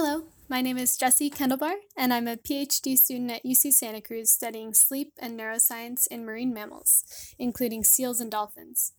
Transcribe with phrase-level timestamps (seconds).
[0.00, 4.30] Hello, my name is Jessie Kendallbar, and I'm a PhD student at UC Santa Cruz
[4.30, 7.02] studying sleep and neuroscience in marine mammals,
[7.36, 8.92] including seals and dolphins.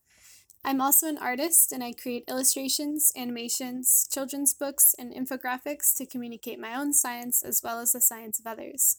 [0.61, 6.59] I'm also an artist, and I create illustrations, animations, children's books, and infographics to communicate
[6.59, 8.97] my own science as well as the science of others.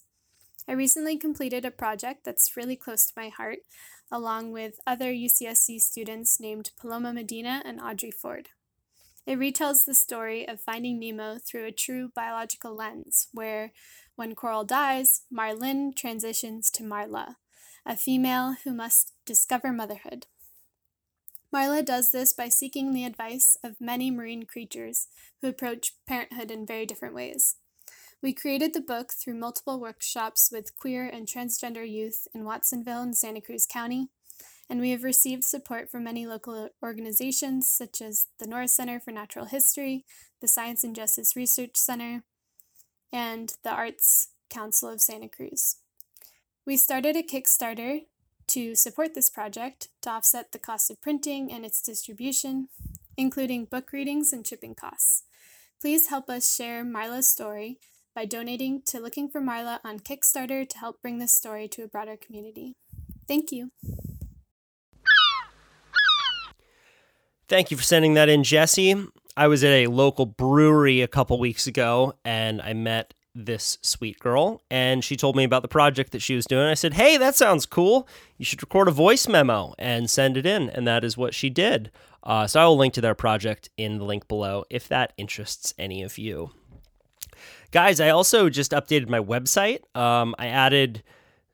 [0.67, 3.59] I recently completed a project that's really close to my heart,
[4.11, 8.49] along with other UCSC students named Paloma Medina and Audrey Ford.
[9.27, 13.73] It retells the story of finding Nemo through a true biological lens, where,
[14.17, 17.37] when Coral dies, Marlin transitions to Marla,
[17.87, 20.27] a female who must discover motherhood.
[21.53, 25.09] Marla does this by seeking the advice of many marine creatures
[25.41, 27.57] who approach parenthood in very different ways.
[28.23, 33.17] We created the book through multiple workshops with queer and transgender youth in Watsonville and
[33.17, 34.11] Santa Cruz County,
[34.71, 39.11] and we have received support from many local organizations such as the Norris Center for
[39.11, 40.05] Natural History,
[40.41, 42.23] the Science and Justice Research Center,
[43.13, 45.79] and the Arts Council of Santa Cruz.
[46.65, 48.03] We started a Kickstarter
[48.47, 52.69] to support this project to offset the cost of printing and its distribution,
[53.17, 55.25] including book readings and shipping costs.
[55.81, 57.81] Please help us share Marla's story
[58.15, 61.89] by donating to Looking for Marla on Kickstarter to help bring this story to a
[61.89, 62.77] broader community.
[63.27, 63.71] Thank you.
[67.51, 68.95] Thank you for sending that in, Jesse.
[69.37, 74.21] I was at a local brewery a couple weeks ago and I met this sweet
[74.21, 76.69] girl and she told me about the project that she was doing.
[76.69, 78.07] I said, Hey, that sounds cool.
[78.39, 80.71] You should record a voice memo and send it in.
[80.71, 81.91] And that is what she did.
[82.23, 85.75] Uh, so I will link to their project in the link below if that interests
[85.77, 86.53] any of you.
[87.73, 89.81] Guys, I also just updated my website.
[89.97, 91.03] Um, I added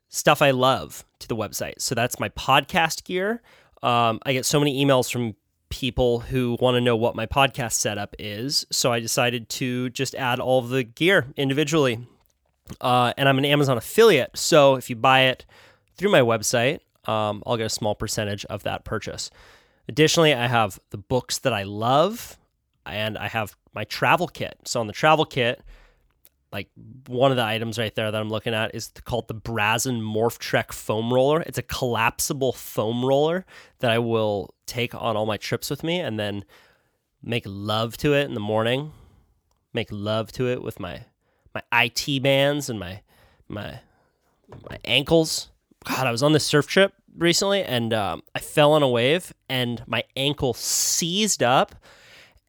[0.09, 1.81] stuff I love to the website.
[1.81, 3.41] So that's my podcast gear.
[3.81, 5.35] Um, I get so many emails from
[5.69, 8.65] people who want to know what my podcast setup is.
[8.71, 12.07] So I decided to just add all the gear individually.
[12.81, 14.37] Uh, and I'm an Amazon affiliate.
[14.37, 15.45] So if you buy it
[15.95, 19.29] through my website, um, I'll get a small percentage of that purchase.
[19.87, 22.37] Additionally, I have the books that I love
[22.85, 24.57] and I have my travel kit.
[24.65, 25.61] So on the travel kit,
[26.51, 26.69] like
[27.07, 30.37] one of the items right there that I'm looking at is called the Brazyn Morph
[30.37, 31.41] Trek foam roller.
[31.41, 33.45] It's a collapsible foam roller
[33.79, 36.45] that I will take on all my trips with me and then
[37.21, 38.93] make love to it in the morning.
[39.73, 41.05] Make love to it with my
[41.53, 43.01] my IT bands and my
[43.47, 43.79] my
[44.69, 45.49] my ankles.
[45.83, 49.33] God, I was on this surf trip recently and um, I fell on a wave
[49.49, 51.75] and my ankle seized up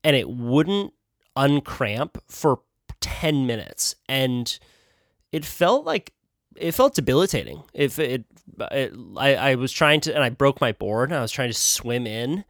[0.04, 0.92] and it wouldn't
[1.36, 2.60] uncramp for
[3.00, 4.58] 10 minutes and
[5.32, 6.12] it felt like
[6.56, 7.62] it felt debilitating.
[7.72, 8.24] If it,
[8.72, 11.10] it I, I was trying to, and I broke my board.
[11.10, 12.44] and I was trying to swim in.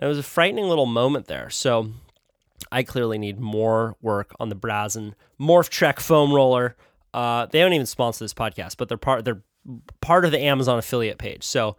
[0.00, 1.48] It was a frightening little moment there.
[1.50, 1.92] So
[2.72, 6.76] I clearly need more work on the Brazyn Morph Trek foam roller.
[7.14, 9.24] Uh, they don't even sponsor this podcast, but they're part.
[9.24, 9.42] They're
[10.00, 11.44] part of the Amazon affiliate page.
[11.44, 11.76] So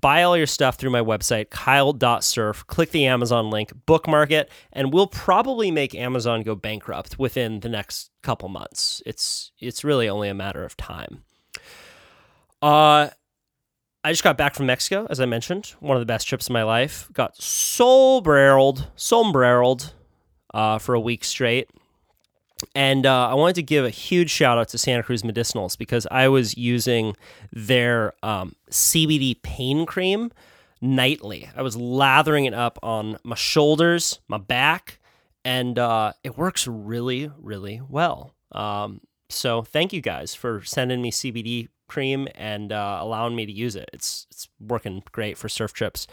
[0.00, 4.92] buy all your stuff through my website, kyle.surf, click the Amazon link, bookmark it, and
[4.92, 9.02] we'll probably make Amazon go bankrupt within the next couple months.
[9.06, 11.24] It's it's really only a matter of time.
[12.62, 13.08] Uh
[14.06, 16.52] I just got back from Mexico, as I mentioned, one of the best trips of
[16.52, 17.08] my life.
[17.12, 19.94] Got sombreroled, sombreroled
[20.54, 21.68] uh, for a week straight.
[22.74, 26.06] And uh, I wanted to give a huge shout out to Santa Cruz Medicinals because
[26.10, 27.14] I was using
[27.52, 30.32] their um, CBD pain cream
[30.80, 31.50] nightly.
[31.54, 34.98] I was lathering it up on my shoulders, my back,
[35.44, 38.34] and uh, it works really, really well.
[38.52, 43.52] Um, so thank you guys for sending me CBD cream and uh, allowing me to
[43.52, 43.90] use it.
[43.92, 46.06] It's it's working great for surf trips.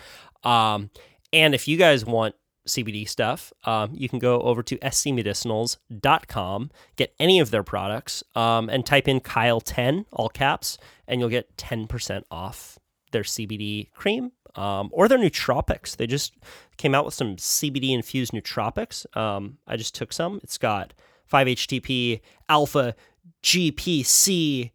[0.44, 0.90] Um,
[1.31, 2.36] and if you guys want
[2.68, 8.69] CBD stuff, um, you can go over to scmedicinals.com, get any of their products, um,
[8.69, 12.79] and type in Kyle10, all caps, and you'll get 10% off
[13.12, 15.96] their CBD cream um, or their nootropics.
[15.96, 16.35] They just
[16.78, 19.06] came out with some CBD infused nootropics.
[19.16, 20.40] Um, I just took some.
[20.44, 20.94] It's got
[21.31, 22.95] 5-HTP, alpha,
[23.44, 24.71] GPC.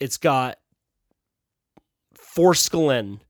[0.00, 0.58] It's got
[2.14, 3.20] forskolin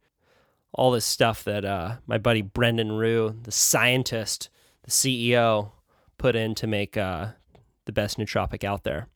[0.75, 4.49] all this stuff that uh, my buddy Brendan Rue, the scientist,
[4.85, 5.73] the CEO,
[6.19, 7.29] put in to make uh,
[7.85, 9.09] the best nootropic out there.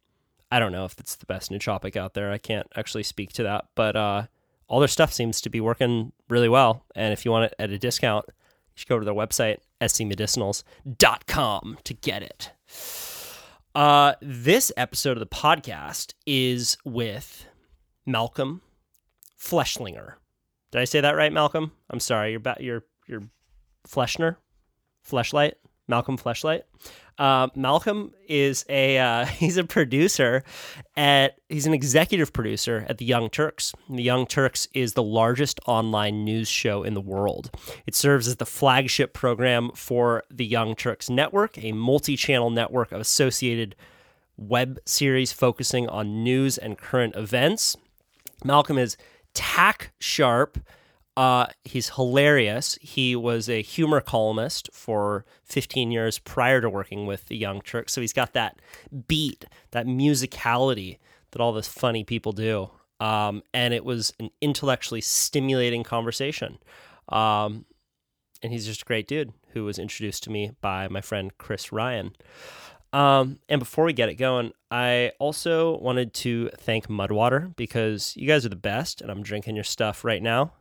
[0.51, 2.31] I don't know if it's the best nootropic out there.
[2.31, 4.27] I can't actually speak to that, but uh,
[4.69, 6.85] all their stuff seems to be working really well.
[6.95, 8.35] And if you want it at a discount, you
[8.77, 12.53] should go to their website, scmedicinals.com, to get it.
[13.75, 17.47] Uh, this episode of the podcast is with
[18.07, 18.63] Malcolm
[19.39, 20.15] Fleshlinger.
[20.73, 21.73] Did I say that right, Malcolm?
[21.91, 22.33] I'm sorry.
[22.33, 23.23] You're ba- you're you're
[23.89, 24.37] Fleschner,
[25.09, 25.53] Fleshlight,
[25.89, 26.63] Malcolm Fleshlight.
[27.19, 30.43] Uh, Malcolm is a uh, he's a producer
[30.97, 33.73] at he's an executive producer at the Young Turks.
[33.89, 37.51] The Young Turks is the largest online news show in the world.
[37.87, 43.01] It serves as the flagship program for the Young Turks network, a multi-channel network of
[43.01, 43.77] associated
[44.37, 47.77] web series focusing on news and current events.
[48.45, 48.99] Malcolm is
[49.37, 50.59] tack sharp.
[51.17, 52.79] Uh, he's hilarious.
[52.83, 57.93] He was a humor columnist for 15 years prior to working with the Young Turks.
[57.93, 58.61] So he's got that
[59.07, 60.99] beat, that musicality
[61.31, 62.71] that all the funny people do.
[62.99, 66.59] Um, and it was an intellectually stimulating conversation.
[67.09, 67.67] Um,
[68.43, 71.73] and he's just a great dude who was introduced to me by my friend Chris
[71.73, 72.15] Ryan.
[72.93, 78.27] Um, and before we get it going, I also wanted to thank Mudwater because you
[78.27, 80.53] guys are the best, and I'm drinking your stuff right now.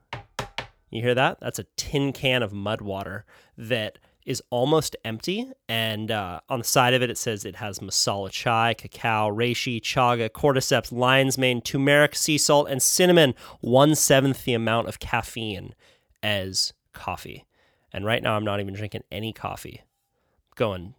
[0.89, 1.39] You hear that?
[1.39, 3.23] That's a tin can of Mudwater
[3.57, 7.79] that is almost empty, and uh, on the side of it, it says it has
[7.79, 13.35] masala chai, cacao, reishi, chaga, cordyceps, lion's mane, turmeric, sea salt, and cinnamon.
[13.61, 15.75] One seventh the amount of caffeine
[16.23, 17.45] as coffee.
[17.93, 19.83] And right now, I'm not even drinking any coffee.
[20.55, 20.95] Going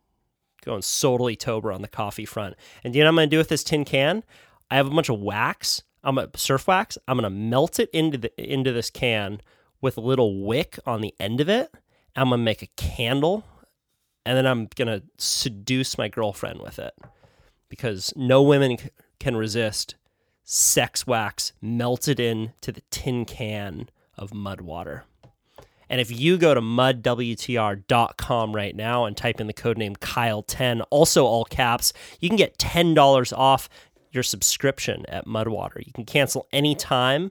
[0.67, 2.55] going solely Tober on the coffee front.
[2.85, 4.23] And you know what I'm going to do with this tin can?
[4.71, 5.83] I have a bunch of wax.
[6.05, 6.99] I'm a surf wax.
[7.09, 9.41] I'm going to melt it into the into this can
[9.81, 11.73] with a little wick on the end of it.
[12.15, 13.45] I'm going to make a candle
[14.27, 16.95] and then I'm going to seduce my girlfriend with it
[17.69, 18.91] because no women c-
[19.21, 19.95] can resist
[20.43, 25.05] sex wax melted into the tin can of mud water.
[25.89, 30.85] And if you go to mudwtr.com right now and type in the code name Kyle10,
[30.91, 33.69] also all caps, you can get $10 off
[34.11, 35.85] your subscription at Mudwater.
[35.85, 37.31] You can cancel anytime,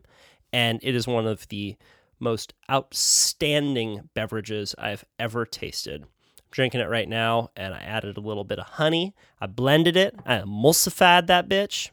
[0.53, 1.75] and it is one of the
[2.19, 6.03] most outstanding beverages I've ever tasted.
[6.03, 6.07] I'm
[6.51, 9.13] drinking it right now, and I added a little bit of honey.
[9.41, 11.89] I blended it, I emulsified that bitch,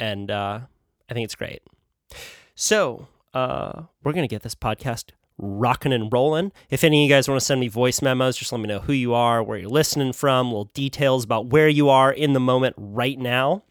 [0.00, 0.60] and uh,
[1.10, 1.62] I think it's great.
[2.54, 6.52] So, uh, we're going to get this podcast rocking and rolling.
[6.70, 8.80] If any of you guys want to send me voice memos, just let me know
[8.80, 12.40] who you are, where you're listening from, little details about where you are in the
[12.40, 13.64] moment right now.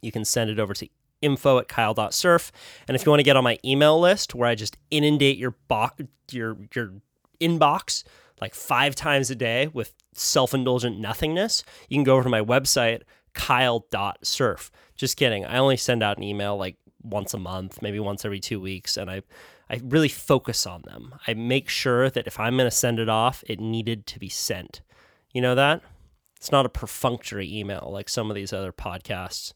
[0.00, 0.88] You can send it over to
[1.22, 2.52] info at kyle.surf.
[2.86, 5.54] And if you want to get on my email list where I just inundate your
[5.68, 5.90] bo-
[6.30, 6.92] your your
[7.40, 8.04] inbox
[8.40, 13.02] like five times a day with self-indulgent nothingness, you can go over to my website,
[13.32, 14.70] kyle.surf.
[14.96, 15.44] Just kidding.
[15.44, 18.96] I only send out an email like once a month, maybe once every two weeks,
[18.96, 19.22] and I
[19.68, 21.14] I really focus on them.
[21.26, 24.28] I make sure that if I'm going to send it off, it needed to be
[24.28, 24.82] sent.
[25.32, 25.82] You know that?
[26.36, 29.54] It's not a perfunctory email like some of these other podcasts.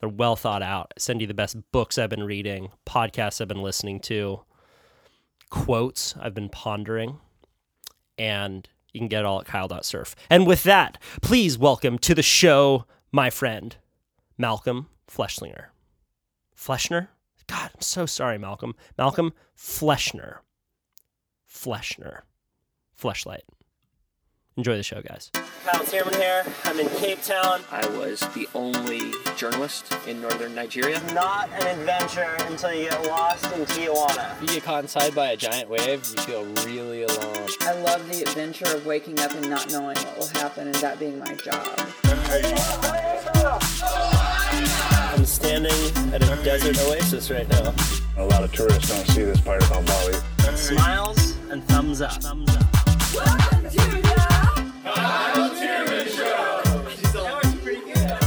[0.00, 0.94] They're well thought out.
[0.96, 4.42] I send you the best books I've been reading, podcasts I've been listening to,
[5.50, 7.18] quotes I've been pondering,
[8.16, 10.14] and you can get it all at kyle.surf.
[10.30, 13.76] And with that, please welcome to the show my friend,
[14.36, 15.66] Malcolm Fleshlinger.
[16.56, 17.08] Fleschner?
[17.48, 18.74] God, I'm so sorry, Malcolm.
[18.96, 20.38] Malcolm Fleschner.
[21.50, 22.20] Fleschner.
[23.00, 23.42] Fleshlight.
[24.56, 25.30] Enjoy the show, guys.
[25.64, 26.44] Kyle Thiermann here.
[26.64, 27.60] I'm in Cape Town.
[27.70, 31.00] I was the only journalist in northern Nigeria.
[31.14, 34.40] Not an adventure until you get lost in Tijuana.
[34.40, 37.48] You get caught inside by a giant wave, you feel really alone.
[37.60, 40.98] I love the adventure of waking up and not knowing what will happen and that
[40.98, 41.78] being my job.
[42.04, 42.18] I'm
[45.28, 45.72] standing
[46.14, 47.74] at a desert oasis right now.
[48.16, 50.14] A lot of tourists don't see this part about Bali.
[50.56, 52.12] Smiles and thumbs up.
[52.22, 53.78] Thumbs up.
[56.08, 58.18] That was pretty good.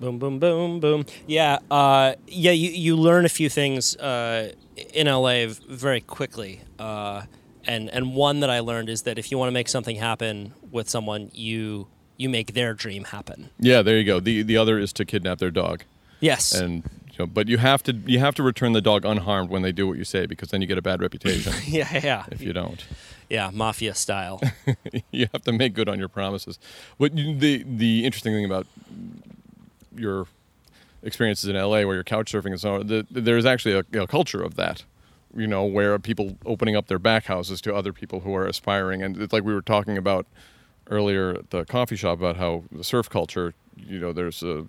[0.00, 1.06] Boom, boom, boom, boom.
[1.26, 2.52] Yeah, uh, yeah.
[2.52, 4.52] You, you learn a few things uh,
[4.92, 7.22] in LA v- very quickly, uh,
[7.66, 10.52] and and one that I learned is that if you want to make something happen
[10.70, 13.50] with someone, you you make their dream happen.
[13.58, 14.20] Yeah, there you go.
[14.20, 15.82] The the other is to kidnap their dog,
[16.20, 16.54] Yes.
[16.54, 19.62] and you know, but you have to you have to return the dog unharmed when
[19.62, 22.24] they do what you say because then you get a bad reputation yeah, yeah, yeah.
[22.30, 22.84] if you don't.
[23.30, 24.40] Yeah, mafia style.
[25.10, 26.58] you have to make good on your promises.
[26.98, 28.66] But the the interesting thing about
[29.96, 30.26] your
[31.02, 34.06] experiences in LA, where you're couch surfing and so on, the, there's actually a, a
[34.06, 34.84] culture of that.
[35.36, 39.02] You know, where people opening up their back houses to other people who are aspiring,
[39.02, 40.26] and it's like we were talking about
[40.90, 44.66] earlier at the coffee shop about how the surf culture, you know, there's a,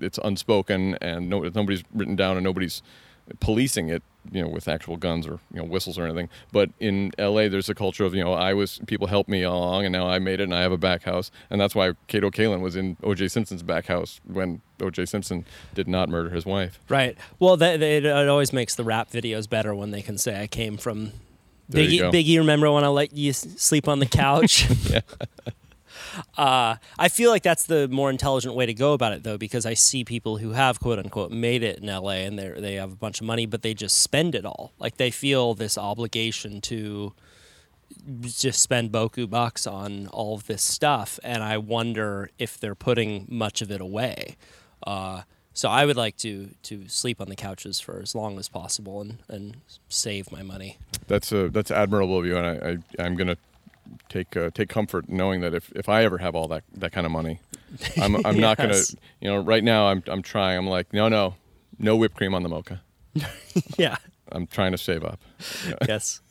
[0.00, 2.82] it's unspoken and no, nobody's written down and nobody's
[3.40, 6.28] policing it, you know, with actual guns or you know whistles or anything.
[6.52, 9.84] But in LA, there's a culture of you know I was people helped me along
[9.84, 12.30] and now I made it and I have a back house, and that's why Kato
[12.30, 13.28] Kaelin was in O.J.
[13.28, 15.06] Simpson's back house when O.J.
[15.06, 16.80] Simpson did not murder his wife.
[16.88, 17.16] Right.
[17.38, 20.76] Well, that, it always makes the rap videos better when they can say I came
[20.76, 21.12] from
[21.68, 22.12] There Biggie.
[22.12, 24.68] Biggie, remember when I let you sleep on the couch?
[26.38, 29.66] uh, I feel like that's the more intelligent way to go about it, though, because
[29.66, 32.92] I see people who have quote unquote made it in LA and they they have
[32.92, 34.72] a bunch of money, but they just spend it all.
[34.78, 37.12] Like they feel this obligation to
[38.22, 43.26] just spend boku bucks on all of this stuff, and I wonder if they're putting
[43.28, 44.36] much of it away.
[44.86, 45.22] Uh,
[45.54, 49.00] so I would like to to sleep on the couches for as long as possible
[49.00, 49.56] and, and
[49.88, 50.76] save my money.
[51.06, 53.36] That's uh, that's admirable of you, and I, I I'm gonna
[54.08, 57.06] take uh, take comfort knowing that if, if I ever have all that, that kind
[57.06, 57.40] of money,
[57.96, 58.80] I'm I'm not gonna
[59.20, 61.36] you know right now I'm I'm trying I'm like no no
[61.78, 62.82] no whipped cream on the mocha.
[63.78, 63.96] yeah.
[64.32, 65.20] I'm trying to save up.
[65.86, 66.20] Yes.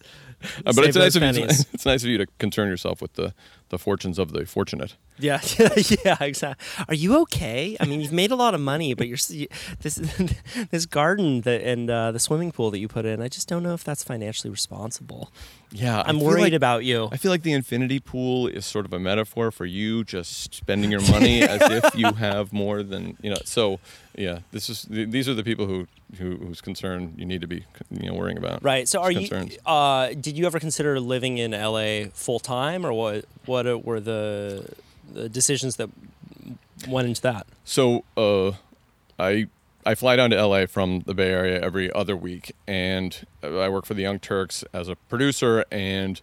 [0.66, 1.46] Uh, but it's nice of you.
[1.46, 3.34] It's nice of you to concern yourself with the,
[3.74, 4.96] the fortunes of the fortunate.
[5.18, 5.42] Yeah,
[6.06, 6.86] yeah, exactly.
[6.88, 7.76] Are you okay?
[7.80, 9.48] I mean, you've made a lot of money, but you're you-
[9.82, 9.96] this
[10.72, 13.22] this garden that and uh, the swimming pool that you put in.
[13.22, 15.32] I just don't know if that's financially responsible.
[15.72, 17.10] Yeah, I'm worried like- about you.
[17.12, 20.92] I feel like the infinity pool is sort of a metaphor for you just spending
[20.92, 23.42] your money as if you have more than you know.
[23.44, 23.80] So
[24.16, 25.88] yeah, this is these are the people who,
[26.18, 28.64] who whose concern you need to be you know worrying about.
[28.64, 28.88] Right.
[28.88, 29.28] So, are you?
[29.28, 29.58] Concerns.
[29.66, 33.26] Uh, did you ever consider living in LA full time, or what?
[33.46, 34.74] What were the,
[35.12, 35.90] the decisions that
[36.88, 37.48] went into that?
[37.64, 38.54] So uh,
[39.20, 39.48] I
[39.86, 43.86] I fly down to LA from the Bay Area every other week, and I work
[43.86, 45.66] for the Young Turks as a producer.
[45.72, 46.22] And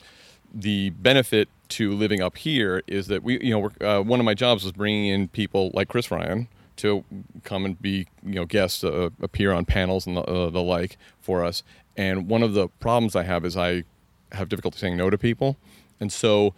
[0.53, 4.35] the benefit to living up here is that we, you know, uh, one of my
[4.35, 7.05] jobs was bringing in people like Chris Ryan to
[7.45, 10.97] come and be, you know, guests, uh, appear on panels and the, uh, the like
[11.21, 11.63] for us.
[11.97, 13.85] And one of the problems I have is I
[14.33, 15.57] have difficulty saying no to people,
[15.99, 16.55] and so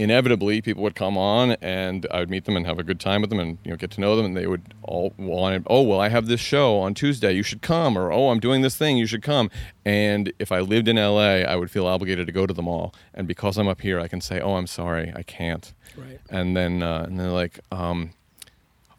[0.00, 3.20] inevitably people would come on and I would meet them and have a good time
[3.20, 5.82] with them and you know get to know them and they would all want oh
[5.82, 8.76] well I have this show on Tuesday you should come or oh I'm doing this
[8.76, 9.50] thing you should come.
[9.84, 12.94] And if I lived in LA I would feel obligated to go to them all
[13.12, 15.72] and because I'm up here I can say oh I'm sorry I can't.
[15.96, 16.20] Right.
[16.30, 18.12] and then uh, and they're like um,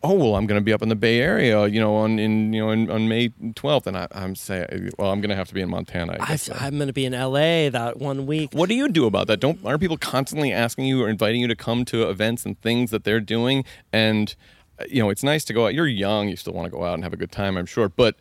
[0.04, 2.54] oh well I'm going to be up in the Bay Area you know on in
[2.54, 5.48] you know in, on May 12th and I, I'm saying well I'm going to have
[5.50, 8.54] to be in Montana I I'm going to be in LA that one week.
[8.54, 9.40] what do you do about that?
[9.40, 12.92] Don't aren't people constantly asking you or inviting you to come to events and things
[12.92, 13.64] that they're doing?
[13.92, 14.36] And
[14.90, 15.74] you know, it's nice to go out.
[15.74, 17.90] You're young, you still want to go out and have a good time, I'm sure.
[17.90, 18.16] But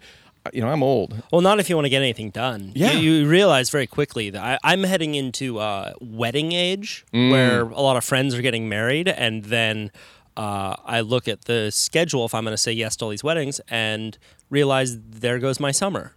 [0.45, 1.23] uh, you know, I'm old.
[1.31, 2.73] Well, not if you want to get anything done.
[2.75, 2.93] Yeah.
[2.93, 7.81] You, you realize very quickly that I, I'm heading into uh, wedding age where a
[7.81, 9.09] lot of friends are getting married.
[9.09, 9.91] And then
[10.37, 13.25] uh, I look at the schedule if I'm going to say yes to all these
[13.25, 14.17] weddings and
[14.49, 16.15] realize there goes my summer.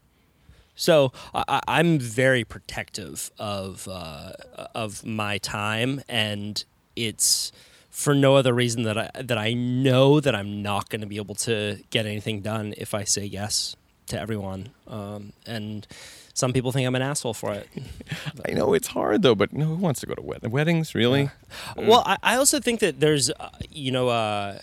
[0.76, 4.34] So I, I'm very protective of uh,
[4.74, 6.64] of my time, and
[6.96, 7.52] it's
[7.92, 11.18] for no other reason that I that I know that I'm not going to be
[11.18, 13.76] able to get anything done if I say yes
[14.08, 14.70] to everyone.
[14.88, 15.86] Um, and
[16.34, 17.70] some people think I'm an asshole for it.
[18.48, 20.96] I know it's hard though, but no, who wants to go to wed- weddings?
[20.96, 21.30] Really?
[21.78, 24.60] Well, I, I also think that there's, uh, you know, uh,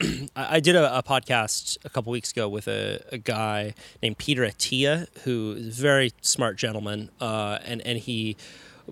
[0.36, 4.42] I did a, a podcast a couple weeks ago with a, a guy named Peter
[4.42, 8.36] Attia, who is a very smart gentleman, uh, and and he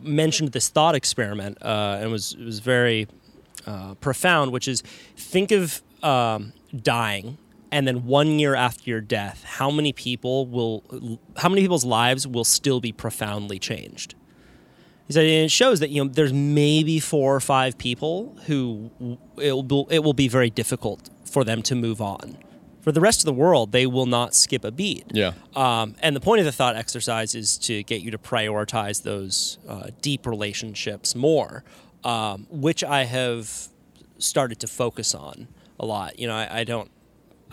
[0.00, 3.08] mentioned this thought experiment, uh, and it was was very
[3.66, 4.82] uh, profound, which is
[5.16, 7.36] think of um, dying.
[7.72, 12.26] And then one year after your death, how many people will, how many people's lives
[12.26, 14.14] will still be profoundly changed?
[15.06, 19.18] He said and it shows that you know there's maybe four or five people who
[19.36, 22.38] it will be, it will be very difficult for them to move on.
[22.82, 25.04] For the rest of the world, they will not skip a beat.
[25.12, 25.32] Yeah.
[25.54, 29.58] Um, and the point of the thought exercise is to get you to prioritize those
[29.68, 31.64] uh, deep relationships more,
[32.04, 33.68] um, which I have
[34.18, 35.48] started to focus on
[35.78, 36.18] a lot.
[36.18, 36.90] You know, I, I don't.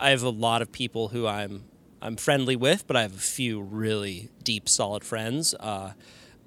[0.00, 1.64] I have a lot of people who I'm
[2.02, 5.92] I'm friendly with, but I have a few really deep, solid friends, uh,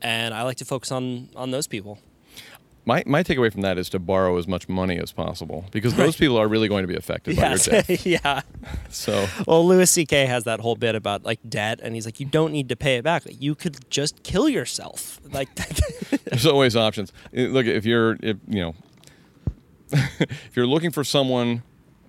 [0.02, 2.00] and I like to focus on on those people.
[2.86, 6.18] My my takeaway from that is to borrow as much money as possible because those
[6.18, 8.06] people are really going to be affected by your debt.
[8.06, 8.42] yeah.
[8.90, 10.26] So Well, Louis C.K.
[10.26, 12.98] has that whole bit about like debt, and he's like, you don't need to pay
[12.98, 13.26] it back.
[13.26, 15.20] Like, you could just kill yourself.
[15.34, 15.50] Like,
[16.26, 17.12] there's always options.
[17.32, 18.76] Look, if you're if, you know
[19.92, 21.64] if you're looking for someone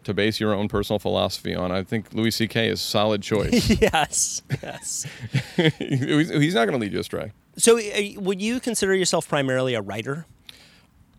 [0.04, 2.68] to base your own personal philosophy on, I think Louis C.K.
[2.68, 3.70] is a solid choice.
[3.80, 5.06] yes, yes.
[5.78, 7.32] he's not going to lead you astray.
[7.56, 10.26] So, uh, would you consider yourself primarily a writer?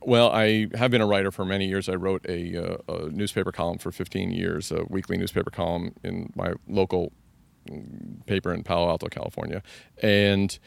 [0.01, 1.89] Well, I have been a writer for many years.
[1.89, 6.31] I wrote a, uh, a newspaper column for 15 years, a weekly newspaper column in
[6.35, 7.11] my local
[7.67, 9.63] mm, paper in Palo Alto, California,
[10.03, 10.59] and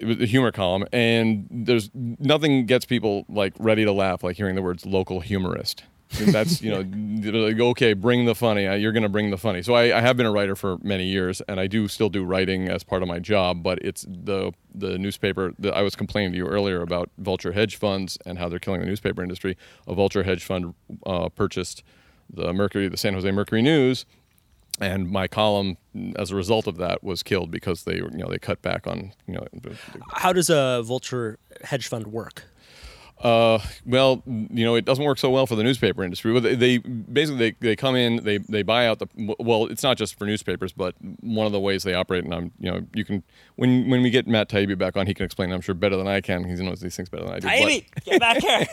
[0.00, 0.86] it was a humor column.
[0.92, 5.84] And there's nothing gets people like ready to laugh like hearing the words "local humorist."
[6.10, 8.66] That's you know like, okay bring the funny.
[8.66, 9.62] Uh, you're going to bring the funny.
[9.62, 12.24] So I, I have been a writer for many years and i do still do
[12.24, 16.32] writing as part of my job but it's the the newspaper that i was complaining
[16.32, 19.56] to you earlier about vulture hedge funds and how they're killing the newspaper industry.
[19.86, 21.82] A vulture hedge fund uh, purchased
[22.32, 24.06] the mercury the san jose mercury news
[24.80, 25.76] and my column
[26.16, 29.12] as a result of that was killed because they you know they cut back on
[29.26, 29.46] you know
[30.12, 32.44] How does a vulture hedge fund work?
[33.22, 36.32] Uh, well, you know, it doesn't work so well for the newspaper industry.
[36.34, 39.08] But they, they basically they, they come in, they they buy out the.
[39.38, 42.24] Well, it's not just for newspapers, but one of the ways they operate.
[42.24, 43.22] And I'm, you know, you can
[43.56, 45.50] when when we get Matt Taibbi back on, he can explain.
[45.50, 46.44] I'm sure better than I can.
[46.44, 47.48] He knows these things better than I do.
[47.94, 48.66] But- get back here.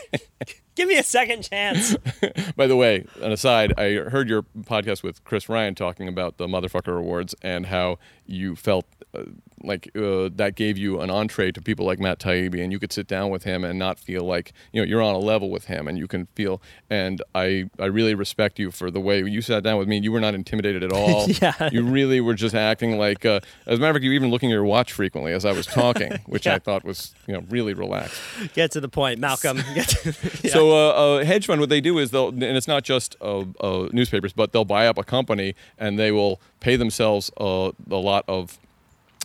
[0.74, 1.96] Give me a second chance.
[2.56, 6.46] By the way, an aside, I heard your podcast with Chris Ryan talking about the
[6.46, 9.22] Motherfucker Awards and how you felt uh,
[9.62, 12.92] like uh, that gave you an entree to people like Matt Taibbi, and you could
[12.92, 15.66] sit down with him and not feel like you know you're on a level with
[15.66, 16.60] him, and you can feel.
[16.90, 19.98] And I I really respect you for the way you sat down with me.
[20.00, 21.28] You were not intimidated at all.
[21.28, 21.70] Yeah.
[21.70, 23.24] You really were just acting like.
[23.24, 25.44] Uh, as a matter of fact, you were even looking at your watch frequently as
[25.44, 26.56] I was talking, which Yeah.
[26.56, 28.20] I thought was you know really relaxed.
[28.54, 29.58] Get to the point, Malcolm.
[29.74, 30.50] Get to, Yeah.
[30.50, 33.44] So uh, a hedge fund, what they do is they'll, and it's not just uh,
[33.60, 37.96] uh, newspapers, but they'll buy up a company and they will pay themselves uh, a
[37.96, 38.58] lot of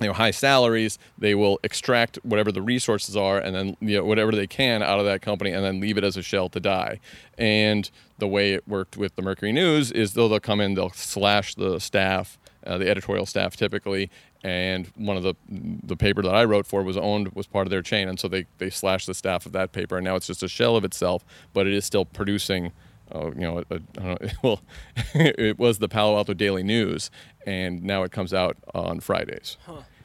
[0.01, 0.97] you know high salaries.
[1.17, 4.99] They will extract whatever the resources are and then you know whatever they can out
[4.99, 6.99] of that company and then leave it as a shell to die.
[7.37, 10.91] And the way it worked with the mercury news is they'll, they'll come in they'll
[10.91, 14.09] slash the staff uh, the editorial staff typically
[14.43, 17.71] and one of the the paper that I wrote for was owned was part of
[17.71, 20.27] their chain and so they they slashed the staff of that paper and now it's
[20.27, 21.23] just a shell of itself
[21.53, 22.71] but it is still producing
[23.13, 24.61] uh, you know, a, a, I don't know, well,
[25.15, 27.09] it was the Palo Alto Daily News,
[27.45, 29.57] and now it comes out on Fridays.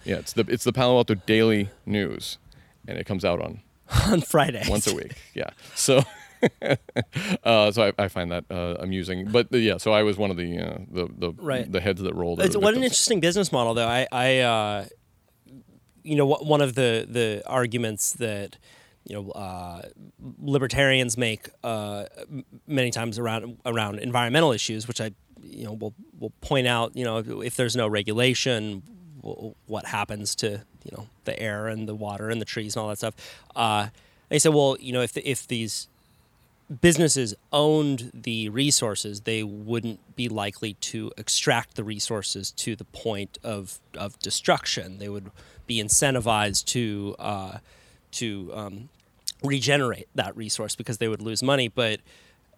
[0.04, 2.38] Yeah, it's the it's the Palo Alto Daily News,
[2.86, 3.60] and it comes out on
[4.06, 4.64] on Friday.
[4.68, 5.12] once a week.
[5.34, 6.02] Yeah, so
[7.44, 9.26] uh, so I, I find that uh, amusing.
[9.30, 11.70] But yeah, so I was one of the uh, the the, Right.
[11.70, 12.40] the heads that rolled.
[12.40, 13.88] It's, what an interesting business model, though.
[13.88, 14.86] I, I uh,
[16.02, 18.58] you know, one of the the arguments that
[19.04, 19.82] you know uh,
[20.38, 22.04] libertarians make uh,
[22.66, 26.96] many times around around environmental issues, which I you know will will point out.
[26.96, 28.82] You know, if there's no regulation,
[29.22, 32.82] wh- what happens to you know the air and the water and the trees and
[32.82, 33.14] all that stuff?
[33.56, 33.88] Uh,
[34.28, 35.88] they say, well, you know, if the, if these
[36.80, 43.38] businesses owned the resources, they wouldn't be likely to extract the resources to the point
[43.42, 44.98] of, of destruction.
[44.98, 45.30] They would
[45.66, 47.58] be incentivized to uh,
[48.12, 48.88] to um,
[49.42, 51.68] regenerate that resource because they would lose money.
[51.68, 52.00] But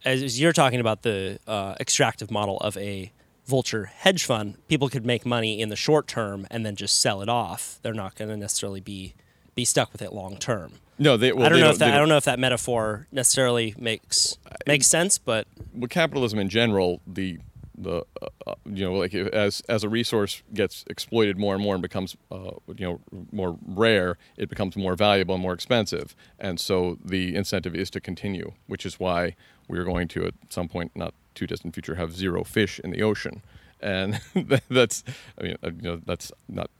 [0.05, 3.12] as, you're talking about the uh, extractive model of a
[3.47, 7.23] vulture hedge fund, people could make money in the short term and then just sell
[7.23, 7.79] it off.
[7.83, 9.14] They're not going to necessarily be
[9.57, 10.75] be stuck with it long term.
[10.99, 11.33] No, they.
[11.33, 14.38] Well, I don't know if they that I don't know if that metaphor necessarily makes
[14.66, 17.38] makes sense, but with capitalism in general, the
[17.77, 21.75] the uh, uh, you know like as as a resource gets exploited more and more
[21.75, 23.01] and becomes uh, you know
[23.33, 28.01] more rare, it becomes more valuable and more expensive, and so the incentive is to
[28.01, 29.37] continue, which is why
[29.69, 33.03] we're going to at some point, not too distant future, have zero fish in the
[33.03, 33.42] ocean,
[33.81, 34.21] and
[34.71, 35.05] that's
[35.38, 36.71] I mean uh, you know that's not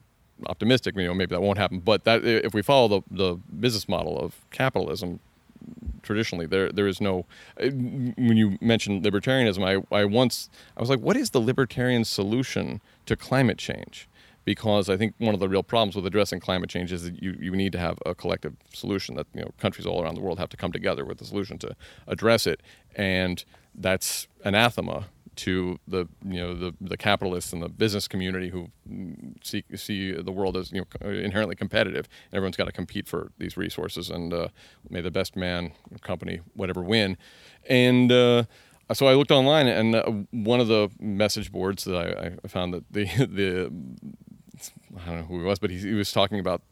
[0.46, 0.96] optimistic.
[0.96, 4.18] You know maybe that won't happen, but that if we follow the the business model
[4.18, 5.20] of capitalism,
[6.03, 7.27] traditionally there there is no
[7.59, 12.81] when you mentioned libertarianism I, I once I was like what is the libertarian solution
[13.07, 14.09] to climate change
[14.44, 17.37] because I think one of the real problems with addressing climate change is that you,
[17.40, 20.38] you need to have a collective solution that you know countries all around the world
[20.38, 21.75] have to come together with a solution to
[22.07, 22.62] address it
[22.94, 23.44] and
[23.75, 28.68] that's anathema to the you know the the capitalists and the business community who
[29.42, 32.09] see see the world as you know inherently competitive.
[32.31, 34.49] And everyone's got to compete for these resources, and uh,
[34.88, 37.16] may the best man company whatever win.
[37.68, 38.44] And uh,
[38.92, 42.75] so I looked online, and uh, one of the message boards that I, I found
[42.75, 43.72] that the the
[44.99, 46.62] I don't know who he was, but he, he was talking about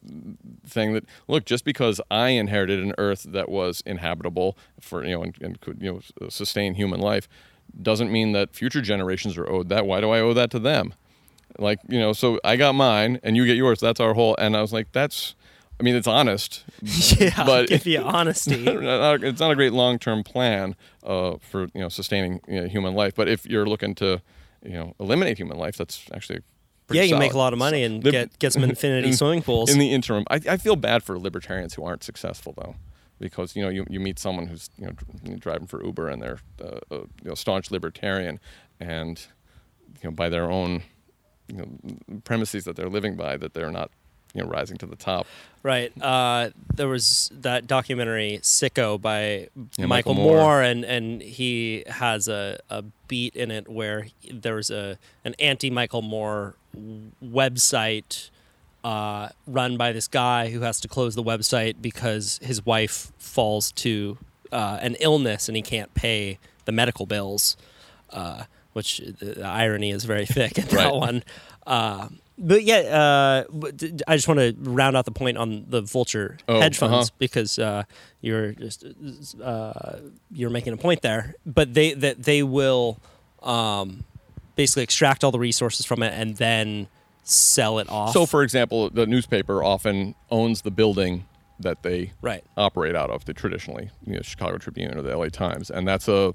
[0.65, 5.23] saying that look, just because I inherited an Earth that was inhabitable for you know
[5.23, 7.27] and, and could you know sustain human life,
[7.81, 9.85] doesn't mean that future generations are owed that.
[9.85, 10.93] Why do I owe that to them?
[11.57, 13.79] Like you know, so I got mine and you get yours.
[13.79, 14.35] That's our whole.
[14.37, 15.35] And I was like, that's.
[15.77, 16.63] I mean, it's honest,
[17.19, 18.63] yeah, but give you honesty.
[18.65, 23.13] it's not a great long-term plan uh, for you know sustaining you know, human life.
[23.13, 24.21] But if you're looking to
[24.63, 26.39] you know eliminate human life, that's actually
[26.91, 29.13] yeah, you can make a lot of money and Lib- get get some infinity in-
[29.15, 29.69] swimming pools.
[29.69, 30.23] in the interim.
[30.29, 32.75] I, I feel bad for libertarians who aren't successful though,
[33.19, 36.39] because you know you, you meet someone who's you know driving for Uber and they're
[36.61, 38.39] uh, a you know staunch libertarian,
[38.79, 39.25] and
[40.01, 40.83] you know by their own
[41.47, 43.91] you know premises that they're living by that they're not
[44.33, 45.25] you know rising to the top.
[45.63, 45.91] Right.
[45.99, 50.37] Uh, there was that documentary Sicko by Yeah, Michael, Michael Moore.
[50.37, 55.35] Moore, and, and he has a, a beat in it where there was a an
[55.39, 56.55] anti Michael Moore
[57.23, 58.29] website
[58.85, 63.71] uh, run by this guy who has to close the website because his wife falls
[63.71, 64.17] to
[64.51, 67.57] uh, an illness and he can't pay the medical bills.
[68.11, 68.43] Uh,
[68.73, 70.93] which the, the irony is very thick in that Right.
[70.93, 71.23] one.
[71.65, 76.37] Uh, but yeah, uh, but just want to round out the point on the vulture
[76.49, 77.15] Oh, hedge funds uh-huh.
[77.17, 77.83] because uh,
[78.19, 78.83] you're just
[79.41, 81.35] uh, you're making a point there.
[81.45, 82.99] But they that they will
[83.41, 84.03] um,
[84.57, 86.87] basically extract all the resources from it and then
[87.25, 88.13] sell it off.
[88.13, 91.25] So, for example, the newspaper often owns the building
[91.59, 95.29] that they right, operate out of, the traditionally, you know, Chicago Tribune or the LA
[95.29, 96.33] Times, and that's a,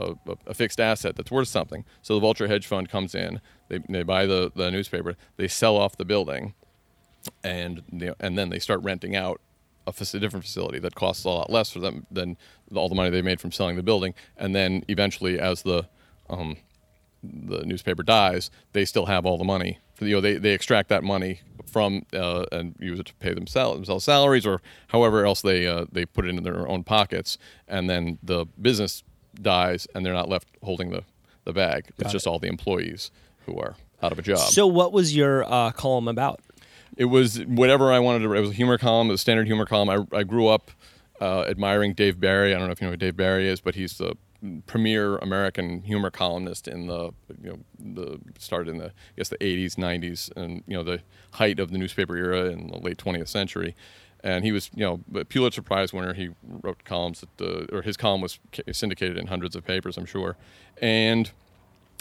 [0.00, 0.14] a,
[0.46, 1.84] a fixed asset that's worth something.
[2.02, 5.76] So the vulture hedge fund comes in, they, they buy the, the newspaper, they sell
[5.76, 6.54] off the building,
[7.44, 9.40] and you know, and then they start renting out
[9.86, 12.36] a, faci- different facility that costs a lot less for them than
[12.74, 15.86] all the money they made from selling the building, and then eventually, as the
[16.30, 16.56] um,
[17.22, 19.78] the newspaper dies, they still have all the money.
[20.00, 23.76] You know, they, they extract that money from uh, and use it to pay themselves,
[23.76, 27.88] themselves salaries or however else they uh, they put it in their own pockets, and
[27.88, 29.04] then the business
[29.40, 31.04] dies and they're not left holding the,
[31.44, 31.90] the bag.
[31.98, 33.10] it's just all the employees
[33.46, 34.38] who are out of a job.
[34.50, 36.40] So what was your uh, column about?
[36.96, 38.34] it was whatever I wanted to.
[38.34, 39.88] It was a humor column, a standard humor column.
[39.88, 40.70] I, I grew up
[41.20, 42.54] uh, admiring Dave Barry.
[42.54, 44.16] I don't know if you know who Dave Barry is, but he's the
[44.66, 49.38] premier American humor columnist in the you know the started in the I guess the
[49.38, 51.00] 80s, 90s, and you know the
[51.32, 53.74] height of the newspaper era in the late 20th century.
[54.24, 56.14] And he was, you know, a Pulitzer Prize winner.
[56.14, 58.38] He wrote columns that the, or his column was
[58.70, 60.36] syndicated in hundreds of papers, I'm sure.
[60.80, 61.28] And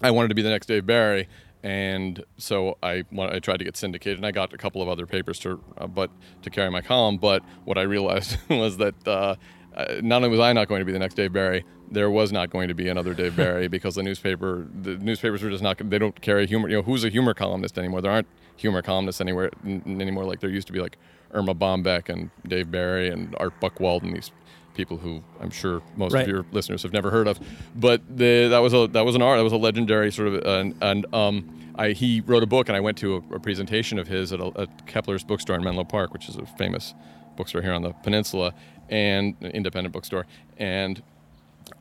[0.03, 1.27] I wanted to be the next Dave Barry,
[1.63, 5.05] and so I I tried to get syndicated, and I got a couple of other
[5.05, 6.09] papers to uh, but
[6.41, 7.17] to carry my column.
[7.17, 9.35] But what I realized was that uh,
[9.75, 12.31] uh, not only was I not going to be the next Dave Barry, there was
[12.31, 15.77] not going to be another Dave Barry because the newspaper the newspapers were just not
[15.89, 16.69] they don't carry humor.
[16.69, 18.01] You know, who's a humor columnist anymore?
[18.01, 20.25] There aren't humor columnists anywhere n- anymore.
[20.25, 20.97] Like there used to be like
[21.33, 24.31] Erma Bombeck and Dave Barry and Art Buchwald and these
[24.73, 26.21] people who I'm sure most Right.
[26.23, 27.39] of your listeners have never heard of.
[27.75, 30.35] But the, that was a that was an art that was a legendary sort of
[30.45, 33.99] and, and um, I he wrote a book and I went to a, a presentation
[33.99, 36.93] of his at, a, at Kepler's bookstore in Menlo Park, which is a famous
[37.35, 38.53] bookstore here on the peninsula
[38.89, 40.25] and an independent bookstore.
[40.57, 41.01] And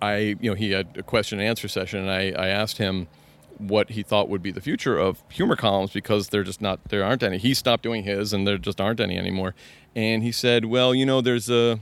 [0.00, 3.08] I you know he had a question and answer session and I, I asked him
[3.58, 7.04] what he thought would be the future of humor columns because they're just not there
[7.04, 7.38] aren't any.
[7.38, 9.54] He stopped doing his and there just aren't any anymore.
[9.94, 11.80] And he said, well, you know, there's a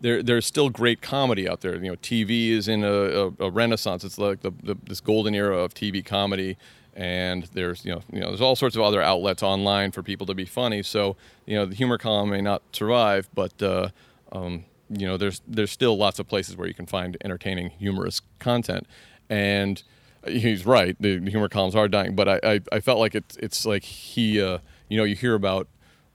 [0.00, 1.74] there, there's still great comedy out there.
[1.74, 4.04] You know, TV is in a, a, a renaissance.
[4.04, 6.56] It's like the, the this golden era of TV comedy,
[6.98, 10.26] and there's you know you know there's all sorts of other outlets online for people
[10.26, 10.82] to be funny.
[10.82, 13.90] So you know the humor column may not survive, but uh,
[14.32, 18.20] um, you know there's there's still lots of places where you can find entertaining, humorous
[18.40, 18.86] content,
[19.30, 19.82] and
[20.26, 20.96] he's right.
[20.98, 24.42] The, humor columns are dying, but I, I, I felt like it's it's like he
[24.42, 24.58] uh,
[24.88, 25.68] you know you hear about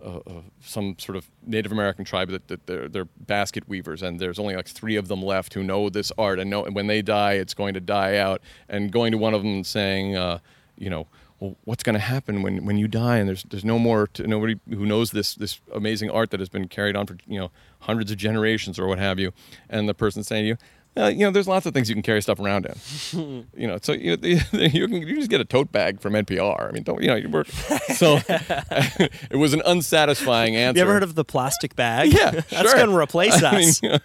[0.04, 4.20] uh, uh, some sort of Native American tribe that, that they're, they're basket weavers, and
[4.20, 6.88] there's only like three of them left who know this art, and know and when
[6.88, 8.42] they die, it's going to die out.
[8.68, 10.40] And going to one of them and saying, uh,
[10.78, 11.08] you know,
[11.40, 14.26] well, what's going to happen when, when you die, and there's there's no more to,
[14.26, 17.52] nobody who knows this this amazing art that has been carried on for you know
[17.80, 19.34] hundreds of generations or what have you,
[19.70, 20.58] and the person saying to you.
[20.96, 23.48] Uh, you know, there's lots of things you can carry stuff around in.
[23.58, 26.70] you know, so you, you can you just get a tote bag from NPR.
[26.70, 27.16] I mean, don't you know?
[27.16, 27.48] You work.
[27.48, 30.78] So it was an unsatisfying answer.
[30.78, 32.14] You ever heard of the plastic bag?
[32.14, 32.76] Yeah, that's sure.
[32.76, 33.82] going to replace I mean, us.
[33.82, 34.00] you know,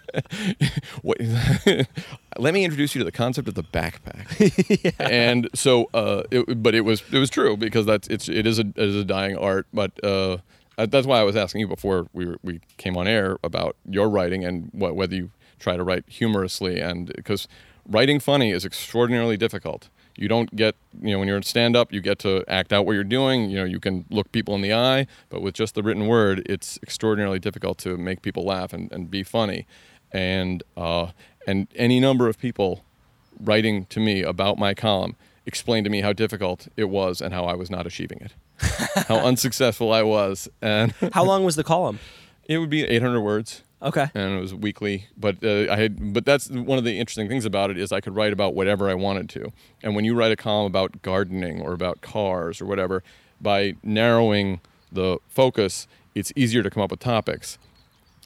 [1.01, 1.87] what-
[2.37, 4.83] let me introduce you to the concept of the backpack.
[4.83, 4.91] yeah.
[5.07, 8.57] And so, uh, it, but it was it was true because that's it's it is
[8.59, 9.67] a it is a dying art.
[9.73, 10.37] But uh,
[10.79, 13.75] uh, that's why I was asking you before we were, we came on air about
[13.87, 17.47] your writing and what, whether you try to write humorously and because
[17.87, 19.89] writing funny is extraordinarily difficult.
[20.15, 22.85] You don't get, you know, when you're in stand up, you get to act out
[22.85, 23.49] what you're doing.
[23.49, 26.45] You know, you can look people in the eye, but with just the written word,
[26.45, 29.65] it's extraordinarily difficult to make people laugh and, and be funny.
[30.11, 31.11] And, uh,
[31.47, 32.83] and any number of people
[33.39, 37.45] writing to me about my column explained to me how difficult it was and how
[37.45, 38.33] I was not achieving it,
[39.07, 40.49] how unsuccessful I was.
[40.61, 41.99] And How long was the column?
[42.45, 44.07] it would be 800 words Okay.
[44.13, 45.07] and it was weekly.
[45.17, 48.01] But uh, I had, but that's one of the interesting things about it is I
[48.01, 49.51] could write about whatever I wanted to.
[49.81, 53.03] And when you write a column about gardening or about cars or whatever,
[53.41, 54.59] by narrowing
[54.91, 57.57] the focus, it's easier to come up with topics.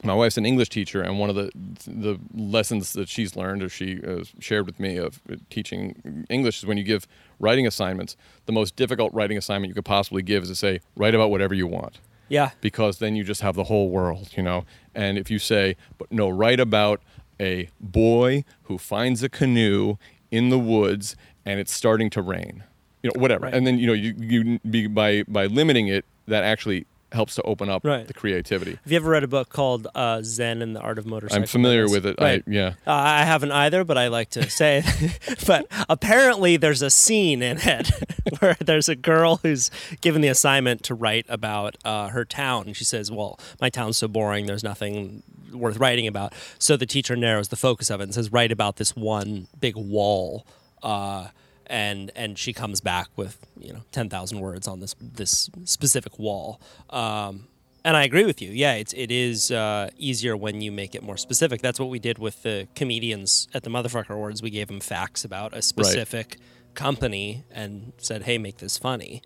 [0.02, 1.50] My wife's an English teacher, and one of the
[1.86, 6.66] the lessons that she's learned or she uh, shared with me of teaching English is
[6.66, 7.06] when you give
[7.38, 11.14] writing assignments, the most difficult writing assignment you could possibly give is to say write
[11.14, 12.50] about whatever you want Yeah.
[12.60, 14.64] because then you just have the whole world, you know.
[14.94, 17.00] And if you say, but no, write about
[17.40, 19.96] a boy who finds a canoe
[20.30, 22.64] in the woods and it's starting to rain,
[23.02, 23.44] you know, whatever.
[23.44, 23.54] Right.
[23.54, 27.42] And then you know you you be by by limiting it, that actually helps to
[27.42, 28.06] open up Right.
[28.06, 28.78] the creativity.
[28.82, 31.42] Have you ever read a book called uh, Zen and the Art of Motorcycle?
[31.42, 32.16] I'm familiar with it.
[32.20, 32.42] Right.
[32.46, 32.74] I, yeah.
[32.86, 34.82] Uh, I haven't either, but I like to say.
[35.46, 37.90] but apparently, there's a scene in it
[38.40, 42.66] where there's a girl who's given the assignment to write about uh, her town.
[42.66, 45.22] And she says, Well, my town's so boring, there's nothing
[45.52, 46.34] worth writing about.
[46.58, 49.76] So the teacher narrows the focus of it and says, Write about this one big
[49.76, 50.46] wall.
[50.82, 51.28] Uh,
[51.66, 56.18] and and she comes back with you know ten thousand words on this this specific
[56.18, 56.60] wall.
[56.90, 57.48] Um,
[57.86, 58.50] and I agree with you.
[58.50, 61.60] Yeah, it's it is uh, easier when you make it more specific.
[61.60, 64.42] That's what we did with the comedians at the Motherfucker Awards.
[64.42, 66.38] We gave them facts about a specific
[66.74, 69.22] company and said, "Hey, make this funny."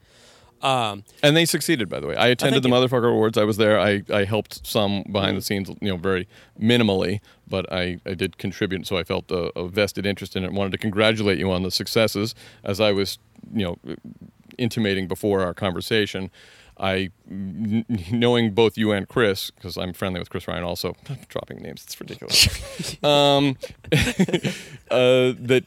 [0.63, 2.17] Um, And they succeeded, by the way.
[2.17, 2.69] I attended the.
[2.69, 3.39] Motherfucker Awards.
[3.39, 3.79] I was there.
[3.79, 6.29] I, I helped some behind the scenes, you know, very
[6.61, 8.87] minimally, but I, I did contribute.
[8.87, 11.71] So I felt a, a vested interest in it wanted to congratulate you on the
[11.71, 12.35] successes.
[12.65, 13.19] As I was,
[13.53, 13.95] you know,
[14.59, 16.31] intimating before our conversation,
[16.81, 20.95] I, n- knowing both you and Chris, because I'm friendly with Chris Ryan also,
[21.29, 22.49] dropping names, it's ridiculous.
[23.03, 23.57] um,
[24.91, 25.65] uh, that,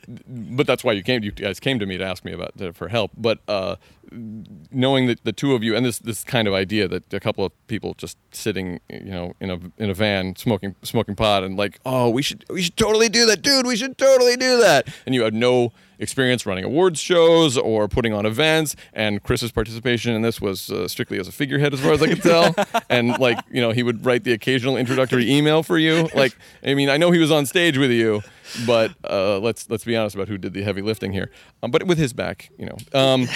[0.56, 1.24] but that's why you came.
[1.24, 3.12] You guys came to me to ask me about for help.
[3.18, 3.76] But uh,
[4.12, 7.46] knowing that the two of you and this this kind of idea that a couple
[7.46, 11.58] of people just sitting, you know, in a in a van smoking smoking pot and
[11.58, 13.66] like, oh, we should we should totally do that, dude.
[13.66, 14.88] We should totally do that.
[15.06, 18.76] And you had no experience running awards shows or putting on events.
[18.94, 22.08] And Chris's participation in this was uh, strictly as a figurehead, as far as I
[22.08, 22.54] could tell.
[22.90, 26.10] and like, you know, he would write the occasional introductory email for you.
[26.22, 28.22] Like, I mean, I know he was on stage with you,
[28.66, 31.32] but uh, let's let's be honest about who did the heavy lifting here.
[31.64, 32.78] Um, but with his back, you know.
[32.94, 33.28] Um,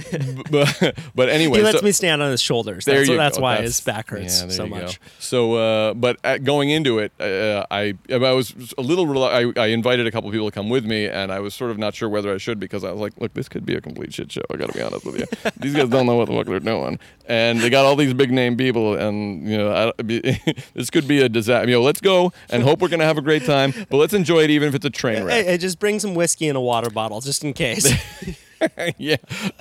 [0.50, 2.84] but, but anyway, he lets so- me stand on his shoulders.
[2.84, 3.42] That's, that's go.
[3.42, 4.76] why That's- his back hurts yeah, so you go.
[4.76, 5.00] much.
[5.18, 9.06] So, uh, but at going into it, uh, I I was a little.
[9.06, 11.70] Rel- I, I invited a couple people to come with me, and I was sort
[11.70, 13.80] of not sure whether I should because I was like, look, this could be a
[13.80, 14.42] complete shit show.
[14.50, 15.26] I got to be honest with you.
[15.56, 18.30] These guys don't know what the fuck they're doing, and they got all these big
[18.30, 20.02] name people, and you know, I,
[20.74, 21.68] this could be a disaster.
[21.68, 24.44] You know, let's go and hope we're gonna have a great time, but let's enjoy
[24.44, 25.44] it even if it's a train wreck.
[25.44, 27.92] Hey, hey, just bring some whiskey in a water bottle just in case.
[28.98, 29.16] yeah,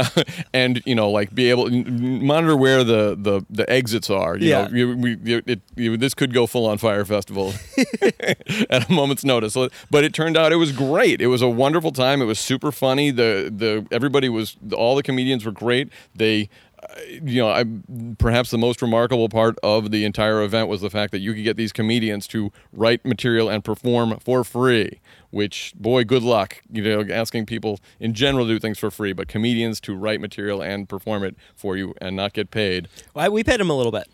[0.54, 4.38] and you know, like be able monitor where the the, the exits are.
[4.38, 4.68] You Yeah.
[4.68, 7.54] know, you, we, you, it, you, this could go full on Fyre Festival
[8.70, 9.56] at a moment's notice.
[9.90, 11.22] But it turned out it was great.
[11.22, 12.22] It was a wonderful time.
[12.22, 13.12] It was super funny.
[13.12, 15.90] The the everybody was all the comedians were great.
[16.16, 16.50] They.
[17.10, 17.66] You know, I,
[18.18, 21.44] perhaps the most remarkable part of the entire event was the fact that you could
[21.44, 25.00] get these comedians to write material and perform for free.
[25.30, 26.62] Which, boy, good luck.
[26.72, 30.20] You know, asking people in general to do things for free, but comedians to write
[30.20, 32.90] material and perform it for you and not get paid.
[33.14, 34.10] Well, we paid them a little bit,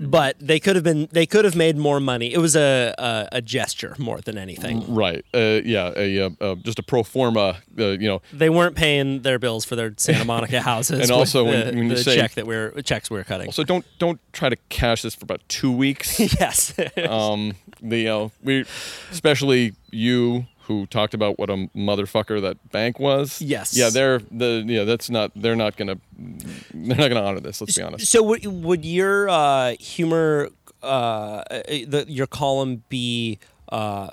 [0.00, 1.08] but they could have been.
[1.12, 2.32] They could have made more money.
[2.32, 4.94] It was a a, a gesture more than anything.
[4.94, 5.24] Right?
[5.34, 5.92] Uh, yeah.
[5.96, 7.58] A, uh, uh, just a pro forma.
[7.78, 11.00] Uh, you know, They weren't paying their bills for their Santa Monica houses.
[11.00, 13.52] And also when- the, when you the say- check that we're checks we are cutting.
[13.52, 16.18] so don't don't try to cash this for about two weeks.
[16.40, 16.74] yes.
[17.08, 18.64] um, the you know, we,
[19.10, 23.40] especially you who talked about what a motherfucker that bank was.
[23.40, 23.76] Yes.
[23.76, 24.84] Yeah, they're the yeah.
[24.84, 25.32] That's not.
[25.34, 25.96] They're not gonna.
[26.18, 27.60] They're not gonna honor this.
[27.60, 28.06] Let's be honest.
[28.06, 30.50] So would would your uh, humor,
[30.82, 33.38] uh, the, your column be
[33.70, 34.10] uh,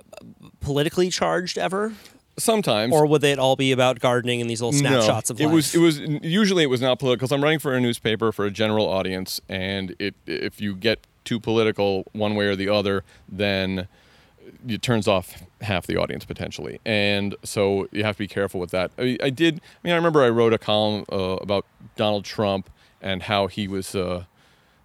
[0.61, 1.93] politically charged ever,
[2.37, 2.93] Sometimes.
[2.93, 5.49] or would it all be about gardening and these little snapshots of life?
[5.49, 8.31] it was it was usually it was not political because I'm writing for a newspaper
[8.31, 12.69] for a general audience, and it if you get too political one way or the
[12.69, 13.89] other, then
[14.67, 18.71] it turns off half the audience potentially, and so you have to be careful with
[18.71, 18.91] that.
[18.97, 19.55] I, I did.
[19.55, 22.69] I mean, I remember I wrote a column uh, about Donald Trump
[23.01, 24.25] and how he was uh,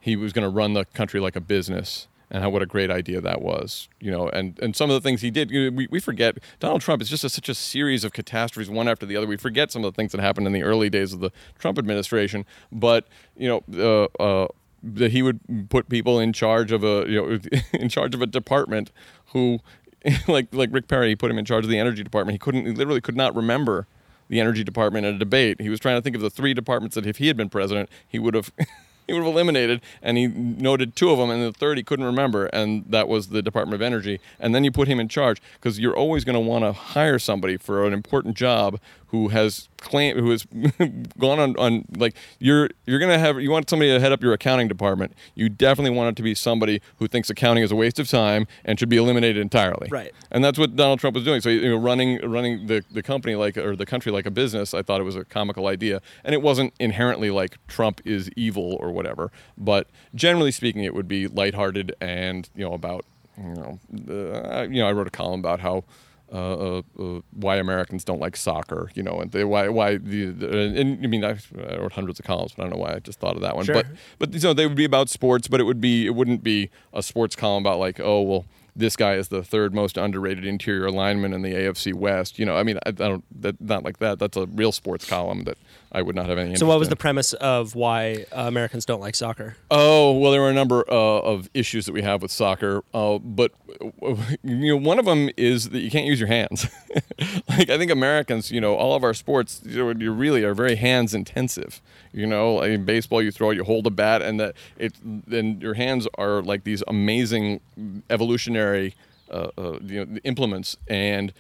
[0.01, 2.91] he was going to run the country like a business and how what a great
[2.91, 5.77] idea that was you know and and some of the things he did you know,
[5.77, 9.05] we, we forget donald trump is just a, such a series of catastrophes one after
[9.05, 11.21] the other we forget some of the things that happened in the early days of
[11.21, 14.49] the trump administration but you know uh, uh,
[14.83, 17.39] that he would put people in charge of a you know
[17.73, 18.91] in charge of a department
[19.33, 19.59] who
[20.29, 22.35] like like rick perry put him in charge of the energy department.
[22.35, 23.87] He couldn't he literally could not remember
[24.29, 25.61] the energy department in a debate.
[25.61, 27.89] He was trying to think of the three departments that if he had been president
[28.07, 28.51] he would have
[29.07, 32.05] he would have eliminated and he noted two of them and the third he couldn't
[32.05, 34.21] remember and that was the department of energy.
[34.39, 37.19] And then you put him in charge because you're always going to want to hire
[37.19, 38.81] somebody for an important job
[39.11, 40.45] who has claim who has
[41.19, 44.33] gone on on like you're you're gonna have you want somebody to head up your
[44.33, 45.15] accounting department.
[45.35, 48.47] You definitely want it to be somebody who thinks accounting is a waste of time
[48.65, 49.89] and should be eliminated entirely.
[49.91, 50.13] Right.
[50.31, 51.41] And that's what Donald Trump was doing.
[51.41, 54.75] So you know, running running the, the company like or the country like a business,
[54.75, 58.77] I thought it was a comical idea, and it wasn't inherently like Trump is evil
[58.81, 59.33] or whatever.
[59.59, 63.05] But generally speaking, it would be lighthearted and you know about
[63.37, 63.81] you know
[64.15, 65.85] uh, you know I wrote a column about how.
[66.33, 70.27] Uh, uh, uh, why Americans don't like soccer, you know, and they, why why the,
[70.29, 71.37] and I mean I,
[71.69, 73.57] I wrote hundreds of columns, but I don't know why I just thought of that
[73.57, 73.65] one.
[73.65, 73.75] Sure.
[73.75, 73.87] But
[74.21, 76.71] but you know they would be about sports, but it would be it wouldn't be
[76.93, 78.45] a sports column about like oh well
[78.77, 82.39] this guy is the third most underrated interior lineman in the AFC West.
[82.39, 84.21] You know, I mean I, I don't that not like that.
[84.21, 85.59] That's a real sports column that
[85.93, 86.55] I would not have any.
[86.55, 86.91] So, what was in.
[86.91, 89.57] the premise of why uh, Americans don't like soccer?
[89.71, 93.19] Oh well, there are a number uh, of issues that we have with soccer, uh,
[93.19, 93.53] but
[94.43, 96.69] you know, one of them is that you can't use your hands.
[97.49, 100.55] like I think Americans, you know, all of our sports, you, know, you really are
[100.55, 101.81] very hands intensive.
[102.13, 105.61] You know, like in baseball, you throw you hold a bat, and that it then
[105.61, 107.61] your hands are like these amazing
[108.09, 108.95] evolutionary,
[109.31, 111.33] uh, uh, you know, implements, and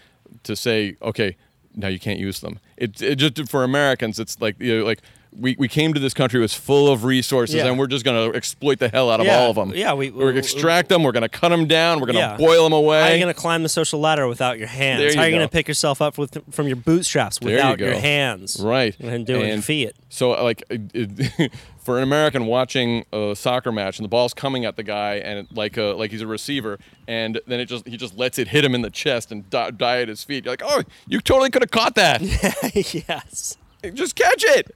[0.42, 1.36] to say, okay,
[1.74, 2.58] now you can't use them.
[2.76, 5.00] It, it just for Americans, it's like you know, like
[5.38, 7.66] we, we came to this country was full of resources, Yeah.
[7.68, 9.72] and we're just going to exploit the hell out of Yeah, all of them.
[9.76, 11.04] yeah, we- we're going we- to extract them.
[11.04, 12.00] We're going to cut them down.
[12.00, 12.36] We're going to Yeah.
[12.36, 13.00] boil them away.
[13.00, 14.98] How are you going to climb the social ladder without your hands?
[15.00, 15.38] There you How are you go.
[15.38, 18.60] going to pick yourself up with, from your bootstraps There you without your hands?
[18.60, 18.98] Right.
[18.98, 19.92] And do it with your And feet.
[20.08, 24.64] So, like, it, it- for an American watching a soccer match and the ball's coming
[24.64, 27.88] at the guy and it, like a, like he's a receiver, and then it just
[27.88, 30.44] he just lets it hit him in the chest and die, die at his feet.
[30.44, 32.20] You're like, oh, you totally could have caught that.
[33.06, 33.56] yes.
[33.94, 34.74] just catch it.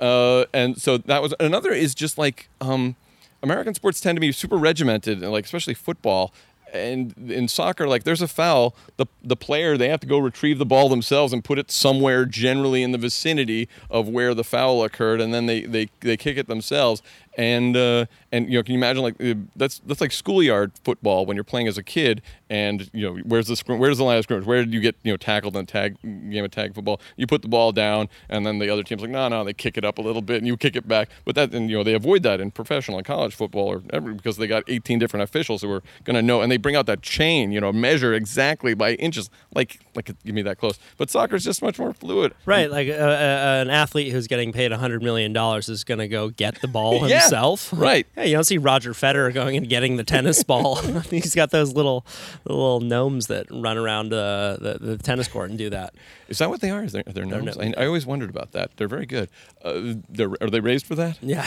[0.00, 2.96] Uh, and so that was another is just like um,
[3.42, 6.32] American sports tend to be super regimented, and like especially football.
[6.74, 10.58] And in soccer, like there's a foul, the the player they have to go retrieve
[10.58, 14.82] the ball themselves and put it somewhere generally in the vicinity of where the foul
[14.82, 17.00] occurred, and then they they, they kick it themselves.
[17.36, 21.26] And uh, and you know, can you imagine like uh, that's that's like schoolyard football
[21.26, 24.18] when you're playing as a kid, and you know where's the scrim- where's the line
[24.18, 24.46] of scrimmage?
[24.46, 27.00] Where did you get you know tackled in a tag game of tag football?
[27.16, 29.76] You put the ball down, and then the other team's like, no, no, they kick
[29.76, 31.08] it up a little bit, and you kick it back.
[31.24, 34.12] But that and you know they avoid that in professional and college football or ever
[34.12, 36.86] because they got 18 different officials who are going to know, and they bring out
[36.86, 40.78] that chain, you know, measure exactly by inches, like like give me that close.
[40.96, 42.34] But soccer's just much more fluid.
[42.46, 46.28] Right, like uh, uh, an athlete who's getting paid $100 million is going to go
[46.30, 47.72] get the ball Yeah, himself.
[47.76, 48.06] right.
[48.16, 50.76] Yeah, you don't see Roger Federer going and getting the tennis ball.
[51.10, 52.04] He's got those little
[52.44, 55.94] little gnomes that run around uh, the, the tennis court and do that.
[56.28, 56.82] Is that what they are?
[56.84, 57.58] Is they, are they gnomes?
[57.58, 58.76] I, I always wondered about that.
[58.76, 59.28] They're very good.
[59.62, 61.18] Uh, they're, are they raised for that?
[61.22, 61.46] Yeah.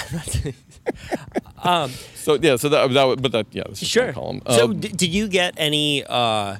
[2.15, 4.13] So yeah, so that, that but that yeah, Sure.
[4.13, 4.41] column.
[4.49, 6.03] So, Um, d- did you get any?
[6.05, 6.57] Uh,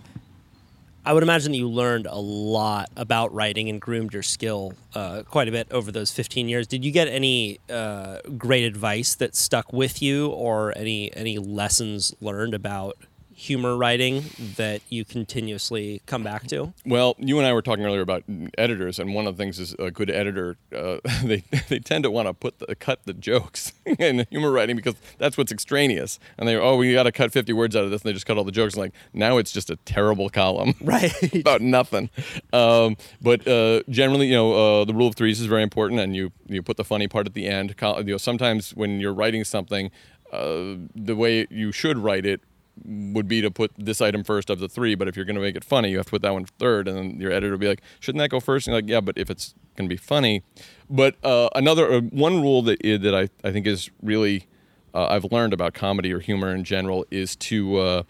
[1.07, 5.23] I would imagine that you learned a lot about writing and groomed your skill uh,
[5.23, 6.67] quite a bit over those 15 years.
[6.67, 12.13] Did you get any uh, great advice that stuck with you, or any any lessons
[12.19, 12.97] learned about
[13.37, 14.23] humor writing
[14.55, 16.73] that you continuously come back to?
[16.87, 18.23] Well, you and I were talking earlier about
[18.57, 20.57] editors, and one of the things is a good editor.
[20.75, 24.75] Uh, they they tend to want to put the, cut the jokes in humor writing
[24.75, 26.19] because that's what's extraneous.
[26.37, 28.25] And they oh we got to cut fifty words out of this, and they just
[28.25, 28.73] cut all the jokes.
[28.73, 30.73] And like now it's just a terrible column.
[30.87, 31.35] Right.
[31.35, 32.09] about nothing.
[32.53, 36.15] Um, but uh, generally, you know, uh, the rule of threes is very important, and
[36.15, 37.75] you you put the funny part at the end.
[37.81, 39.91] You know, sometimes when you're writing something,
[40.31, 42.41] uh, the way you should write it
[42.85, 44.95] would be to put this item first of the three.
[44.95, 46.87] But if you're going to make it funny, you have to put that one third,
[46.87, 48.67] and then your editor will be like, "Shouldn't that go first?
[48.67, 50.43] And you're like, "Yeah, but if it's going to be funny."
[50.89, 54.47] But uh, another uh, one rule that i- that I I think is really
[54.93, 58.03] uh, I've learned about comedy or humor in general is to uh,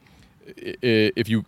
[0.55, 1.45] if you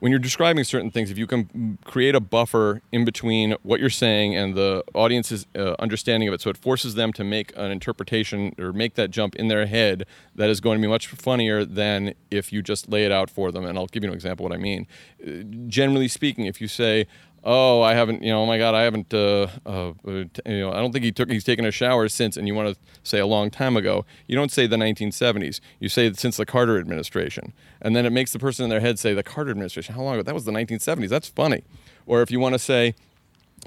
[0.00, 3.90] when you're describing certain things, if you can create a buffer in between what you're
[3.90, 7.70] saying and the audience's uh, understanding of it, so it forces them to make an
[7.70, 11.64] interpretation or make that jump in their head, that is going to be much funnier
[11.64, 13.64] than if you just lay it out for them.
[13.64, 14.86] And I'll give you an example what I mean.
[15.22, 17.06] Uh, generally speaking, if you say,
[17.44, 20.10] "Oh, I haven't," you know, "Oh my God, I haven't," uh, uh, uh,
[20.46, 22.74] you know, I don't think he took, he's taken a shower since, and you want
[22.74, 25.60] to say a long time ago, you don't say the 1970s.
[25.78, 28.98] You say since the Carter administration, and then it makes the person in their head
[28.98, 29.94] say the Carter administration.
[29.94, 30.22] How long ago?
[30.22, 31.08] That was the 1970s.
[31.08, 31.64] That's funny.
[32.06, 32.94] Or if you want to say,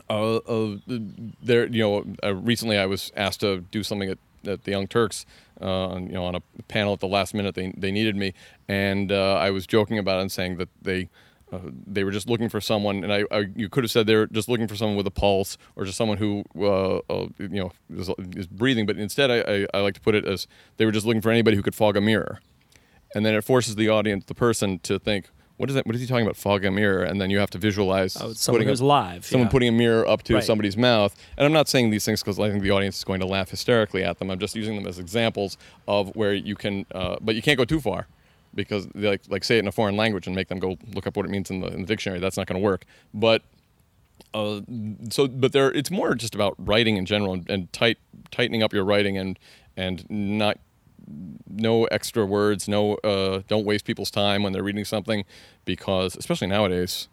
[0.10, 0.78] uh, uh,
[1.42, 4.88] there, you know, uh, recently I was asked to do something at, at the Young
[4.88, 5.26] Turks,
[5.62, 7.56] uh, you know, on a panel at the last minute.
[7.56, 8.34] They, they needed me,
[8.68, 11.10] and uh, I was joking about it and saying that they.
[11.54, 14.16] Uh, they were just looking for someone, and I, I, you could have said they
[14.16, 17.48] were just looking for someone with a pulse, or just someone who, uh, uh, you
[17.50, 18.86] know, is, is breathing.
[18.88, 21.30] But instead, I, I, I like to put it as they were just looking for
[21.30, 22.40] anybody who could fog a mirror,
[23.14, 25.86] and then it forces the audience, the person, to think, what is that?
[25.86, 26.36] What is he talking about?
[26.38, 29.24] Fog a mirror, and then you have to visualize Oh, someone who's a- live.
[29.24, 29.52] someone yeah.
[29.52, 30.44] putting a mirror up to Right.
[30.44, 31.16] somebody's mouth.
[31.38, 33.52] And I'm not saying these things because I think the audience is going to laugh
[33.52, 34.32] hysterically at them.
[34.32, 35.58] I'm just using them as examples
[35.88, 38.08] of where you can, uh, but you can't go too far
[38.56, 41.16] because like like say it in a foreign language and make them go look up
[41.16, 42.20] what it means in the, in the dictionary.
[42.20, 42.86] That's not going to work.
[43.14, 43.42] But
[44.34, 44.62] uh,
[45.10, 47.98] so but there it's more just about writing in general and, and tight
[48.32, 49.38] tightening up your writing and
[49.78, 50.60] and not
[51.48, 55.26] no extra words no uh, don't waste people's time when they're reading something
[55.66, 57.08] because especially nowadays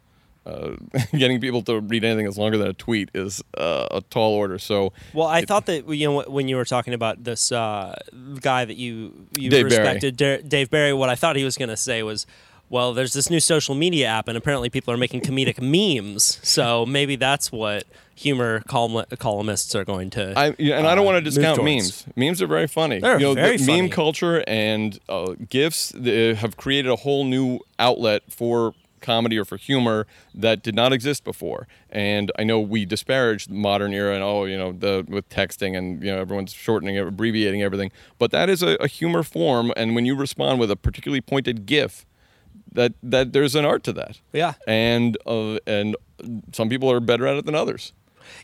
[0.45, 0.71] uh,
[1.11, 4.57] getting people to read anything that's longer than a tweet is uh, a tall order
[4.57, 7.95] so Well, I thought that you know when you were talking about this uh,
[8.39, 10.93] guy that you you Dave respected, Da- Dave Barry.
[10.93, 12.25] What I thought he was going to say was,
[12.69, 15.61] "Well, there's this new social media app, and apparently people are making comedic
[15.97, 16.39] memes.
[16.41, 17.83] So maybe that's what
[18.15, 22.05] humor column- columnists are going to." I and I don't uh, want to discount memes.
[22.15, 22.99] Memes are very funny.
[22.99, 23.81] They're you know, very funny.
[23.83, 29.57] meme culture and uh, gifs have created a whole new outlet for comedy or for
[29.57, 31.67] humor that did not exist before.
[31.89, 35.77] And I know we disparage the modern era and oh, you know, the with texting
[35.77, 37.91] and you know everyone's shortening, it, abbreviating everything.
[38.17, 41.65] But that is a, a humor form, and when you respond with a particularly pointed
[41.65, 42.05] gif,
[42.71, 44.19] that that there's an art to that.
[44.31, 44.53] Yeah.
[44.67, 45.95] And uh, and
[46.53, 47.93] some people are better at it than others.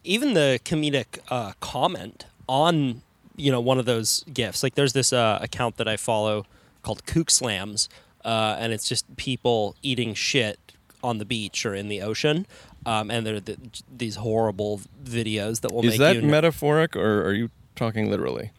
[0.04, 3.02] even the comedic uh, comment on
[3.36, 6.46] you know one of those gifs like there's this uh, account that i follow
[6.82, 7.88] called kook slams
[8.28, 10.60] uh, and it's just people eating shit
[11.04, 12.46] on the beach or in the ocean
[12.86, 13.58] um, and they're the,
[13.96, 18.52] these horrible videos that will Is make that you metaphoric or are you talking literally?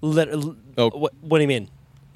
[0.00, 0.28] lit-
[0.76, 0.90] Oh.
[0.90, 1.68] what, what do you mean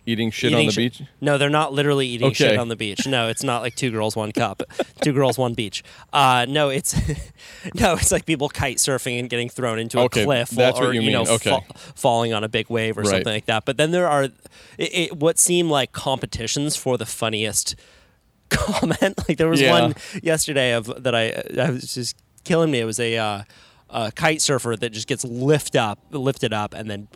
[0.09, 1.03] Eating shit Eating on the shi- beach?
[1.21, 3.07] No, they're not literally eating shit on the beach.
[3.07, 4.63] No, it's not like two girls, one cup,
[5.03, 5.85] two girls, one beach.
[6.13, 6.95] Uh, no, it's
[7.75, 10.87] no, it's like people kite surfing and getting thrown into a Okay, cliff, that's or
[10.87, 11.33] what you know, mean.
[11.35, 11.51] Okay.
[11.51, 13.11] fa- falling on a big wave or Right.
[13.11, 13.65] something like that.
[13.67, 14.33] But then there are it,
[14.79, 17.77] it, what seem like competitions for the funniest
[18.49, 19.19] comment.
[19.29, 19.79] Like there was Yeah.
[19.79, 22.81] one yesterday of that I, I was just killing me.
[22.81, 23.43] It was a, uh,
[23.91, 27.09] a kite surfer that just gets lift up, lifted up, and then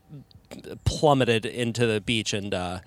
[0.84, 2.80] plummeted into the beach and uh,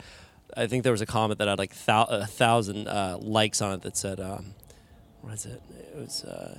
[0.57, 3.74] I think there was a comment that had like thou- a thousand uh, likes on
[3.74, 4.53] it that said um,
[5.22, 5.61] what is it?
[5.93, 6.57] It was uh,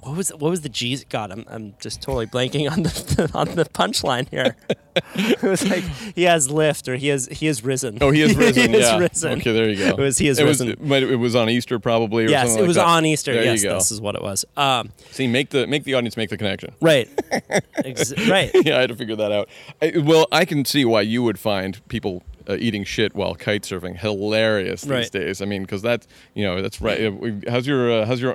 [0.00, 3.48] what was what was the G's God I'm, I'm just totally blanking on the on
[3.54, 4.56] the punchline here
[5.14, 5.82] it was like
[6.14, 8.72] he has lift or he has he has risen Oh, he has risen.
[8.72, 9.32] he has risen.
[9.40, 9.88] Okay, there you go.
[9.90, 12.24] it was he has it was, risen it, might- it was on Easter probably.
[12.24, 12.86] Or yes it like was that.
[12.86, 15.94] on Easter There yes this is what it was um, See, make the make the
[15.94, 16.74] audience make the connection.
[16.80, 17.08] right
[17.84, 19.48] Ex- right yeah, I had to figure that out.
[19.82, 23.62] I, well, I can see why you would find people uh, eating shit while kite
[23.62, 25.10] surfing hilarious these Right.
[25.10, 25.40] days.
[25.40, 27.00] I mean, because that's you know that's right.
[27.06, 28.34] Uh, How's your uh, how's your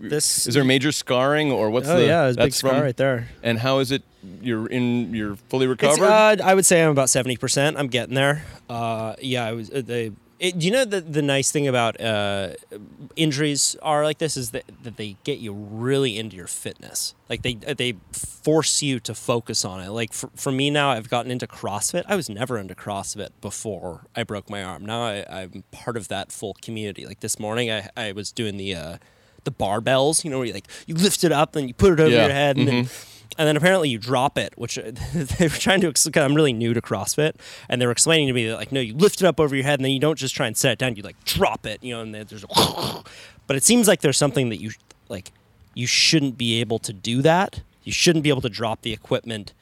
[0.00, 2.82] This- is there major scarring or what's oh the yeah it was big scar from-
[2.82, 4.02] right there And how is it?
[4.42, 5.14] You're in.
[5.14, 6.04] You're fully recovered.
[6.04, 7.78] uh, I would say I'm about seventy percent.
[7.78, 8.44] I'm getting there.
[8.68, 9.70] Uh, yeah, I was.
[9.70, 12.54] Uh, they, it, do you know the the nice thing about uh,
[13.16, 17.14] injuries are like this is that, that they get you really into your fitness.
[17.28, 19.90] Like they they force you to focus on it.
[19.90, 22.04] Like for, for me now, I've gotten into CrossFit.
[22.08, 24.84] I was never into CrossFit before I broke my arm.
[24.84, 27.06] Now I, I'm part of that full community.
[27.06, 28.96] Like this morning, I, I was doing the uh,
[29.44, 30.24] the barbells.
[30.24, 32.24] You know, where you like you lift it up and you put it over Yeah.
[32.26, 32.88] your head and then
[33.38, 34.76] and then apparently you drop it, which
[35.14, 35.92] they were trying to.
[36.14, 37.34] i I'm really new to CrossFit,
[37.68, 39.64] and they were explaining to me that like, no, you lift it up over your
[39.64, 40.96] head, and then you don't just try and set it down.
[40.96, 43.02] You like drop it, you know, and there's a.
[43.46, 44.70] But it seems like there's something that you
[45.08, 45.32] like.
[45.74, 47.62] You shouldn't be able to do that.
[47.82, 49.54] You shouldn't be able to drop the equipment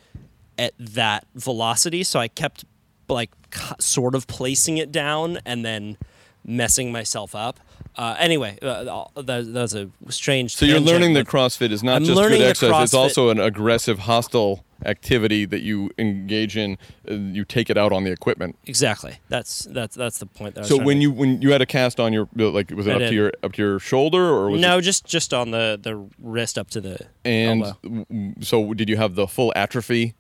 [0.59, 2.03] at that velocity.
[2.03, 2.65] So I kept
[3.09, 3.31] like
[3.79, 5.97] sort of placing it down and then
[6.45, 7.61] messing myself up.
[7.99, 8.85] Uh, anyway, uh,
[9.17, 10.55] that, that was a strange.
[10.55, 13.99] so you're learning that CrossFit is not I'm just good exercise; it's also an aggressive,
[13.99, 16.79] hostile activity that you engage in.
[17.11, 18.57] Uh, you take it out on the equipment.
[18.67, 19.17] Exactly.
[19.29, 20.55] That's that's that's the point.
[20.55, 22.87] That I was So when you when you had a cast on your like was
[22.87, 23.09] it I up did.
[23.09, 26.09] to your up to your shoulder or was no, it, just just on the the
[26.21, 28.07] wrist up to the and elbow.
[28.41, 30.15] so did you have the full atrophy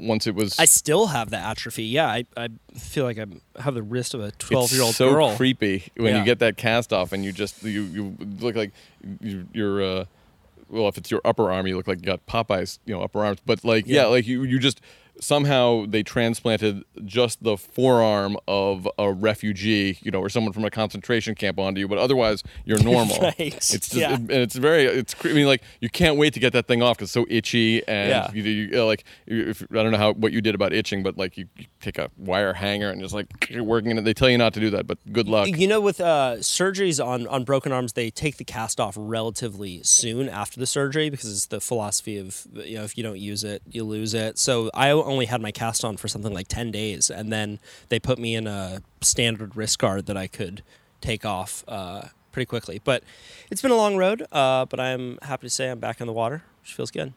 [0.00, 1.84] once it was I still have the atrophy.
[1.84, 3.26] Yeah, I, I feel like I
[3.60, 5.36] have the wrist of a twelve year old so girl.
[5.36, 6.18] creepy when Yeah.
[6.20, 8.72] you get that cast off and you just you you look like
[9.20, 10.04] you, you're uh
[10.68, 13.24] well if it's your upper arm you look like you got Popeyes you know upper
[13.24, 14.06] arms but like yeah, Yeah.
[14.06, 14.80] like you you just
[15.20, 20.70] somehow they transplanted just the forearm of a refugee you know or someone from a
[20.70, 23.34] concentration camp onto you but otherwise you're normal Right.
[23.38, 24.14] it's just, Yeah.
[24.14, 26.96] and it's very it's I mean like you can't wait to get that thing off
[26.96, 28.30] because it's so itchy and Yeah.
[28.32, 31.16] you, you, uh, like if, I don't know how what you did about itching but
[31.18, 34.14] like you, you take a wire hanger and just like you're working in it they
[34.14, 37.26] tell you not to do that but good luck You know, with uh, surgeries on,
[37.26, 41.46] on broken arms, they take the cast off relatively soon after the surgery because it's
[41.46, 44.38] the philosophy of you know if you don't use it, you lose it.
[44.38, 47.58] So I only had my cast on for something like ten days, and then
[47.88, 50.62] they put me in a standard wrist guard that I could
[51.00, 52.02] take off uh,
[52.32, 52.80] pretty quickly.
[52.82, 53.02] But
[53.50, 54.26] it's been a long road.
[54.32, 57.12] Uh, but I'm happy to say I'm back in the water, which feels good.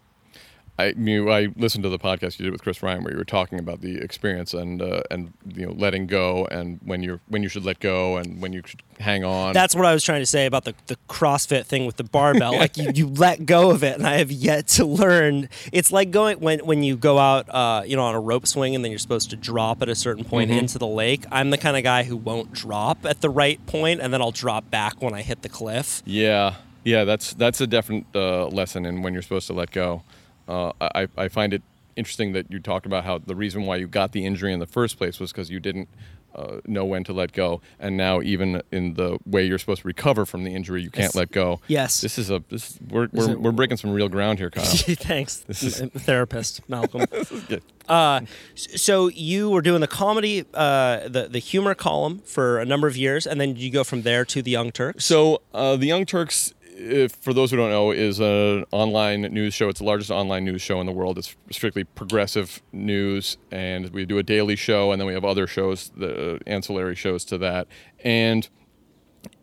[0.80, 3.60] I I listened to the podcast you did with Chris Ryan where you were talking
[3.60, 7.50] about the experience and uh, and you know letting go and when you're when you
[7.50, 9.54] should let go and when you should hang on.
[9.54, 12.54] That's what I was trying to say about the, the CrossFit thing with the barbell.
[12.58, 15.48] like you, you let go of it, and I have yet to learn.
[15.72, 18.74] It's like going when when you go out, uh, you know, on a rope swing,
[18.74, 20.58] and then you're supposed to drop at a certain point Mhm.
[20.58, 21.26] into the lake.
[21.32, 24.32] I'm the kind of guy who won't drop at the right point, and then I'll
[24.32, 26.02] drop back when I hit the cliff.
[26.06, 30.02] Yeah, yeah, that's that's a different uh, lesson in when you're supposed to let go.
[30.48, 31.62] Uh, I I find it
[31.96, 34.66] interesting that you talked about how the reason why you got the injury in the
[34.66, 35.88] first place was because you didn't
[36.36, 39.88] uh, know when to let go, and now even in the way you're supposed to
[39.88, 41.16] recover from the injury, you can't Yes.
[41.16, 41.60] let go.
[41.68, 42.02] Yes.
[42.02, 44.66] this is a this we're we're, we're breaking some real ground here, Kyle.
[45.12, 47.06] Thanks, This is- therapist Malcolm.
[47.90, 48.22] Uh,
[48.56, 52.96] so you were doing the comedy, uh, the the humor column for a number of
[52.96, 55.04] years, and then you go from there to the Young Turks.
[55.04, 59.54] So, uh, the Young Turks, if, for those who don't know, is an online news
[59.54, 59.70] show.
[59.70, 61.18] It's the largest online news show in the world.
[61.18, 65.48] It's strictly progressive news, and we do a daily show, and then we have other
[65.48, 67.68] shows, the ancillary shows to that.
[68.04, 68.48] And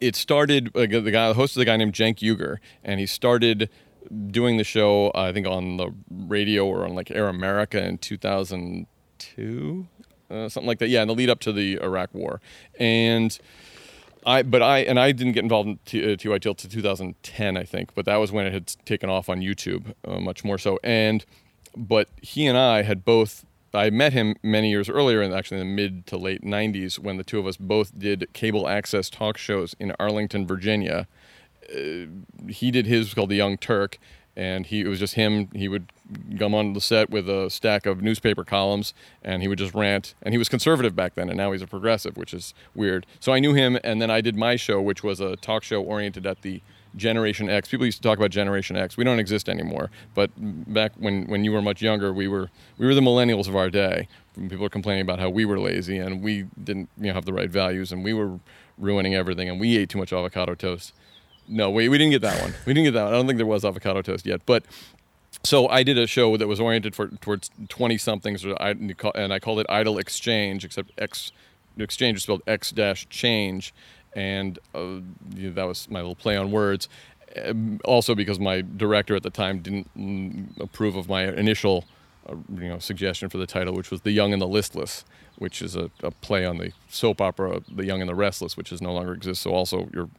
[0.01, 0.71] it started.
[0.75, 3.71] Uh, the guy, the host is a guy named Cenk Uygur, and he started
[4.29, 5.13] doing the show.
[5.15, 9.87] I think on the radio or on like Air America in 2002,
[10.31, 10.89] uh, something like that.
[10.89, 12.41] Yeah, in the lead up to the Iraq War,
[12.79, 13.39] and.
[14.27, 17.57] I but I and I didn't get involved in T- uh, TY till to 2010
[17.57, 20.59] I think but that was when it had taken off on YouTube uh, much more
[20.59, 20.79] so.
[20.83, 21.25] And
[21.77, 25.69] but he and I had both I met him many years earlier and actually in
[25.69, 29.39] the mid to late 90s when the two of us both did cable access talk
[29.39, 31.07] shows in Arlington Virginia.
[31.73, 32.07] Uh,
[32.49, 33.99] he did his called the Young Turk
[34.37, 35.93] and he it was just him he would
[36.39, 40.15] come on the set with a stack of newspaper columns and he would just rant.
[40.23, 43.07] And he was conservative back then and now he's a progressive which is weird.
[43.19, 45.83] So i knew him and then i did my show which was a talk show
[45.83, 46.63] oriented at the
[46.97, 47.69] generation x.
[47.69, 48.97] People used to talk about generation x.
[48.97, 49.91] We don't exist anymore.
[50.15, 53.57] But back when when you were much younger we were we were the millennials of
[53.57, 54.09] our day.
[54.35, 57.33] People were complaining about how we were lazy and we didn't you know have the
[57.33, 58.39] right values and we were
[58.79, 60.95] ruining everything and we ate too much avocado toast
[61.51, 62.55] no, we, we didn't get that one.
[62.65, 63.13] We didn't get that one.
[63.13, 64.41] I don't think there was avocado toast yet.
[64.47, 64.65] But
[65.43, 69.61] so I did a show that was oriented for towards twenty somethings, and I called
[69.61, 71.33] it Idle Exchange, except X
[71.79, 73.75] exchange is spelled X dash change,
[74.15, 75.01] and uh,
[75.37, 76.89] that was my little play on words.
[77.45, 81.85] Um, also, because my director at the time didn't mm, approve of my initial,
[82.29, 85.05] uh, you know, suggestion for the title, which was The Young and the Listless,
[85.41, 88.71] which is a, a play on the soap opera The Young and the Restless, which
[88.73, 89.43] is no longer exists.
[89.43, 90.11] So also your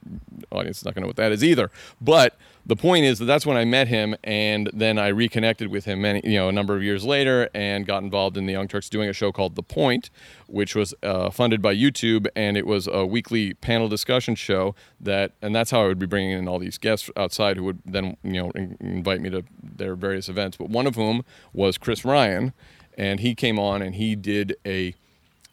[0.50, 1.70] audience is not going to know what that is either.
[2.00, 5.84] But the point is that that's when I met him, and then I reconnected with
[5.84, 8.66] him many, you know, a number of years later, and got involved in the Young
[8.66, 10.10] Turks doing a show called The Point,
[10.48, 15.32] which was uh, funded by YouTube, and it was a weekly panel discussion show that,
[15.40, 18.16] and that's how I would be bringing in all these guests outside who would then,
[18.24, 20.56] you know, in- invite me to their various events.
[20.56, 22.52] But one of whom was Chris Ryan,
[22.98, 24.94] and he came on and he did a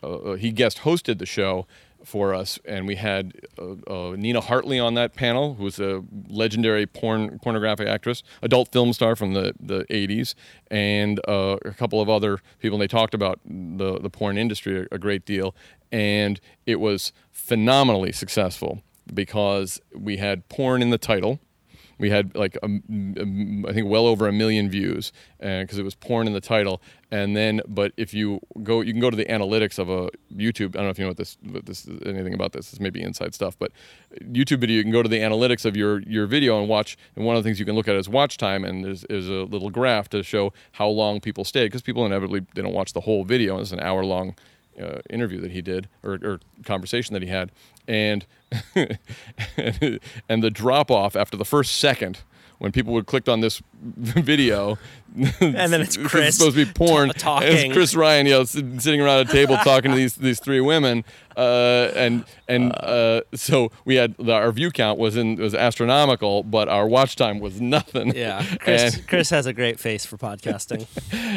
[0.03, 1.67] uh, he guest hosted the show
[2.03, 6.03] for us, and we had uh, uh, Nina Hartley on that panel, who was a
[6.29, 10.33] legendary porn pornographic actress, adult film star from the, the 80s,
[10.71, 12.75] and uh, a couple of other people.
[12.75, 15.55] And they talked about the, the porn industry a, a great deal,
[15.91, 18.81] and it was phenomenally successful
[19.13, 21.39] because we had porn in the title.
[21.99, 25.95] We had like a, a- I think well over a million views because it was
[25.95, 26.81] porn in the title.
[27.11, 30.69] And then, but if you go, you can go to the analytics of a YouTube.
[30.75, 32.71] I don't know if you know what this, what this anything about this.
[32.71, 33.71] This may be inside stuff, but
[34.21, 36.97] YouTube video, you can go to the analytics of your your video and watch.
[37.15, 39.27] And one of the things you can look at is watch time, and there's is
[39.27, 42.93] a little graph to show how long people stayed because people inevitably they don't watch
[42.93, 43.59] the whole video.
[43.59, 44.35] It's an hour long
[44.79, 47.51] uh, interview that he did or, or conversation that he had,
[47.87, 48.25] and
[48.75, 52.19] and the drop off after the first second
[52.59, 54.77] when people would click on this video,
[55.15, 57.09] And then it's Chris supposed to be porn.
[57.09, 57.49] t- talking.
[57.49, 61.03] It's Chris Ryan, you know, sitting around a table talking to these these three women,
[61.35, 66.43] uh, and and uh, so we had the, our view count was in was astronomical,
[66.43, 68.13] but our watch time was nothing.
[68.15, 70.85] Yeah, Chris, And- Chris has a great face for podcasting.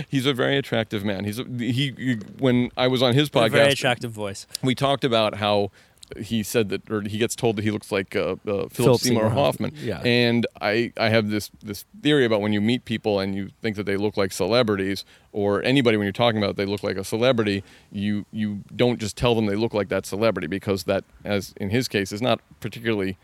[0.08, 1.24] He's a very attractive man.
[1.24, 4.46] He's a, he, he when I was on his a podcast, very attractive voice.
[4.62, 5.70] we talked about how
[6.18, 9.00] he said that, or he gets told that he looks like uh, uh, Philip, Philip
[9.00, 9.70] Seymour Seymour Hoffman.
[9.70, 10.00] Hoffman, yeah.
[10.04, 13.76] And I, I have this this theory about when you meet people and you think
[13.76, 17.04] that they look like celebrities, or anybody when you're talking about they look like a
[17.04, 21.54] celebrity, you you don't just tell them they look like that celebrity because that, as
[21.56, 23.16] in his case, is not particularly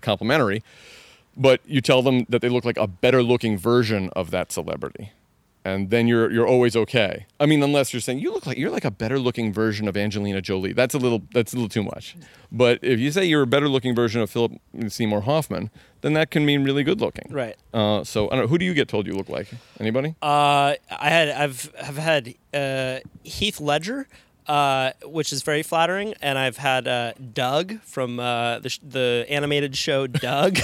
[0.00, 0.62] complimentary.
[1.36, 5.12] But you tell them that they look like a better looking version of that celebrity
[5.74, 7.26] and then you're you're always okay.
[7.40, 9.96] I mean, unless you're saying you look like you're like a better looking version of
[9.96, 10.72] Angelina Jolie.
[10.72, 12.16] That's a little that's a little too much.
[12.50, 14.52] But if you say you're a better looking version of Philip
[14.88, 17.30] Seymour Hoffman, then that can mean really good looking.
[17.30, 17.56] Right.
[17.74, 18.46] Uh, so I don't know.
[18.48, 19.48] Who do you get told you look like?
[19.78, 20.14] Anybody?
[20.22, 24.08] Uh, I had I've have had uh, Heath Ledger,
[24.46, 29.26] uh, which is very flattering, and I've had uh, Doug from uh, the sh- the
[29.28, 30.58] animated show Doug,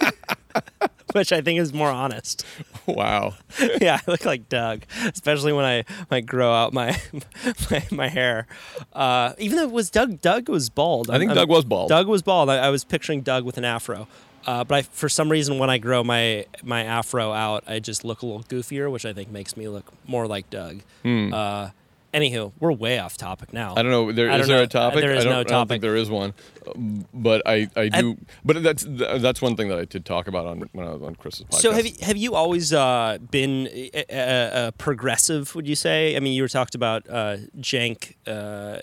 [1.16, 2.44] which I think is more honest.
[2.86, 3.34] wow.
[3.80, 7.00] yeah, I look like Doug, especially when I I grow out my
[7.70, 8.46] my, my hair.
[8.92, 11.10] Uh, even though it was Doug, Doug was bald.
[11.10, 11.88] I think Doug was bald.
[11.88, 12.50] Doug was bald.
[12.50, 14.06] I, I was picturing Doug with an afro.
[14.46, 18.04] Uh, but I, for some reason, when I grow my my afro out, I just
[18.04, 20.82] look a little goofier, which I think makes me look more like Doug.
[21.04, 21.70] Uh,
[22.16, 23.74] anywho, we're way off topic now.
[23.76, 24.10] I don't know.
[24.12, 24.62] There, I is there know.
[24.64, 25.00] a topic?
[25.00, 25.68] There is I don't, no I don't topic.
[25.68, 26.32] think there is one.
[26.74, 28.16] Um, But I, I do.
[28.44, 31.14] but that's that's one thing that I did talk about on when I was on
[31.14, 31.60] Chris's podcast.
[31.60, 35.54] So have you have you always uh, been a, a, a progressive?
[35.54, 36.16] Would you say?
[36.16, 38.78] I mean, you were talked about uh, Cenk uh,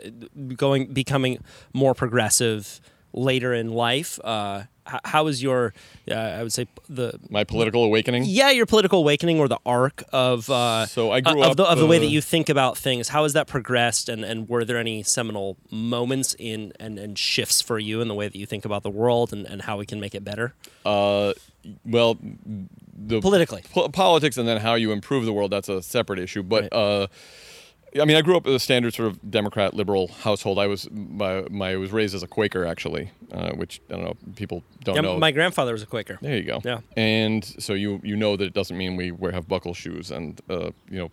[0.55, 1.39] going becoming
[1.73, 2.79] more progressive
[3.13, 4.19] later in life.
[4.23, 4.63] Uh,
[5.05, 5.73] how was your?
[6.09, 8.23] Uh, I would say the my political awakening?
[8.25, 11.63] yeah your political awakening or the arc of uh, So I grew of up, the,
[11.63, 13.09] of the way uh, that you think about things.
[13.09, 17.61] How has that progressed, and, and were there any seminal moments in and, and shifts
[17.61, 19.85] for you in the way that you think about the world and, and how we
[19.85, 20.53] can make it better
[20.85, 21.33] Uh,
[21.85, 22.17] well,
[22.95, 23.63] the politically?
[23.73, 26.73] po- politics and then how you improve the world that's a separate issue but Right.
[26.73, 27.07] uh
[28.01, 30.57] I mean, I grew up in a standard sort of Democrat liberal household.
[30.59, 34.03] I was my, my I was raised as a Quaker actually, uh, which I don't
[34.05, 35.17] know people don't Yeah, know.
[35.19, 36.17] my grandfather was a Quaker.
[36.21, 36.61] there you go.
[36.65, 36.79] Yeah.
[36.97, 40.41] And so you you know that it doesn't mean we wear have buckle shoes and
[40.49, 41.11] uh, you know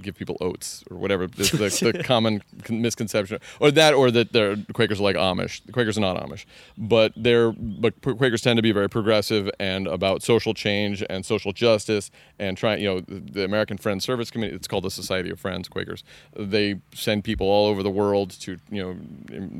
[0.00, 4.56] give people oats or whatever the, the, the common misconception or that or that they're
[4.72, 5.64] Quakers are like Amish.
[5.64, 6.44] The Quakers are not Amish,
[6.76, 11.52] but they're but Quakers tend to be very progressive and about social change and social
[11.52, 14.54] justice and trying you know the the American Friends Service Committee.
[14.54, 16.04] It's called the Society of Friends Quakers.
[16.36, 18.94] They send people all over the world to you know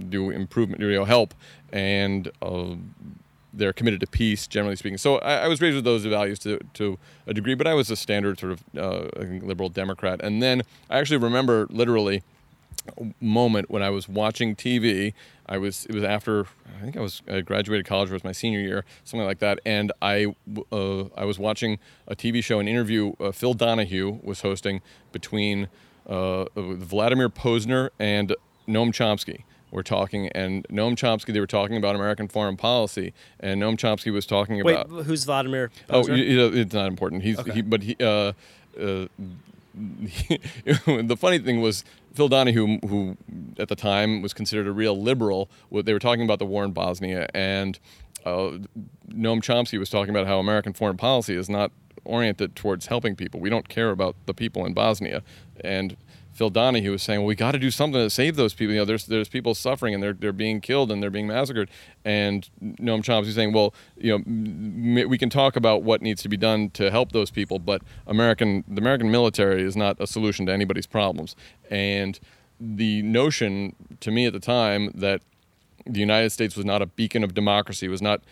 [0.08, 1.34] do improvement, you know help
[1.72, 2.30] and.
[2.42, 2.76] Uh,
[3.52, 4.98] they're committed to peace, generally speaking.
[4.98, 7.90] So I, I was raised with those values to, to a degree, but I was
[7.90, 9.08] a standard sort of uh,
[9.42, 10.20] liberal Democrat.
[10.22, 12.22] And then I actually remember literally
[12.96, 15.12] a moment when I was watching TV.
[15.46, 16.46] I was it was after
[16.78, 18.10] I think I was I graduated college.
[18.10, 19.60] It was my senior year, something like that.
[19.64, 20.34] And I
[20.72, 23.14] uh, I was watching a TV show, an interview.
[23.18, 24.80] Uh, Phil Donahue was hosting
[25.12, 25.68] between
[26.06, 28.34] uh, Vladimir Pozner and
[28.66, 33.60] Noam Chomsky were talking, and Noam Chomsky, they were talking about American foreign policy, and
[33.62, 35.04] Noam Chomsky was talking about Wait, about.
[35.06, 35.70] who's Vladimir?
[35.90, 37.22] Oh, you- you know, it's not important.
[37.22, 37.52] He's Okay.
[37.52, 37.96] he, but he.
[38.00, 38.32] Uh,
[38.80, 39.06] uh,
[39.74, 43.16] the funny thing was Phil Donahue, who
[43.58, 45.48] at the time was considered a real liberal.
[45.68, 47.78] what- They were talking about the war in Bosnia, and
[48.24, 48.58] uh,
[49.08, 51.70] Noam Chomsky was talking about how American foreign policy is not
[52.04, 53.38] oriented towards helping people.
[53.40, 55.22] We don't care about the people in Bosnia,
[55.62, 55.96] and
[56.38, 58.72] Phil Donahue was saying, "Well, we got to do something to save those people.
[58.72, 61.68] You know, there's there's people suffering and they're they're being killed and they're being massacred."
[62.04, 66.36] And Noam Chomsky saying, "Well, you know, we can talk about what needs to be
[66.36, 70.52] done to help those people, but American the American military is not a solution to
[70.52, 71.34] anybody's problems."
[71.70, 72.20] And
[72.60, 75.22] the notion to me at the time that
[75.88, 78.22] the United States was not a beacon of democracy, was not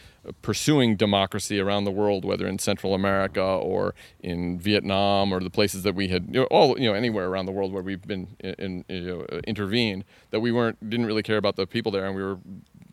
[0.43, 5.83] pursuing democracy around the world, whether in Central America or in Vietnam or the places
[5.83, 8.29] that we had, you know, all you know, anywhere around the world where we've been
[8.41, 12.07] in, in, you know, intervened, that we weren't didn't really care about the people there,
[12.07, 12.39] and we were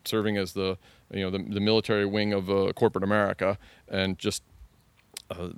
[0.04, 0.78] serving as the
[1.12, 3.58] you know the, the military wing of uh, corporate America,
[3.88, 4.42] and just
[5.30, 5.48] uh,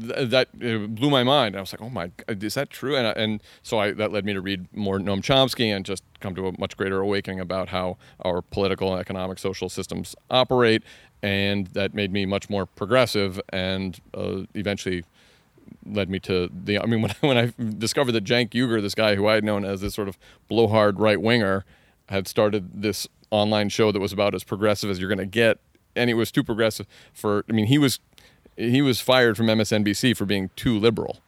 [0.00, 1.56] th- that blew my mind.
[1.56, 4.24] I was like, "Oh my, God, is that true?" And and so I that led
[4.24, 7.68] me to read more Noam Chomsky and just come to a much greater awakening about
[7.68, 10.82] how our political, economic, social systems operate,
[11.22, 15.04] and that made me much more progressive and uh, eventually
[15.84, 16.78] led me to the.
[16.78, 19.64] I mean, when when I discovered that Cenk Uygur, this guy who I had known
[19.64, 21.64] as this sort of blowhard right winger,
[22.08, 25.58] had started this online show that was about as progressive as you're going to get,
[25.96, 27.44] and it was too progressive for.
[27.48, 28.00] I mean, he was
[28.58, 31.20] he was fired from MSNBC for being too liberal.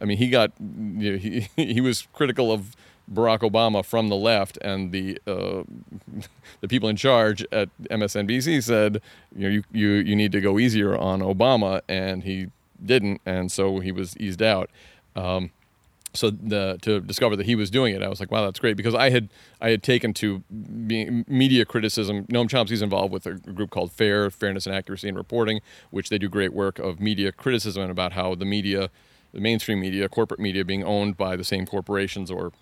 [0.00, 2.76] I mean, he got you know, he he was critical of
[3.12, 5.62] Barack Obama from the left, and the uh,
[6.60, 9.00] the people in charge at MSNBC said,
[9.34, 12.48] you know, you, you you need to go easier on Obama, and he
[12.84, 14.70] didn't, and so he was eased out.
[15.16, 15.50] Um,
[16.14, 18.76] so the, to discover that he was doing it, I was like, wow, that's great
[18.76, 19.28] because I had
[19.60, 22.24] I had taken to media criticism.
[22.26, 25.60] Noam Chomsky's involved with a group called FAIR, Fairness and Accuracy in Reporting,
[25.90, 28.90] which they do great work of media criticism and about how the media
[29.34, 32.52] the mainstream media, corporate media, being owned by the same corporations or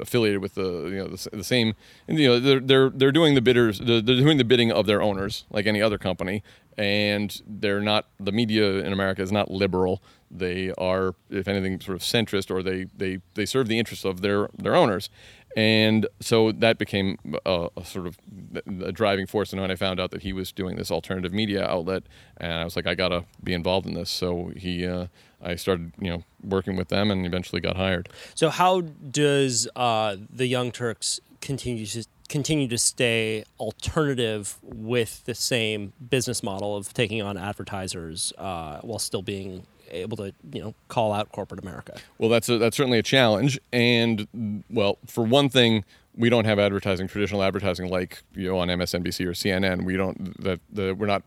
[0.00, 1.74] affiliated with the you know the, the same.
[2.08, 4.86] And, you know, they're they're they're doing the bidders, they're, they're doing the bidding of
[4.86, 6.42] their owners, like any other company,
[6.78, 8.06] and they're not.
[8.18, 10.02] The media in America is not liberal.
[10.30, 14.20] They are, if anything, sort of centrist, or they they they serve the interests of
[14.20, 15.10] their their owners.
[15.56, 17.16] And so that became
[17.46, 18.18] a, a sort of
[18.66, 19.54] a driving force.
[19.54, 22.02] And when I found out that he was doing this alternative media outlet,
[22.36, 24.10] and I was like, I gotta be involved in this.
[24.10, 25.06] So he, uh,
[25.42, 28.10] I started, you know, working with them, and eventually got hired.
[28.34, 35.34] So how does uh, the Young Turks continue to continue to stay alternative with the
[35.34, 40.74] same business model of taking on advertisers uh, while still being able to you know
[40.88, 41.96] call out corporate America?
[42.18, 45.84] Well, that's a, that's certainly a challenge, and well, for one thing,
[46.14, 49.84] we don't have advertising, traditional advertising like you know on MSNBC or CNN.
[49.84, 51.22] We don't that the we're not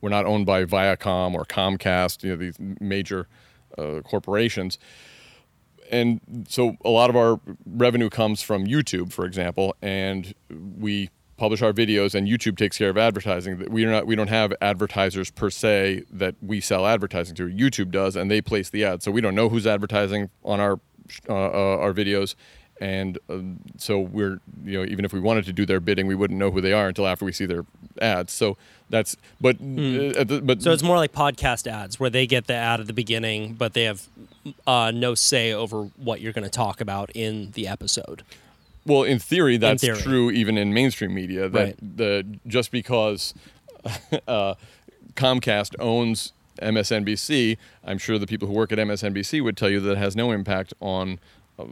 [0.00, 3.28] we're not owned by Viacom or Comcast, you know these major
[3.78, 4.78] uh, corporations.
[5.90, 11.62] And so a lot of our revenue comes from YouTube, for example, and we publish
[11.62, 13.64] our videos and YouTube takes care of advertising.
[13.70, 17.48] We are not we don't have advertisers per se that we sell advertising to.
[17.48, 19.04] YouTube does, and they place the ads.
[19.04, 20.78] So we don't know who's advertising on our
[21.28, 22.34] uh, uh, our videos,
[22.80, 23.38] and uh,
[23.76, 26.50] so we're you know even if we wanted to do their bidding, we wouldn't know
[26.50, 27.64] who they are until after we see their
[28.00, 28.32] ads.
[28.32, 28.56] So
[28.88, 32.54] that's but uh, the, but So it's more like podcast ads where they get the
[32.54, 34.06] ad at the beginning, but they have
[34.66, 38.22] uh, no say over what you're going to talk about in the episode.
[38.84, 40.00] Well, in theory, that's theory.
[40.00, 41.48] true even in mainstream media.
[41.48, 41.96] That Right.
[41.96, 43.34] the just because
[44.28, 44.54] uh,
[45.14, 49.92] Comcast owns MSNBC, I'm sure the people who work at MSNBC would tell you that
[49.92, 51.18] it has no impact on
[51.58, 51.64] uh,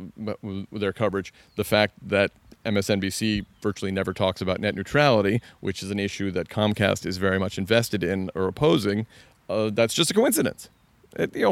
[0.72, 1.32] their coverage.
[1.56, 2.30] The fact that
[2.64, 7.38] MSNBC virtually never talks about net neutrality, which is an issue that Comcast is very
[7.38, 9.06] much invested in or opposing,
[9.48, 10.68] uh, that's just a coincidence.
[11.16, 11.42] It- you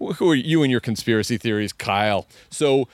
[0.00, 2.26] know, who are you and your conspiracy theories, Kyle?
[2.50, 2.88] So,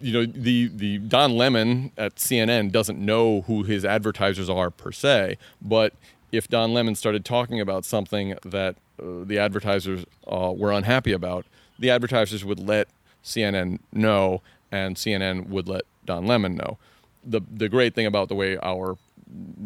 [0.00, 4.92] you know, the the Don Lemon at CNN doesn't know who his advertisers are per
[4.92, 5.94] se, but
[6.32, 11.46] if Don Lemon started talking about something that uh, the advertisers uh, were unhappy about,
[11.78, 12.88] the advertisers would let
[13.22, 16.78] CNN know, and CNN would let Don Lemon know.
[17.24, 18.96] The the great thing about the way our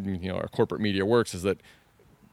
[0.04, 1.60] you know our corporate media works is that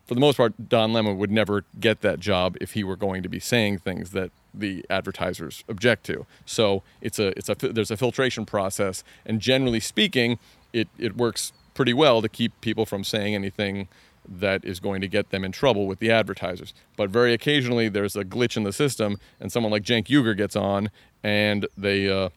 [0.06, 3.24] for the most part, Don Lemon would never get that job if he were going
[3.24, 6.26] to be saying things that the advertisers object to.
[6.45, 10.38] So it's a it's a there's a filtration process, and generally speaking,
[10.74, 13.88] it it works pretty well to keep people from saying anything
[14.28, 16.74] that is going to get them in trouble with the advertisers.
[16.97, 20.56] But very occasionally, there's a glitch in the system, and someone like Cenk Uygur gets
[20.56, 20.91] on,
[21.24, 22.10] and they.
[22.10, 22.30] Uh,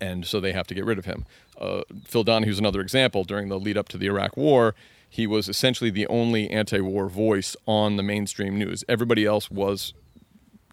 [0.00, 1.26] and so they have to get rid of him.
[1.60, 3.22] Uh, Phil Donahue's another example.
[3.22, 4.74] During the lead up to the Iraq War,
[5.14, 8.82] he was essentially the only anti-war voice on the mainstream news.
[8.88, 9.94] Everybody else was,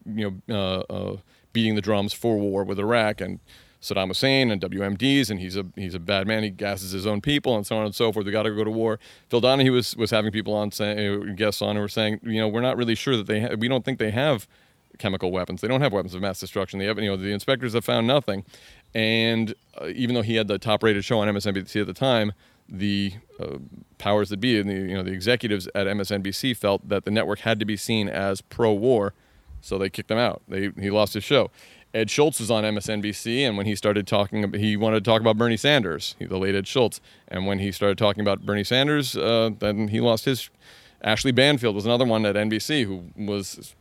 [0.03, 0.55] you know,
[0.89, 1.17] uh, uh,
[1.53, 3.39] beating the drums for war with Iraq and
[3.83, 6.41] Saddam Hussein and WMDs, and he's a he's a bad man.
[6.41, 8.25] He gasses his own people and so on and so forth.
[8.25, 8.99] We got to go to war.
[9.29, 12.47] Phil Donahue was was having people on saying guests on who were saying, you know,
[12.47, 14.47] we're not really sure that they ha- we don't think they have
[14.97, 15.61] chemical weapons.
[15.61, 16.79] They don't have weapons of mass destruction.
[16.79, 18.43] They have, you know, the inspectors have found nothing.
[18.95, 22.33] And uh, even though he had the top-rated show on MSNBC at the time,
[22.71, 23.57] the uh,
[23.97, 27.39] powers that be and the you know the executives at MSNBC felt that the network
[27.39, 29.13] had to be seen as pro-war,
[29.59, 30.41] so they kicked him out.
[30.47, 31.51] They he lost his show.
[31.93, 35.37] Ed Schultz was on MSNBC, and when he started talking, he wanted to talk about
[35.37, 37.01] Bernie Sanders, the late Ed Schultz.
[37.27, 40.49] And when he started talking about Bernie Sanders, uh, then he lost his.
[41.03, 43.75] Ashley Banfield was another one at NBC who was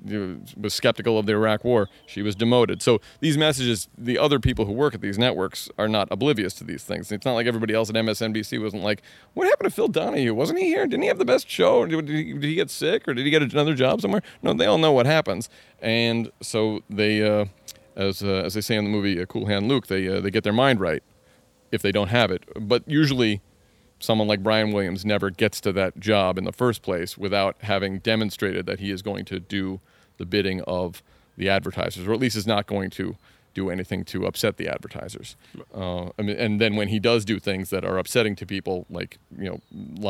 [0.56, 1.88] was skeptical of the Iraq War.
[2.06, 2.82] She was demoted.
[2.82, 6.64] So these messages, the other people who work at these networks are not oblivious to
[6.64, 7.12] these things.
[7.12, 9.02] It's not like everybody else at MSNBC wasn't like,
[9.34, 10.32] "What happened to Phil Donahue?
[10.32, 10.86] Wasn't he here?
[10.86, 11.84] Didn't he have the best show?
[11.84, 14.66] Did he, did he get sick or did he get another job somewhere?" No, they
[14.66, 15.50] all know what happens,
[15.80, 17.46] and so they, uh,
[17.96, 20.30] as uh, as they say in the movie uh, Cool Hand Luke, they uh, they
[20.30, 21.02] get their mind right
[21.70, 22.44] if they don't have it.
[22.58, 23.42] But usually,
[24.00, 27.98] someone like Brian Williams never gets to that job in the first place without having
[27.98, 29.80] demonstrated that he is going to do
[30.16, 31.02] the bidding of
[31.36, 33.16] the advertisers, or at least is not going to
[33.60, 35.36] do anything to upset the advertisers.
[35.74, 38.86] Uh, I mean, and then when he does do things that are upsetting to people,
[38.88, 39.60] like you know,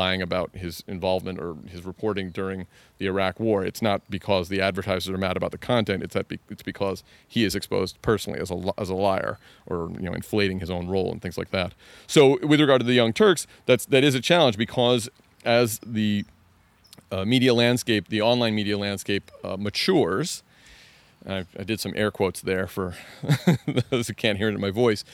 [0.01, 2.67] lying about his involvement or his reporting during
[2.99, 6.03] the Iraq War, it's not because the advertisers are mad about the content.
[6.03, 9.39] It's that be- it's because he is exposed personally as a li- as a liar
[9.67, 11.73] or you know, inflating his own role and things like that.
[12.07, 15.09] So with regard to the Young Turks, that's that is a challenge because
[15.45, 16.25] as the
[17.11, 20.43] uh, media landscape, the online media landscape uh, matures.
[21.27, 22.95] I, I did some air quotes there for
[23.91, 25.05] those who can't hear it in my voice.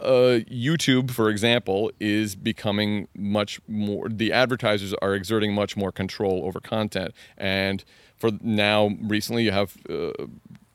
[0.00, 4.08] Uh, YouTube, for example, is becoming much more.
[4.08, 7.84] The advertisers are exerting much more control over content, and
[8.16, 10.12] for now, recently, you have uh,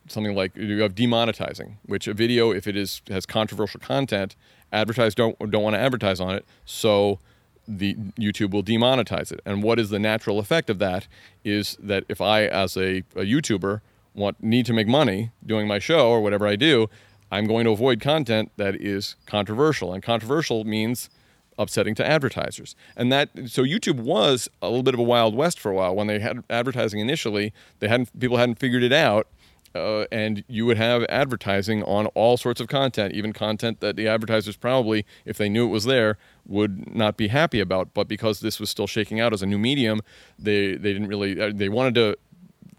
[0.08, 4.36] something like you have demonetizing, which a video, if it is has controversial content,
[4.72, 7.18] advertisers don't don't want to advertise on it, so
[7.66, 9.40] the YouTube will demonetize it.
[9.44, 11.08] And what is the natural effect of that?
[11.44, 13.80] Is that if I, as a, a YouTuber,
[14.16, 16.88] want need to make money doing my show or whatever I do,
[17.30, 19.92] I'm going to avoid content that is controversial.
[19.92, 21.10] And controversial means
[21.58, 22.74] upsetting to advertisers.
[22.96, 25.94] And that so YouTube was a little bit of a wild west for a while
[25.94, 27.52] when they had advertising initially.
[27.78, 29.28] They hadn't people hadn't figured it out.
[29.74, 34.08] Uh, and you would have advertising on all sorts of content, even content that the
[34.08, 37.92] advertisers probably, if they knew it was there, would not be happy about.
[37.92, 40.00] But because this was still shaking out as a new medium,
[40.38, 42.16] they they didn't really uh, they wanted to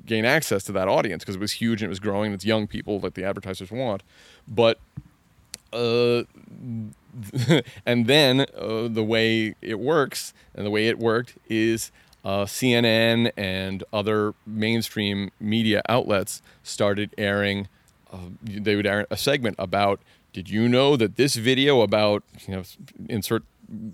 [0.08, 2.34] gain access to that audience because it was huge and it was growing.
[2.34, 4.01] It's young people that the advertisers want,
[4.47, 4.80] but
[5.74, 6.24] uh,
[7.86, 11.91] and then uh, the way it works and the way it worked is
[12.24, 17.68] uh, CNN and other mainstream media outlets started airing.
[18.12, 19.99] Uh, they would air a segment about.
[20.34, 22.64] Did you know that this video about you know
[23.10, 23.43] insert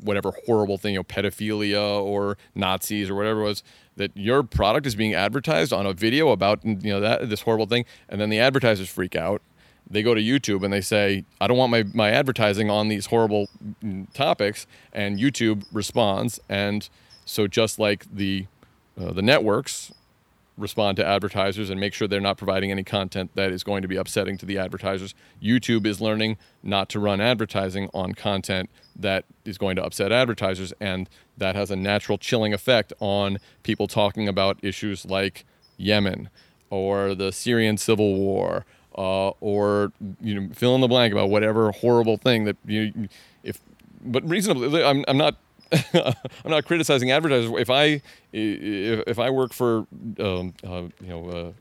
[0.01, 3.63] whatever horrible thing you know pedophilia or Nazis or whatever it was
[3.95, 7.65] that your product is being advertised on a video about you know that this horrible
[7.65, 9.41] thing and then the advertisers freak out
[9.89, 13.07] they go to YouTube and they say, I don't want my, my advertising on these
[13.07, 13.49] horrible
[14.13, 14.65] topics.
[14.91, 16.39] And YouTube responds.
[16.49, 16.87] And
[17.25, 18.47] so, just like the,
[18.99, 19.91] uh, the networks
[20.57, 23.87] respond to advertisers and make sure they're not providing any content that is going to
[23.87, 29.25] be upsetting to the advertisers, YouTube is learning not to run advertising on content that
[29.45, 30.73] is going to upset advertisers.
[30.79, 35.45] And that has a natural chilling effect on people talking about issues like
[35.77, 36.29] Yemen
[36.69, 39.91] or the Syrian civil war uh, or
[40.21, 43.07] you know fill in the blank about whatever horrible thing that you
[43.43, 43.59] if
[44.05, 45.35] but reasonably I'm, I'm not
[45.93, 48.01] I'm not criticizing advertisers if I
[48.31, 49.85] if, if I work for
[50.19, 51.51] um, uh, you know uh,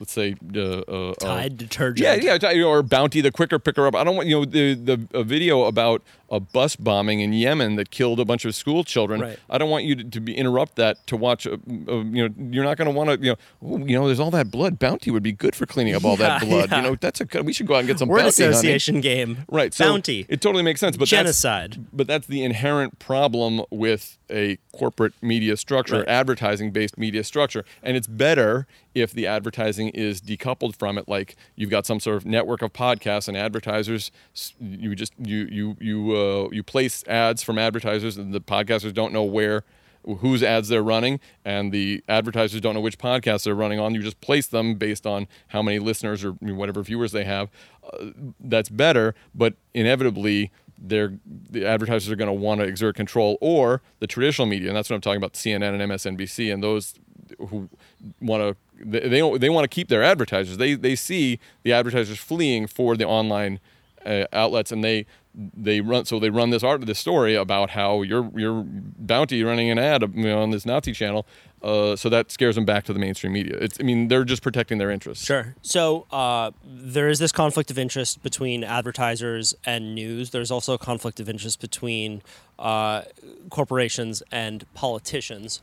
[0.00, 2.22] let's say uh, uh, Tide detergent.
[2.24, 5.08] yeah yeah or Bounty the quicker picker up I don't want you know the the
[5.14, 9.20] a video about a bus bombing in Yemen that killed a bunch of school children.
[9.20, 9.38] Right.
[9.50, 11.44] I don't want you to, to be interrupt that to watch.
[11.46, 13.24] A, a, you know, you're not going to want to.
[13.24, 14.78] You know, "Ooh, you know, there's all that blood.
[14.78, 16.70] Bounty would be good for cleaning up all that blood.
[16.70, 16.76] yeah.
[16.78, 17.42] You know, that's a.
[17.42, 18.22] We should go out and get some an bounty.
[18.42, 18.50] honey.
[18.50, 19.44] association game.
[19.48, 19.74] Right.
[19.74, 20.24] So Bounty.
[20.28, 20.96] It totally makes sense.
[20.96, 21.72] But Genocide.
[21.74, 26.08] That's, but that's the inherent problem with a corporate media structure, Right.
[26.08, 31.06] advertising-based media structure, and it's better if the advertising is decoupled from it.
[31.08, 34.10] Like you've got some sort of network of podcasts and advertisers.
[34.58, 36.21] You just you you you uh,
[36.52, 39.64] you place ads from advertisers, and the podcasters don't know where
[40.18, 43.94] whose ads they're running and the advertisers don't know which podcasts they're running on.
[43.94, 47.50] You just place them based on how many listeners or whatever viewers they have.
[47.84, 48.06] Uh,
[48.40, 51.14] that's better but inevitably they're
[51.50, 54.88] the advertisers are going to want to exert control or the traditional media and that's
[54.88, 56.94] what i'm talking about cnn and msnbc and those
[57.48, 57.68] who
[58.20, 60.56] want to they they, they want to keep their advertisers.
[60.56, 63.60] They they see the advertisers fleeing for the online
[64.06, 68.02] uh, outlets and they they run so they run this art this story about how
[68.02, 71.26] your your bounty running an ad you know, on this Nazi channel
[71.62, 74.42] uh, so that scares them back to the mainstream media it's I mean they're just
[74.42, 75.54] protecting their interests Sure.
[75.62, 80.30] So uh, there is this conflict of interest between advertisers and news.
[80.30, 82.22] There's also a conflict of interest between
[82.58, 83.02] uh,
[83.50, 85.62] corporations and politicians.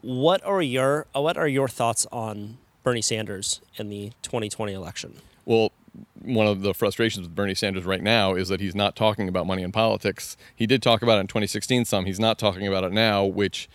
[0.00, 5.16] What are your what are your thoughts on Bernie Sanders in the 2020 election?
[5.44, 5.72] Well,
[6.22, 9.46] one of the frustrations with Bernie Sanders right now is that he's not talking about
[9.46, 10.36] money in politics.
[10.54, 12.04] He did talk about it in 2016 some.
[12.04, 13.68] He's not talking about it now, which,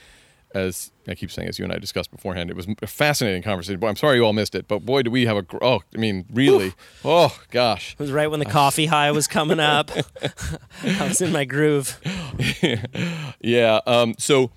[0.54, 3.80] as I keep saying, as you and I discussed beforehand, it was a fascinating conversation.
[3.80, 5.98] Boy, I'm sorry you all missed it, but boy, do we have a oh, I
[5.98, 9.92] mean, really, oh gosh, It was right when the coffee high was coming up.
[10.84, 12.00] I was in my groove.
[13.42, 13.80] yeah.
[13.86, 14.52] Um, so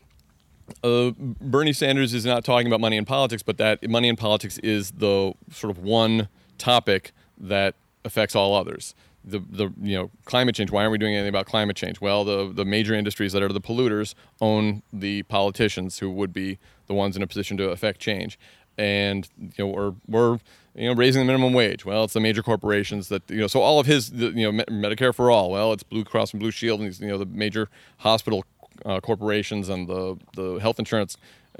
[0.82, 4.58] uh, Bernie Sanders is not talking about money in politics, but that money in politics
[4.58, 7.74] is the sort of one topic that
[8.04, 8.94] affects all others.
[9.24, 10.70] The, the you know climate change.
[10.70, 12.00] Why aren't we doing anything about climate change?
[12.00, 16.58] Well, the the major industries that are the polluters own the politicians who would be
[16.86, 18.38] the ones in a position to affect change,
[18.78, 20.38] and you know we're we're
[20.76, 21.84] you know raising the minimum wage.
[21.84, 23.48] Well, it's the major corporations that you know.
[23.48, 25.50] So all of his you know Me- Medicare for all.
[25.50, 27.68] Well, it's Blue Cross and Blue Shield, and these, you know the major
[27.98, 28.44] hospital
[28.84, 31.16] uh, corporations and the the health insurance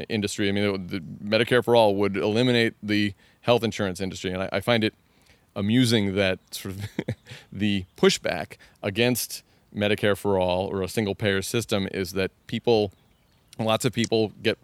[0.09, 0.49] industry.
[0.49, 4.49] I mean, the, the Medicare for all would eliminate the health insurance industry, and I,
[4.53, 4.95] I find it
[5.57, 6.85] amusing that sort of
[7.53, 9.43] the pushback against
[9.75, 12.93] Medicare for all or a single payer system is that people,
[13.59, 14.59] lots of people get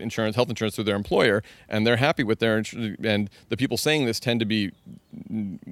[0.00, 2.96] insurance, health insurance through their employer, and they're happy with their insurance.
[3.04, 4.72] And the people saying this tend to be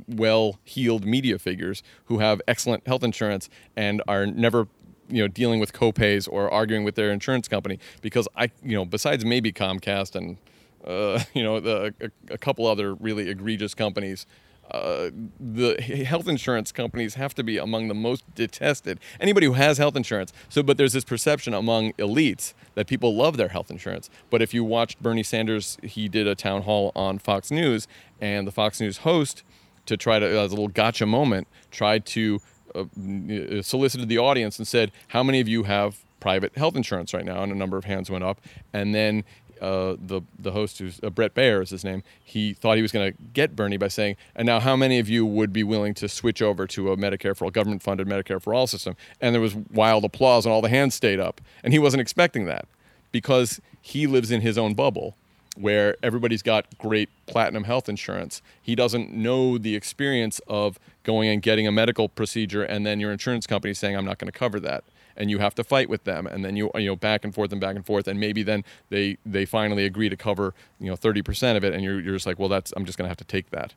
[0.06, 4.68] well-heeled media figures who have excellent health insurance and are never
[5.08, 8.86] you know dealing with copays or arguing with their insurance company because I you know
[8.86, 10.38] besides maybe Comcast and
[10.86, 14.26] uh, you know, the, a, a couple other really egregious companies.
[14.74, 18.98] Uh, the health insurance companies have to be among the most detested.
[19.20, 20.32] Anybody who has health insurance.
[20.48, 24.10] So, but there's this perception among elites that people love their health insurance.
[24.30, 27.86] But if you watched Bernie Sanders, he did a town hall on Fox News,
[28.20, 29.44] and the Fox News host,
[29.86, 32.40] to try to as a little gotcha moment, tried to
[32.74, 37.14] uh, uh, solicited the audience and said, "How many of you have private health insurance
[37.14, 38.40] right now?" And a number of hands went up.
[38.72, 39.22] And then
[39.60, 42.92] uh, the the host, who's uh, Bret Baier is his name, he thought he was
[42.92, 45.94] going to get Bernie by saying, "And now, how many of you would be willing
[45.94, 49.40] to switch over to a Medicare for all, government-funded Medicare for all system?" And there
[49.40, 51.40] was wild applause, and all the hands stayed up.
[51.62, 52.66] And he wasn't expecting that
[53.12, 55.14] because he lives in his own bubble
[55.56, 58.42] where everybody's got great platinum health insurance.
[58.60, 63.12] He doesn't know the experience of going and getting a medical procedure and then your
[63.12, 64.84] insurance company saying I'm not going to cover that
[65.16, 66.26] and you have to fight with them.
[66.26, 68.08] And then you you know back and forth and back and forth.
[68.08, 71.74] And maybe then they they finally agree to cover, you know, 30% of it.
[71.74, 73.74] And you're you're just like, "Well, that's I'm just going to have to take that."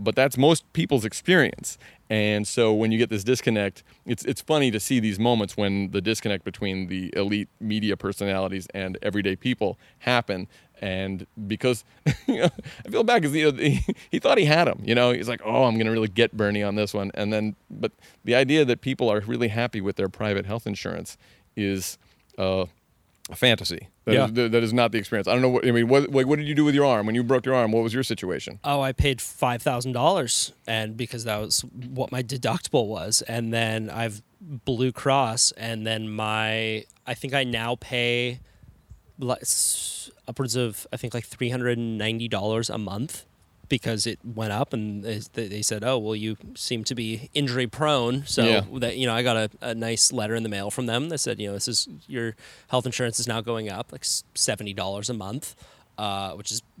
[0.00, 1.78] But that's most people's experience.
[2.08, 5.90] And so when you get this disconnect, it's it's funny to see these moments when
[5.92, 10.48] the disconnect between the elite media personalities and everyday people happen.
[10.80, 11.84] And because
[12.26, 12.50] you know,
[12.86, 13.80] I feel bad because you know, he,
[14.10, 14.82] he thought he had him.
[14.84, 17.10] You know, he's like, oh, I'm gonna really get Bernie on this one.
[17.14, 17.92] And then, but
[18.24, 21.16] the idea that people are really happy with their private health insurance
[21.56, 21.98] is
[22.36, 22.66] uh,
[23.34, 23.88] fantasy.
[24.04, 24.24] That Yeah.
[24.26, 25.28] is- that is not the experience.
[25.28, 25.48] I don't know.
[25.50, 27.46] What, I mean, what, what what did you do with your arm when you broke
[27.46, 27.70] your arm?
[27.72, 28.58] What was your situation?
[28.64, 33.52] Oh, I paid five thousand dollars, and because that was what my deductible was, and
[33.52, 38.40] then I've Blue Cross, and then my I think I now pay
[40.28, 43.24] upwards of I think like three hundred and ninety dollars a month
[43.72, 47.66] because it went up, and they, they said, oh well, you seem to be injury
[47.66, 48.64] prone, so Yeah.
[48.80, 51.18] that you know I got a, a nice letter in the mail from them that
[51.18, 52.34] said you know this is your
[52.68, 54.04] health insurance is now going up like
[54.34, 55.54] seventy dollars a month.
[55.98, 56.62] Uh, which is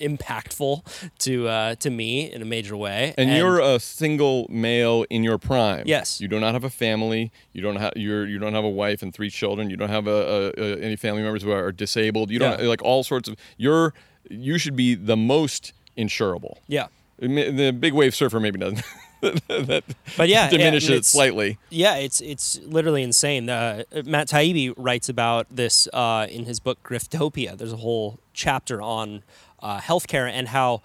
[0.00, 0.82] impactful
[1.18, 3.12] to uh, to me in a major way.
[3.18, 5.82] And, you're a single male in your prime.
[5.86, 6.20] Yes.
[6.20, 7.32] You do not have a family.
[7.52, 9.68] You don't have you're you don't have a wife and three children.
[9.68, 12.30] You don't have a, a, a any family members who are disabled.
[12.30, 12.68] You don't Yeah.
[12.68, 13.36] like all sorts of.
[13.56, 13.92] You're
[14.30, 16.56] you should be the most insurable.
[16.66, 16.86] yeah,
[17.18, 18.82] The big wave surfer maybe doesn't.
[19.22, 19.82] that
[20.16, 21.58] But yeah, yeah, diminishes it it's- slightly.
[21.70, 23.48] yeah, it's it's literally insane.
[23.48, 27.56] Uh, Matt Taibbi writes about this uh, in his book Griftopia.
[27.56, 29.22] There's a whole chapter on
[29.62, 30.82] uh, healthcare and how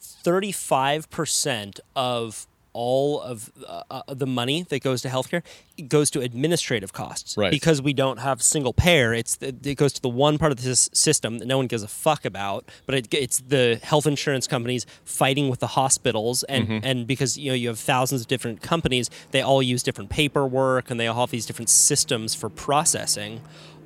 [0.00, 2.46] thirty-five percent of
[2.76, 5.42] all of uh, uh, the money that goes to healthcare
[5.78, 7.36] it goes to administrative costs.
[7.36, 7.50] Right.
[7.50, 10.62] Because we don't have single payer, it's the, it goes to the one part of
[10.62, 12.60] this system that no one gives a fuck about.
[12.86, 16.86] But it, it's the health insurance companies fighting with the hospitals, and Mm-hmm.
[16.88, 20.90] and because you know you have thousands of different companies, they all use different paperwork,
[20.90, 23.40] and they all have these different systems for processing.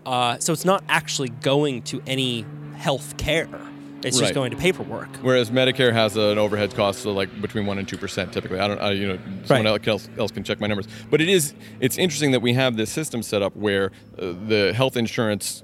[0.07, 3.49] Uh, so it's not actually going to any health care.
[4.03, 4.23] It's Right.
[4.25, 5.09] just going to paperwork.
[5.21, 8.59] Whereas Medicare has an overhead cost of like between one and two percent typically.
[8.59, 9.89] I don't, I, you know, someone Right.
[9.89, 10.87] else, else can check my numbers.
[11.11, 14.73] But it is, it's interesting that we have this system set up where uh, the
[14.75, 15.63] health insurance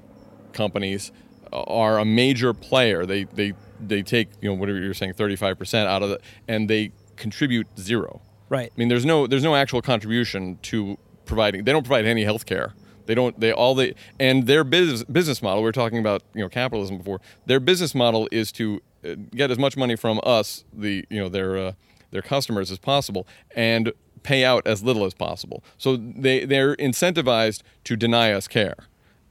[0.53, 1.11] companies
[1.51, 3.05] are a major player.
[3.05, 6.21] They they they take you know whatever you're saying, thirty five percent out of it,
[6.47, 8.21] and they contribute zero.
[8.49, 8.71] Right.
[8.75, 11.63] I mean, there's no there's no actual contribution to providing.
[11.63, 12.73] They don't provide any health care.
[13.07, 13.39] They don't.
[13.39, 15.63] They all they and their business business model.
[15.63, 17.21] We are talking about you know capitalism before.
[17.45, 21.29] Their business model is to uh, get as much money from us, the you know
[21.29, 21.71] their uh,
[22.11, 23.91] their customers as possible, and
[24.23, 25.63] pay out as little as possible.
[25.77, 28.75] So they they're incentivized to deny us care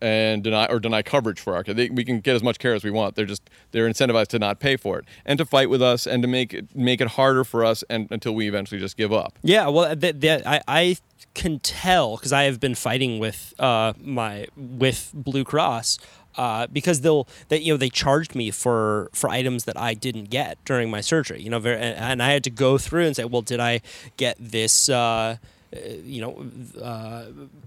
[0.00, 1.74] and deny or deny coverage for our care.
[1.74, 3.14] They, we can get as much care as we want.
[3.14, 6.22] They're just they're incentivized to not pay for it and to fight with us and
[6.22, 9.38] to make it make it harder for us and until we eventually just give up.
[9.42, 10.96] Yeah, well, that, that I, I
[11.34, 15.98] can tell because I have been fighting with uh, my with Blue Cross
[16.36, 20.30] uh, because they'll they you know they charged me for for items that I didn't
[20.30, 21.42] get during my surgery.
[21.42, 23.80] You know, very, and, and I had to go through and say, well, did I
[24.16, 24.88] get this?
[24.88, 25.36] Uh, uh,
[25.72, 26.46] you know,
[26.82, 27.26] uh,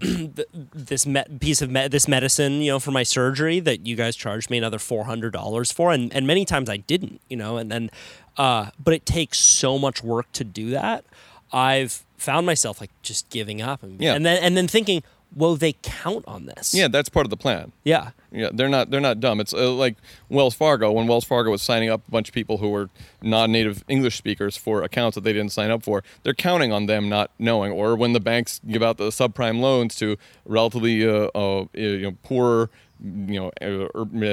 [0.74, 4.16] this me- piece of me- this medicine, you know, for my surgery that you guys
[4.16, 7.56] charged me another four hundred dollars for, and and many times I didn't, you know,
[7.56, 7.90] and then,
[8.36, 11.04] uh, but it takes so much work to do that.
[11.52, 14.14] I've found myself like just giving up, and, Yeah.
[14.14, 15.02] and then and then thinking,
[15.34, 17.72] well, they count on this, Yeah, that's part of the plan.
[17.84, 19.40] yeah, Yeah, they're not they're not dumb.
[19.40, 19.96] It's uh, like
[20.28, 22.88] Wells Fargo when Wells Fargo was signing up a bunch of people who were
[23.22, 26.02] non-native English speakers for accounts that they didn't sign up for.
[26.22, 27.72] They're counting on them not knowing.
[27.72, 32.16] Or when the banks give out the subprime loans to relatively uh, uh, you know
[32.22, 32.70] poorer
[33.02, 33.50] you know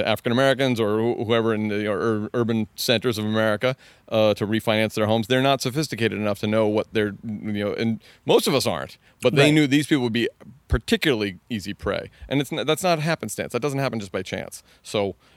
[0.05, 1.88] African Americans or whoever in the
[2.34, 3.76] urban centers of America
[4.09, 7.74] uh, to refinance their homes, they're not sophisticated enough to know what they're you know,
[7.74, 8.97] and most of us aren't.
[9.22, 9.53] But they Right.
[9.53, 10.30] knew these people would be
[10.68, 13.53] particularly easy prey, and it's that's not happenstance.
[13.53, 14.63] That doesn't happen just by chance.
[14.84, 15.15] So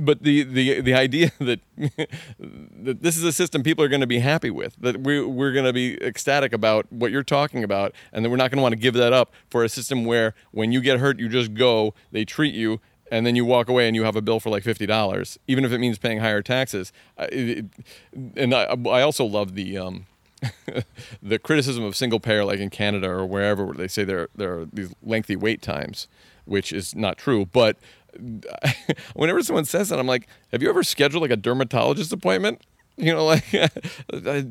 [0.00, 4.06] but the, the the idea that that this is a system people are going to
[4.06, 7.92] be happy with, that we we're going to be ecstatic about what you're talking about,
[8.12, 10.34] and that we're not going to want to give that up for a system where
[10.50, 12.80] when you get hurt, you just go, they treat you,
[13.10, 15.64] and then you walk away and you have a bill for like fifty dollars, even
[15.64, 16.92] if it means paying higher taxes.
[17.18, 17.66] Uh, it,
[18.36, 19.78] and I, I also love the.
[19.78, 20.06] Um,
[21.22, 24.60] the criticism of single payer, like in Canada or wherever, where they say there there
[24.60, 26.08] are these lengthy wait times,
[26.46, 27.44] which is not true.
[27.44, 27.76] But
[29.14, 32.62] whenever someone says that, I'm like, have you ever scheduled like a dermatologist appointment?
[33.00, 33.44] You know, like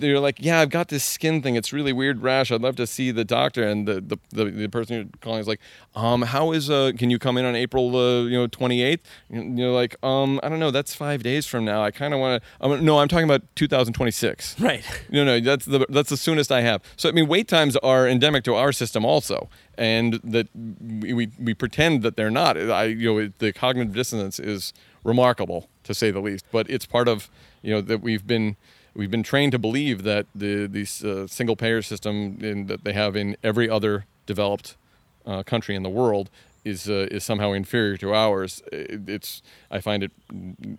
[0.02, 1.56] you're like, yeah, I've got this skin thing.
[1.56, 2.52] It's really weird rash.
[2.52, 3.64] I'd love to see the doctor.
[3.68, 5.60] And the the, the, the person you're calling is like,
[5.95, 9.00] um, how is uh, can you come in on April uh, you know 28th?
[9.30, 10.72] And You're like, um, I don't know.
[10.72, 11.84] That's five days from now.
[11.84, 12.82] I kind of want to.
[12.82, 14.60] No, I'm talking about 2026.
[14.60, 14.84] Right.
[15.12, 16.82] No, no, that's the that's the soonest I have.
[16.95, 21.32] So I mean, wait times are endemic to our system also, and that we we,
[21.39, 22.58] we pretend that they're not.
[22.58, 24.74] I you know the cognitive dissonance is
[25.04, 26.46] remarkable to say the least.
[26.52, 27.30] But it's part of
[27.62, 28.56] you know that we've been
[28.94, 32.94] we've been trained to believe that the these uh, single payer system in, that they
[32.94, 34.78] have in every other developed
[35.26, 36.30] uh, country in the world
[36.64, 38.62] is uh, is somehow inferior to ours.
[38.72, 40.12] It, it's I find it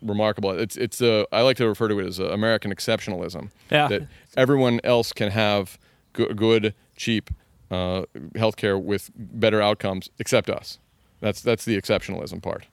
[0.01, 0.51] remarkable.
[0.53, 3.51] It's it's uh, I like to refer to it as uh, American exceptionalism.
[3.71, 3.89] Yeah.
[3.89, 4.03] That
[4.37, 5.77] everyone else can have
[6.13, 7.31] go- good, cheap
[7.73, 8.05] uh,
[8.35, 10.79] healthcare with better outcomes except us.
[11.21, 12.67] That's that's the exceptionalism part.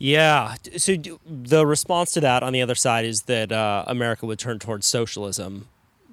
[0.00, 0.54] Yeah.
[0.78, 0.96] So
[1.26, 4.86] the response to that on the other side is that uh, America would turn towards
[4.86, 5.68] socialism.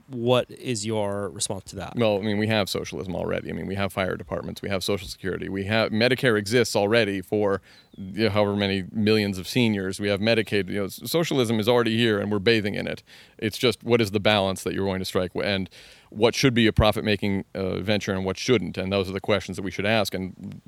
[0.09, 1.95] What is your response to that?
[1.95, 3.49] Well, I mean, we have socialism already.
[3.49, 7.21] I mean, we have fire departments, we have Social Security, we have Medicare exists already
[7.21, 7.61] for
[7.97, 9.99] you know, however many millions of seniors.
[9.99, 10.69] We have Medicaid.
[10.69, 13.03] You know, socialism is already here, and we're bathing in it.
[13.37, 15.69] It's just what is the balance that you're going to strike, and
[16.09, 19.57] what should be a profit-making uh, venture and what shouldn't, and those are the questions
[19.57, 20.13] that we should ask.
[20.13, 20.61] And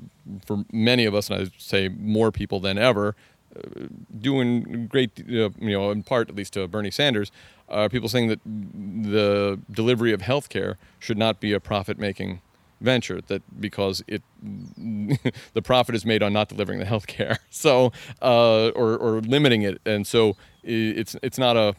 [0.44, 3.14] for many of us, and I say more people than ever,
[3.56, 3.86] uh,
[4.20, 7.32] doing great, uh, you know, in part at least to Bernie Sanders,
[7.68, 12.40] are people saying that the delivery of healthcare should not be a profit-making
[12.80, 13.20] venture.
[13.20, 18.96] That because it, the profit is made on not delivering the healthcare, so uh, or
[18.96, 21.74] or limiting it, and so it's it's not a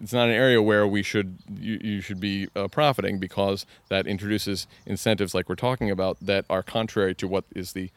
[0.00, 4.06] it's not an area where we should you, you should be uh, profiting because that
[4.06, 7.90] introduces incentives like we're talking about that are contrary to what is the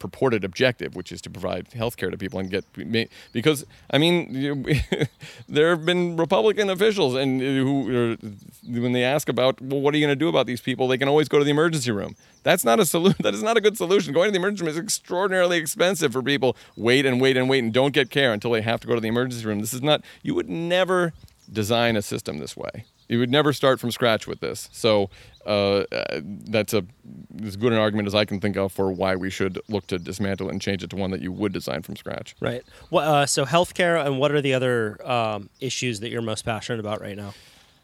[0.00, 2.64] purported objective, which is to provide health care to people and get
[3.32, 4.32] because I mean
[5.48, 8.16] there have been Republican officials and uh, who
[8.66, 10.98] when they ask about well what are you going to do about these people they
[10.98, 12.16] can always go to the emergency room.
[12.42, 13.18] That's not a solution.
[13.30, 14.14] That is not a good solution.
[14.14, 16.56] Going to the emergency room is extraordinarily expensive for people.
[16.74, 19.00] Wait and wait and wait and don't get care until they have to go to
[19.00, 19.60] the emergency room.
[19.60, 20.02] This is not.
[20.22, 21.12] You would never
[21.52, 22.86] design a system this way.
[23.08, 24.68] You would never start from scratch with this.
[24.72, 25.10] So
[25.46, 25.84] uh,
[26.22, 26.84] that's a
[27.42, 29.98] as good an argument as I can think of for why we should look to
[29.98, 32.34] dismantle it and change it to one that you would design from scratch.
[32.40, 32.62] Right.
[32.90, 36.80] Well, uh, so healthcare, and what are the other um, issues that you're most passionate
[36.80, 37.34] about right now?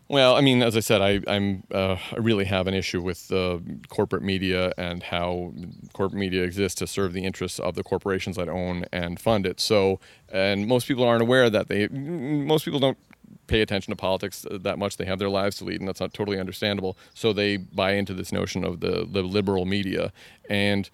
[0.08, 3.32] Well, I mean, as I said, I, I'm uh, I really have an issue with
[3.32, 5.52] uh, corporate media and how
[5.94, 9.58] corporate media exists to serve the interests of the corporations that own and fund it.
[9.58, 9.98] So,
[10.28, 12.98] and most people aren't aware that they most people don't
[13.46, 14.96] pay attention to politics uh, that much.
[14.96, 16.96] They have their lives to lead, and that's not totally understandable.
[17.14, 20.12] So they buy into this notion of the, the liberal media.
[20.48, 20.90] And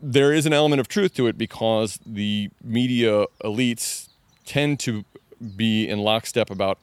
[0.00, 4.08] there is an element of truth to it because the media elites
[4.44, 5.04] tend to
[5.56, 6.78] be in lockstep about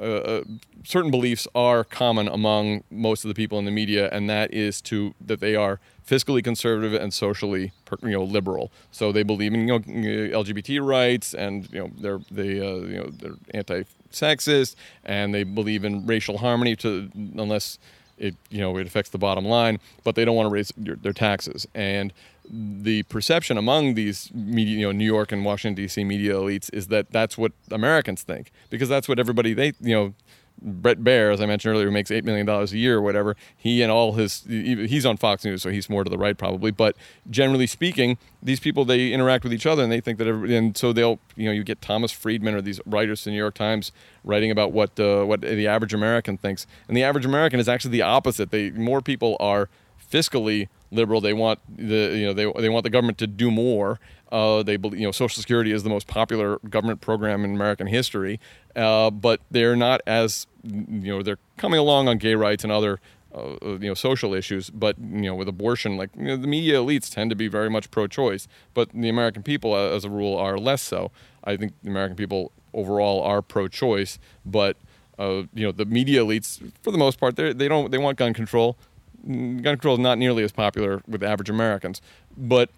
[0.00, 0.44] uh, uh,
[0.84, 4.80] certain beliefs are common among most of the people in the media, and that is
[4.82, 7.72] to that they are fiscally conservative and socially
[8.02, 8.70] you know liberal.
[8.92, 12.96] So they believe in you know LGBT rights, and you know they're they uh, you
[12.98, 17.78] know they're anti-sexist, and they believe in racial harmony to unless
[18.18, 21.12] it you know it affects the bottom line, but they don't want to raise their
[21.12, 22.12] taxes and
[22.50, 26.02] the perception among these media, you know, New York and Washington D.C.
[26.04, 30.14] media elites is that that's what Americans think because that's what everybody they you know.
[30.60, 33.36] Bret Baier, as I mentioned earlier, makes eight million dollars a year or whatever.
[33.56, 36.72] He and all his he's on Fox News, so he's more to the right probably.
[36.72, 36.96] But
[37.30, 40.76] generally speaking, these people they interact with each other and they think that every, and
[40.76, 43.54] so they'll you know you get Thomas Friedman or these writers in the New York
[43.54, 43.92] Times
[44.24, 47.92] writing about what uh, what the average American thinks, and the average American is actually
[47.92, 48.50] the opposite.
[48.50, 49.68] They more people are
[50.10, 51.20] fiscally liberal.
[51.20, 54.00] They want the you know they they want the government to do more.
[54.30, 57.86] Uh, they believe you know Social Security is the most popular government program in American
[57.86, 58.40] history,
[58.76, 63.00] uh, but they're not as you know they're coming along on gay rights and other.
[63.30, 66.76] Uh, you know social issues, but you know with abortion, like you know, the media
[66.76, 70.34] elites tend to be very much pro-choice, but the American people, uh, as a rule,
[70.34, 71.10] are less so.
[71.44, 74.78] I think the American people overall are pro-choice, but
[75.18, 78.16] uh, you know the media elites, for the most part, they they don't they want
[78.16, 78.78] gun control
[79.26, 82.00] gun control is not nearly as popular with average Americans.
[82.36, 82.70] But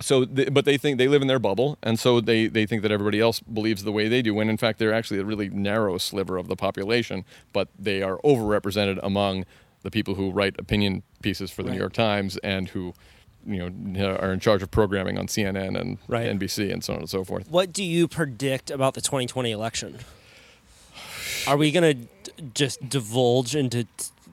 [0.00, 2.82] so, th- but they think they live in their bubble, and so they, they think
[2.82, 4.34] that everybody else believes the way they do.
[4.34, 8.18] When in fact, they're actually a really narrow sliver of the population, but they are
[8.18, 9.44] overrepresented among
[9.82, 12.92] the people who write opinion pieces for the New York Times and who,
[13.46, 16.26] you know, are in charge of programming on CNN and Right.
[16.26, 17.48] NBC and so on and so forth.
[17.50, 19.98] What do you predict about the 2020 election?
[21.46, 22.08] Are we gonna d-
[22.54, 23.86] just divulge into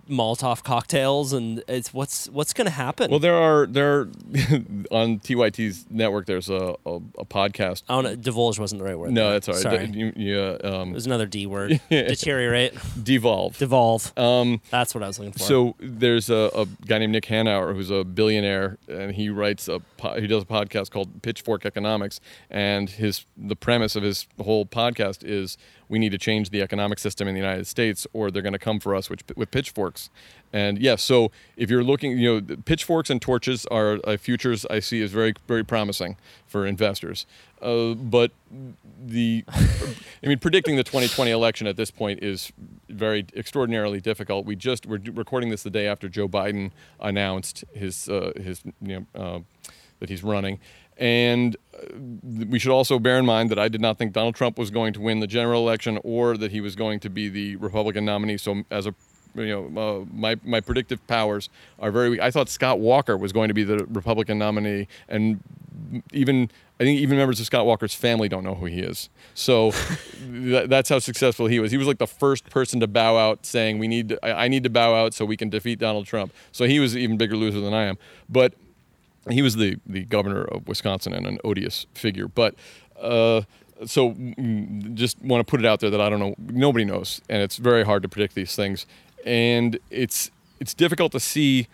[0.10, 3.10] Molotov cocktails and it's what's what's gonna happen?
[3.10, 4.10] Well, there are there are,
[4.92, 6.26] on TYT's network.
[6.26, 7.84] There's a, a, a podcast.
[7.90, 9.12] I don't know, divulge wasn't the right word.
[9.12, 9.40] No, there.
[9.40, 9.64] that's all right.
[9.64, 9.86] Sorry.
[9.88, 11.80] You, you, uh, um, It was another D word.
[11.90, 13.58] Deteriorate, devolve.
[13.58, 14.18] devolve.
[14.18, 15.40] Um, That's what I was looking for.
[15.40, 19.80] So there's a, a guy named Nick Hanauer who's a billionaire, and he writes a
[19.98, 22.20] po- he does a podcast called Pitchfork Economics,
[22.50, 25.58] and his the premise of his whole podcast is
[25.94, 28.58] we need to change the economic system in the United States, or they're going to
[28.58, 30.10] come for us with, with pitchforks.
[30.52, 34.80] And yes, so if you're looking, you know, pitchforks and torches are uh, futures I
[34.80, 36.18] see as very very promising
[36.48, 37.28] for investors.
[37.62, 38.32] Uh, but
[39.06, 42.52] the, I mean, predicting the 2020 election at this point is
[42.90, 44.48] very extraordinarily difficult.
[44.48, 49.06] We just we're recording this the day after Joe Biden announced his uh, his you
[49.14, 49.40] know uh,
[50.04, 50.60] that he's running,
[50.98, 51.86] and uh,
[52.50, 54.92] we should also bear in mind that I did not think Donald Trump was going
[54.94, 58.38] to win the general election or that he was going to be the Republican nominee.
[58.38, 58.94] So as a
[59.36, 61.50] you know, uh, my my predictive powers
[61.80, 62.20] are very weak.
[62.20, 65.42] I thought Scott Walker was going to be the Republican nominee, and
[66.12, 69.10] even I think even members of Scott Walker's family don't know who he is.
[69.34, 69.72] So
[70.22, 71.72] that, that's how successful he was.
[71.72, 74.48] He was like the first person to bow out, saying, "We need, to, I, I
[74.48, 77.18] need to bow out so we can defeat Donald Trump." So he was an even
[77.18, 77.98] bigger loser than I am.
[78.30, 78.54] But
[79.30, 82.28] he was the the governor of Wisconsin and an odious figure.
[82.28, 82.56] But
[83.00, 83.42] uh,
[83.86, 86.36] so mm, just want to put it out there that I don't know.
[86.38, 88.86] Nobody knows, and it's very hard to predict these things.
[89.26, 91.68] And it's it's difficult to see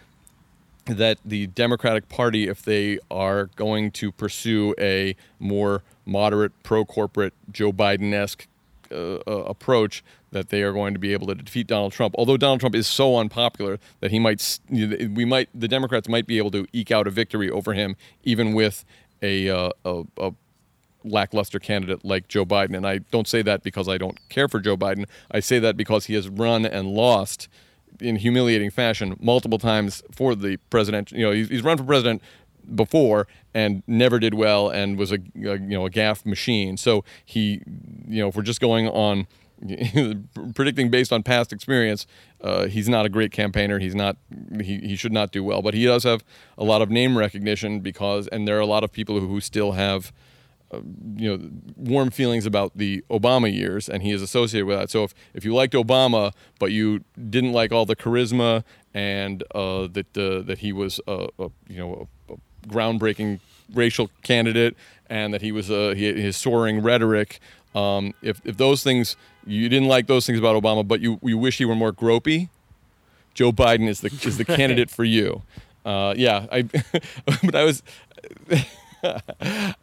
[0.86, 7.72] that the Democratic Party, if they are going to pursue a more moderate, pro-corporate, Joe
[7.72, 8.48] Biden-esque
[8.92, 12.16] uh, uh, approach, that they are going to be able to defeat Donald Trump.
[12.18, 16.38] Although Donald Trump is so unpopular that he might, we might, the Democrats might be
[16.38, 18.86] able to eke out a victory over him, even with
[19.22, 20.32] a, uh, a, a
[21.04, 22.76] lackluster candidate like Joe Biden.
[22.76, 25.06] And I don't say that because I don't care for Joe Biden.
[25.32, 27.48] I say that because he has run and lost
[28.00, 31.12] in humiliating fashion multiple times for the president.
[31.12, 32.22] You know, he's, run for president
[32.76, 36.78] before and never did well and was a, a you know a gaffe machine.
[36.78, 37.62] So he,
[38.08, 39.28] you know, if we're just going on
[40.56, 42.08] predicting based on past experience,
[42.42, 43.80] uh, he's not a great campaigner.
[43.80, 44.18] He's not.
[44.62, 45.62] He, he should not do well.
[45.62, 46.24] But he does have
[46.58, 49.72] a lot of name recognition because, and there are a lot of people who, still
[49.74, 50.12] have
[51.16, 54.90] you know warm feelings about the Obama years, and he is associated with that.
[54.90, 58.64] So if, if you liked Obama, but you didn't like all the charisma
[58.94, 62.38] and uh, that uh, that he was a, a you know a, a
[62.68, 63.40] groundbreaking
[63.74, 64.76] racial candidate,
[65.08, 67.40] and that he was uh, he, his soaring rhetoric.
[67.76, 69.16] Um, if if those things
[69.50, 72.50] you didn't like those things about Obama, but you you wish he were more gropey,
[73.34, 75.44] Joe Biden is the is the candidate for you.
[75.86, 76.62] Uh, yeah, I
[77.44, 77.84] but I was.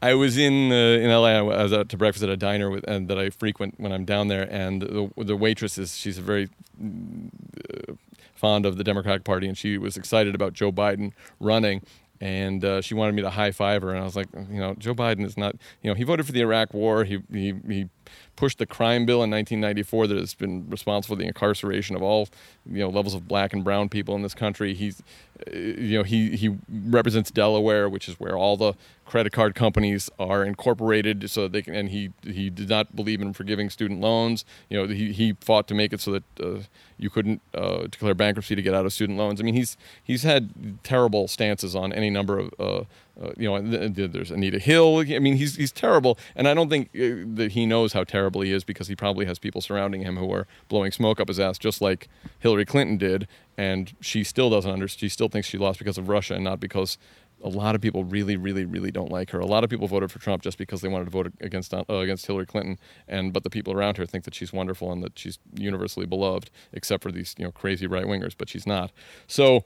[0.02, 1.28] I was in uh, in LA.
[1.28, 4.04] I was out to breakfast at a diner with, and that I frequent when I'm
[4.04, 4.46] down there.
[4.50, 7.94] And the the waitress is she's very uh,
[8.34, 11.80] fond of the Democratic Party, and she was excited about Joe Biden running.
[12.20, 14.74] And uh, she wanted me to high five her, and I was like, you know,
[14.74, 17.04] Joe Biden is not, you know, he voted for the Iraq War.
[17.04, 17.88] He he he
[18.36, 22.28] pushed the crime bill in 1994 that has been responsible for the incarceration of all,
[22.70, 24.74] you know, levels of black and brown people in this country.
[24.74, 25.02] He's,
[25.46, 28.74] uh, you know, he he represents Delaware, which is where all the
[29.06, 31.74] credit card companies are incorporated, so they can.
[31.74, 34.44] And he he did not believe in forgiving student loans.
[34.68, 36.58] You know, he he fought to make it so that uh,
[36.98, 39.40] you couldn't uh, declare bankruptcy to get out of student loans.
[39.40, 42.54] I mean, he's he's had terrible stances on any number of.
[42.58, 42.84] Uh,
[43.18, 44.98] uh, you know, there's Anita Hill.
[44.98, 48.42] I mean, he's he's terrible, and I don't think uh, that he knows how terrible
[48.42, 51.40] he is because he probably has people surrounding him who are blowing smoke up his
[51.40, 52.08] ass, just like
[52.40, 53.26] Hillary Clinton did,
[53.56, 55.00] and she still doesn't understand.
[55.00, 56.98] She still thinks she lost because of Russia and not because
[57.42, 59.38] a lot of people really, really, really don't like her.
[59.38, 61.84] A lot of people voted for Trump just because they wanted to vote against uh,
[61.88, 65.18] against Hillary Clinton, and but the people around her think that she's wonderful and that
[65.18, 68.34] she's universally beloved, except for these you know crazy right wingers.
[68.36, 68.92] But she's not.
[69.26, 69.64] So.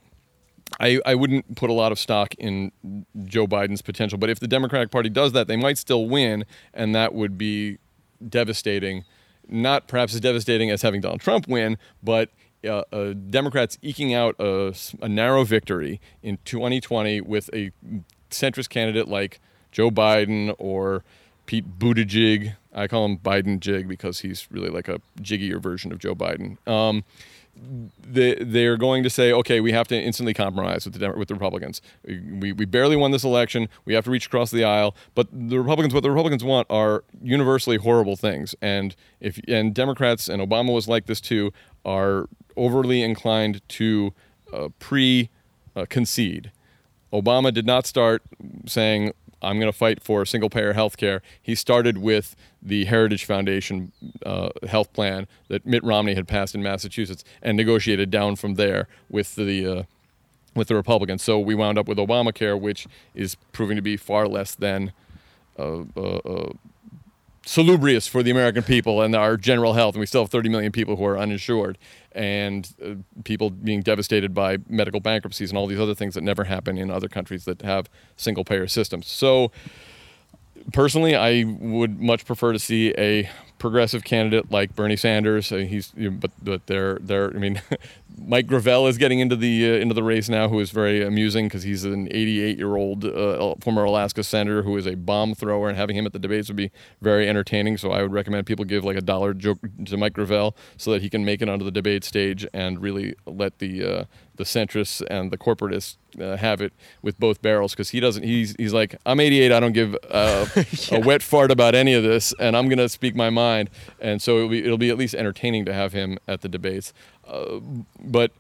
[0.79, 2.71] I, I wouldn't put a lot of stock in
[3.25, 6.95] Joe Biden's potential, but if the Democratic Party does that, they might still win, and
[6.95, 7.79] that would be
[8.29, 9.05] devastating.
[9.49, 12.31] Not perhaps as devastating as having Donald Trump win, but
[12.65, 14.75] uh, uh, Democrats eking out a
[15.09, 17.71] narrow victory in 2020 with a
[18.31, 19.41] centrist candidate like
[19.73, 21.05] Joe Biden or
[21.47, 22.55] Pete Buttigieg.
[22.73, 26.57] I call him Biden Jig because he's really like a jiggier version of Joe Biden.
[26.69, 27.05] Um,
[27.57, 31.35] they they're going to say, okay, we have to instantly compromise with the with the
[31.35, 31.83] Republicans.
[32.05, 33.69] We, we barely won this election.
[33.85, 34.95] We have to reach across the aisle.
[35.15, 38.55] But the Republicans, what the Republicans want are universally horrible things.
[38.63, 41.53] And if and Democrats and Obama was like this too
[41.85, 44.13] are overly inclined to
[44.53, 45.31] uh, pre
[45.77, 46.53] uh, concede.
[47.13, 48.23] Obama did not start
[48.67, 51.23] saying, I'm going to fight for single payer health care.
[51.41, 53.93] He started with the Heritage Foundation
[54.25, 58.89] uh, health plan that Mitt Romney had passed in Massachusetts and negotiated down from there
[59.09, 59.67] with the.
[59.67, 59.83] Uh,
[60.53, 64.27] with the Republicans, so we wound up with Obamacare, which is proving to be far
[64.27, 64.93] less than
[65.57, 66.53] uh, uh, uh,
[67.45, 69.95] salubrious for the American people and our general health.
[69.95, 71.79] And we still have 30 million people who are uninsured
[72.13, 72.95] and uh,
[73.25, 76.91] people being devastated by medical bankruptcies and all these other things that never happen in
[76.91, 79.07] other countries that have single payer systems.
[79.07, 79.53] So,
[80.73, 83.31] personally, I would much prefer to see a
[83.61, 85.53] progressive candidate like Bernie Sanders.
[85.53, 87.29] Uh, he's, but but they're they're.
[87.29, 87.63] I mean,
[88.19, 91.47] Mike Gravel is getting into the uh, into the race now, who is very amusing
[91.47, 95.69] because he's an 88 year old uh, former Alaska senator who is a bomb thrower,
[95.69, 97.77] and having him at the debates would be very entertaining.
[97.77, 101.03] So I would recommend people give like a dollar joke to Mike Gravel so that
[101.03, 104.05] he can make it onto the debate stage and really let the uh,
[104.41, 106.73] the centrists and the corporatists uh, have it
[107.03, 108.23] with both barrels because he doesn't.
[108.23, 109.53] He's he's like I'm 88.
[109.53, 110.47] I don't give uh,
[110.91, 113.69] a wet fart about any of this, and I'm gonna speak my mind.
[114.01, 116.95] And so it'll be it'll be at least entertaining to have him at the debates.
[117.29, 117.61] Uh,
[118.01, 118.33] but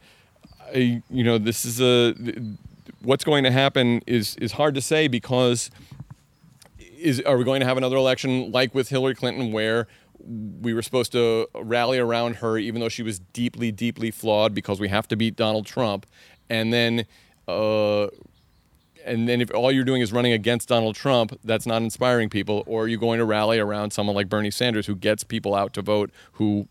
[0.75, 2.15] I, you know, this is a
[3.03, 5.71] what's going to happen is is hard to say because
[6.79, 9.87] is are we going to have another election like with Hillary Clinton where
[10.27, 14.81] we were supposed to rally around her even though she was deeply deeply flawed because
[14.81, 16.07] we have to beat Donald Trump
[16.49, 17.07] and then
[17.49, 18.09] uh,
[19.05, 22.63] and then if all you're doing is running against Donald Trump, that's not inspiring people.
[22.67, 25.73] Or are you going to rally around someone like Bernie Sanders who gets people out
[25.75, 26.69] to vote who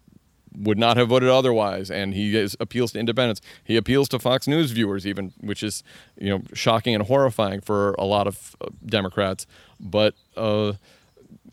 [0.57, 3.41] would not have voted otherwise, and he is, appeals to independents.
[3.63, 5.83] He appeals to Fox News viewers, even, which is
[6.19, 9.45] you know shocking and horrifying for a lot of uh, Democrats.
[9.79, 10.73] But uh,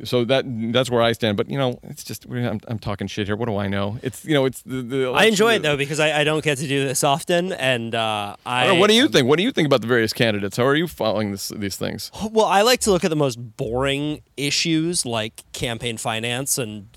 [0.05, 1.37] so that that's where I stand.
[1.37, 3.37] But you know, it's just I'm, I'm talking shit here.
[3.37, 3.99] What do I know?
[4.03, 4.83] It's you know, it's the.
[4.83, 7.95] the I enjoy it though because I, I don't get to do this often, and
[7.95, 8.65] uh, I.
[8.65, 9.29] I know, what do you think?
[9.29, 10.57] What do you think about the various candidates?
[10.57, 12.11] How are you following this, these things?
[12.31, 16.89] Well, I like to look at the most boring issues like campaign finance and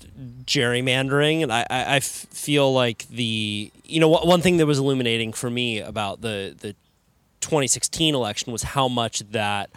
[0.44, 5.50] gerrymandering, and I I feel like the you know one thing that was illuminating for
[5.50, 6.74] me about the the
[7.40, 9.70] 2016 election was how much that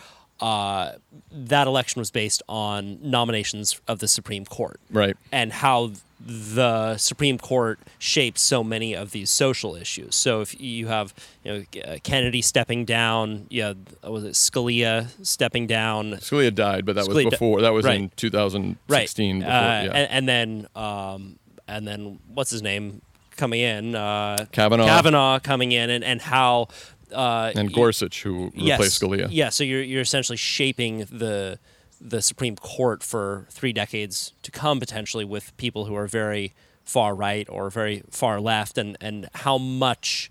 [0.43, 0.97] uh,
[1.31, 5.15] that election was based on nominations of the Supreme Court, Right.
[5.31, 5.91] and how
[6.25, 10.15] the Supreme Court shapes so many of these social issues.
[10.15, 11.13] So if you have
[11.43, 16.13] you know uh, Kennedy stepping down, yeah, was it Scalia stepping down?
[16.13, 17.61] Scalia died, but that was Scalia di- before.
[17.61, 18.79] That was in 2016.
[18.89, 19.39] right.
[19.39, 19.91] Before, uh, yeah.
[19.93, 23.01] and, and then um, and then what's his name
[23.35, 23.95] coming in?
[23.95, 24.85] Uh, Kavanaugh.
[24.85, 26.67] Kavanaugh coming in, and and how.
[27.13, 29.27] Uh, and Gorsuch, who yes, replaced Scalia.
[29.31, 31.59] Yeah, so you're you're essentially shaping the
[32.01, 36.53] the Supreme Court for three decades to come, potentially with people who are very
[36.83, 40.29] far right or very far left, and and how much.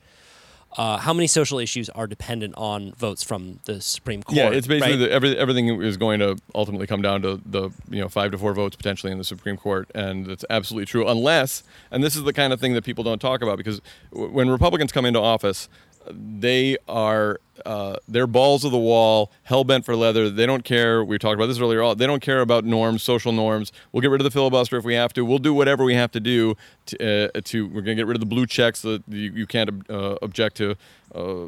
[0.75, 4.39] Uh, how many social issues are dependent on votes from the Supreme Court?
[4.39, 5.01] Yeah, it's basically right?
[5.01, 8.39] the, every, everything is going to ultimately come down to the you know five to
[8.39, 11.07] four votes potentially in the Supreme Court, and that's absolutely true.
[11.07, 13.83] Unless, and this is the kind of thing that people don't talk about because
[14.15, 15.69] w- when Republicans come into office,
[16.11, 20.31] they are uh, they're balls of the wall, hell bent for leather.
[20.31, 21.05] They don't care.
[21.05, 21.95] We talked about this earlier.
[21.95, 23.73] They don't care about norms, social norms.
[23.93, 25.25] We'll get rid of the filibuster if we have to.
[25.25, 26.57] We'll do whatever we have to do
[26.87, 27.29] to.
[27.35, 29.89] Uh, to we're going to get rid of the blue checks that you, you can't
[29.91, 30.77] uh, object to
[31.15, 31.47] uh,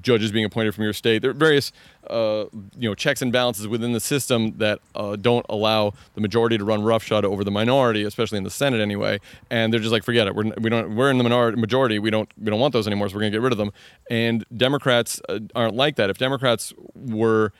[0.00, 1.22] judges being appointed from your state.
[1.22, 1.72] There are various
[2.08, 2.46] uh,
[2.78, 6.64] you know checks and balances within the system that uh, don't allow the majority to
[6.64, 9.20] run roughshod over the minority, especially in the Senate anyway.
[9.50, 10.34] And they're just like, forget it.
[10.34, 11.98] We're we don't we're in the minority majority.
[11.98, 13.08] We don't we don't want those anymore.
[13.08, 13.72] So we're going to get rid of them.
[14.10, 16.10] And Democrats uh, aren't like that.
[16.10, 17.52] If Democrats were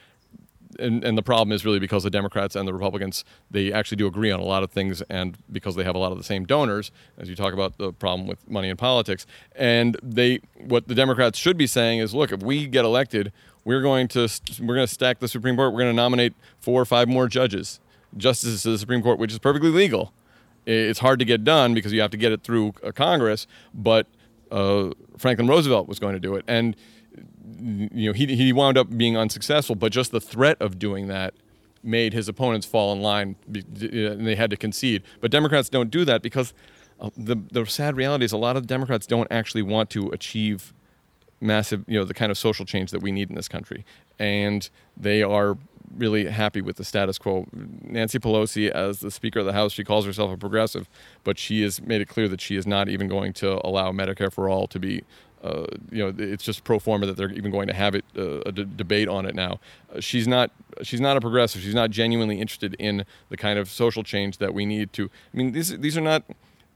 [0.79, 4.07] and, and the problem is really because the Democrats and the Republicans they actually do
[4.07, 6.45] agree on a lot of things, and because they have a lot of the same
[6.45, 10.95] donors, as you talk about the problem with money in politics, and they what the
[10.95, 13.33] Democrats should be saying is, look, if we get elected,
[13.65, 14.29] we're going to
[14.61, 17.29] we're going to stack the Supreme Court, we're going to nominate four or five more
[17.29, 17.81] judges,
[18.17, 20.13] justices to the Supreme Court, which is perfectly legal.
[20.67, 24.07] It's hard to get done because you have to get it through uh, Congress, but
[24.51, 26.75] uh, Franklin Roosevelt was going to do it, and
[27.61, 29.75] you know he he wound up being unsuccessful.
[29.75, 31.35] But just the threat of doing that
[31.83, 35.03] made his opponents fall in line, and they had to concede.
[35.21, 36.55] But Democrats don't do that because
[37.01, 40.73] uh, the the sad reality is a lot of Democrats don't actually want to achieve
[41.41, 43.85] massive, you know, the kind of social change that we need in this country,
[44.19, 45.59] and they are
[45.97, 47.47] really happy with the status quo.
[47.53, 50.89] Nancy Pelosi, as the Speaker of the House, she calls herself a progressive,
[51.23, 54.33] but she has made it clear that she is not even going to allow Medicare
[54.33, 55.05] for all to be.
[55.45, 58.41] Uh, you know, it's just pro forma that they're even going to have it uh,
[58.47, 59.61] a d- debate on it now.
[59.95, 60.51] Uh, she's not
[60.83, 61.61] she's not a progressive.
[61.61, 65.11] She's not genuinely interested in the kind of social change that we need to.
[65.33, 66.25] I mean, these these are not.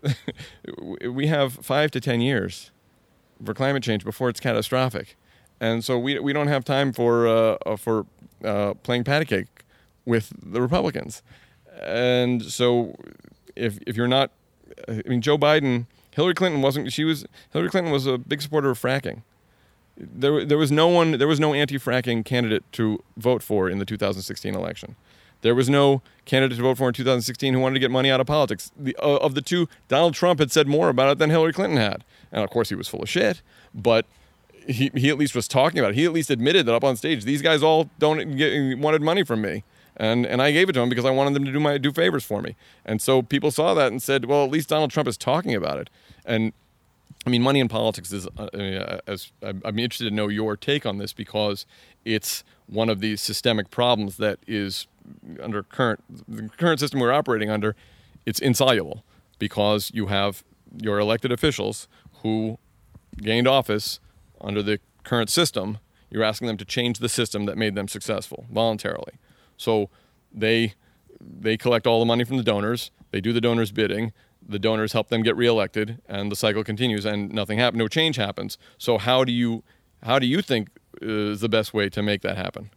[1.02, 2.70] we have five to ten years
[3.42, 5.16] for climate change before it's catastrophic,
[5.60, 8.04] and so we we don't have time for uh, uh, for
[8.44, 9.64] uh, playing patty cake
[10.04, 11.22] with the Republicans,
[11.82, 12.94] and so
[13.56, 14.30] if if you're not,
[14.86, 15.86] I mean, Joe Biden,
[16.18, 16.92] Hillary Clinton wasn't.
[16.92, 19.22] She was Hillary Clinton was a big supporter of fracking.
[19.96, 21.12] There there was no one.
[21.12, 24.96] There was no anti-fracking candidate to vote for in the 2016 election.
[25.42, 28.20] There was no candidate to vote for in 2016 who wanted to get money out
[28.20, 28.72] of politics.
[28.76, 31.78] The, uh, of the two, Donald Trump had said more about it than Hillary Clinton
[31.78, 32.02] had.
[32.32, 33.40] And of course, he was full of shit,
[33.72, 34.04] but
[34.66, 35.94] he, he at least was talking about it.
[35.94, 39.22] He at least admitted that up on stage, these guys all don't get, wanted money
[39.22, 39.62] from me.
[39.98, 41.92] And, and I gave it to them because I wanted them to do my do
[41.92, 42.54] favors for me.
[42.84, 45.78] And so people saw that and said, well, at least Donald Trump is talking about
[45.78, 45.90] it.
[46.24, 46.52] And
[47.26, 50.86] I mean, money in politics is, uh, uh, as I'm interested to know your take
[50.86, 51.66] on this because
[52.04, 54.86] it's one of these systemic problems that is
[55.42, 57.74] under current the current system we're operating under,
[58.24, 59.04] it's insoluble
[59.38, 60.44] because you have
[60.80, 61.88] your elected officials
[62.22, 62.58] who
[63.16, 64.00] gained office
[64.40, 65.78] under the current system.
[66.10, 69.14] You're asking them to change the system that made them successful voluntarily.
[69.58, 69.90] So
[70.32, 70.74] they
[71.20, 72.90] they collect all the money from the donors.
[73.10, 74.12] They do the donors' bidding.
[74.46, 77.78] The donors help them get reelected, and the cycle continues, and nothing happens.
[77.78, 78.56] No change happens.
[78.78, 79.62] So how do you
[80.02, 80.68] how do you think
[81.02, 82.70] is the best way to make that happen?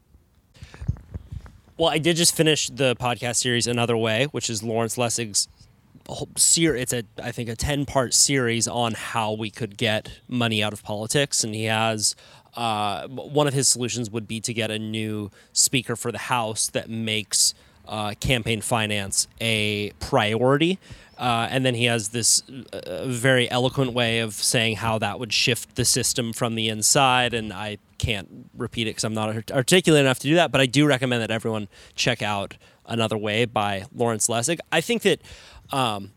[1.77, 5.47] Well, I did just finish the podcast series Another Way, which is Lawrence Lessig's
[6.35, 6.81] series.
[6.83, 10.73] It's a I think a ten part series on how we could get money out
[10.73, 12.15] of politics, and he has.
[12.55, 16.67] Uh, one of his solutions would be to get a new speaker for the House
[16.69, 17.53] that makes
[17.87, 20.79] uh, campaign finance a priority.
[21.17, 22.41] Uh, and then he has this
[22.73, 27.33] uh, very eloquent way of saying how that would shift the system from the inside.
[27.33, 30.51] And I can't repeat it because I'm not articulate enough to do that.
[30.51, 32.55] But I do recommend that everyone check out
[32.87, 34.59] Another Way by Lawrence Lessig.
[34.71, 35.21] I think that,
[35.71, 36.11] um,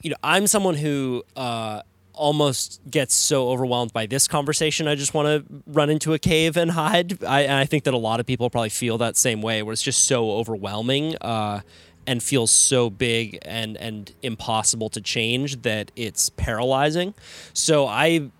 [0.00, 1.82] you know, I'm someone who uh,
[2.18, 4.88] almost gets so overwhelmed by this conversation.
[4.88, 7.22] I just want to run into a cave and hide.
[7.24, 9.72] I, and I think that a lot of people probably feel that same way, where
[9.72, 11.60] it's just so overwhelming uh,
[12.06, 17.14] and feels so big and and impossible to change that it's paralyzing.
[17.52, 18.30] So I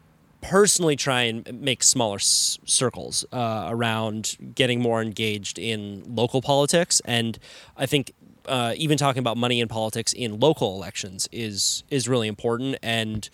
[0.41, 7.01] personally try and make smaller s- circles uh, around getting more engaged in local politics,
[7.05, 7.39] and
[7.77, 8.13] I think
[8.47, 12.77] uh, even talking about money in politics in local elections is is really important.
[12.83, 13.29] And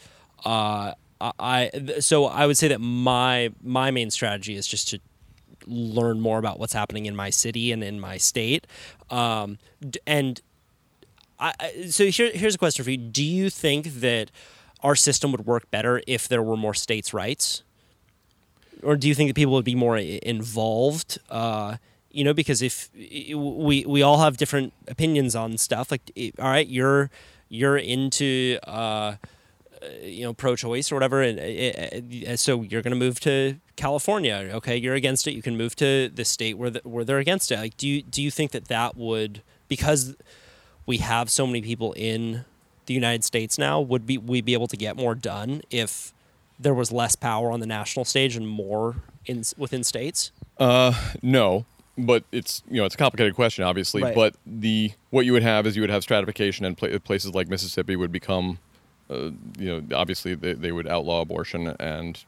[0.44, 5.00] uh, I so I would say that my my main strategy is just to
[5.66, 8.66] learn more about what's happening in my city and in my state.
[9.10, 9.58] Um,
[10.06, 10.40] and
[11.38, 11.52] I,
[11.88, 14.30] so here, here's a question for you: Do you think that
[14.82, 17.62] our system would work better if there were more states' rights,
[18.82, 21.18] or do you think that people would be more involved?
[21.30, 21.76] Uh,
[22.10, 26.68] you know, because if we we all have different opinions on stuff, like all right,
[26.68, 27.10] you're
[27.48, 28.58] you're into.
[28.64, 29.16] Uh,
[30.02, 34.50] you know pro-choice or whatever and uh, uh, so you're going to move to California.
[34.54, 35.32] Okay you're against it.
[35.32, 37.56] You can move to the state where the, where they're against it.
[37.58, 40.16] Like do you do you think that that would because
[40.86, 42.44] we have so many people in
[42.86, 46.12] the United States now would be we be able to get more done if
[46.58, 48.96] there was less power on the national stage and more
[49.26, 50.30] in within states?
[50.58, 50.92] Uh
[51.22, 51.64] no
[51.96, 54.14] but it's you know it's a complicated question obviously Right.
[54.14, 57.48] but the what you would have is you would have stratification and pla- places like
[57.48, 58.58] Mississippi would become
[59.10, 62.24] uh, you know obviously they, they would outlaw abortion and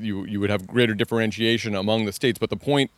[0.00, 2.38] you you would have greater differentiation among the states.
[2.38, 2.90] But the point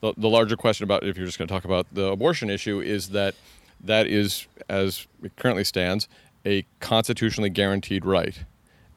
[0.00, 2.80] the, the larger question about if you're just going to talk about the abortion issue
[2.80, 3.34] is that
[3.82, 6.08] that is as it currently stands
[6.44, 8.44] a constitutionally guaranteed right.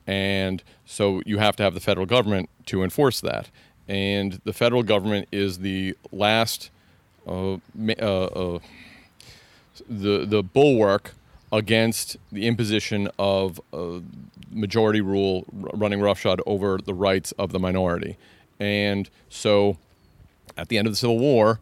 [0.05, 3.49] And so you have to have the federal government to enforce that.
[3.87, 6.69] And the federal government is the last
[7.27, 8.59] uh, uh, uh,
[9.87, 11.13] the the bulwark
[11.51, 13.99] against the imposition of uh,
[14.51, 18.17] majority rule running roughshod over the rights of the minority.
[18.59, 19.77] And so
[20.57, 21.59] at the end of the civil war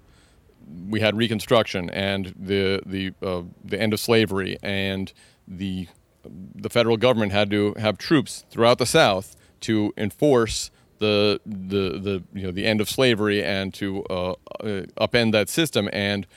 [0.90, 4.58] we had reconstruction and the the uh, the end of slavery.
[4.62, 5.12] And
[5.48, 5.88] the
[6.56, 12.24] the federal government had to have troops throughout the South to enforce the the the
[12.34, 14.36] you know the end of slavery and to uh, uh,
[15.00, 15.90] upend that system.
[15.94, 16.28] And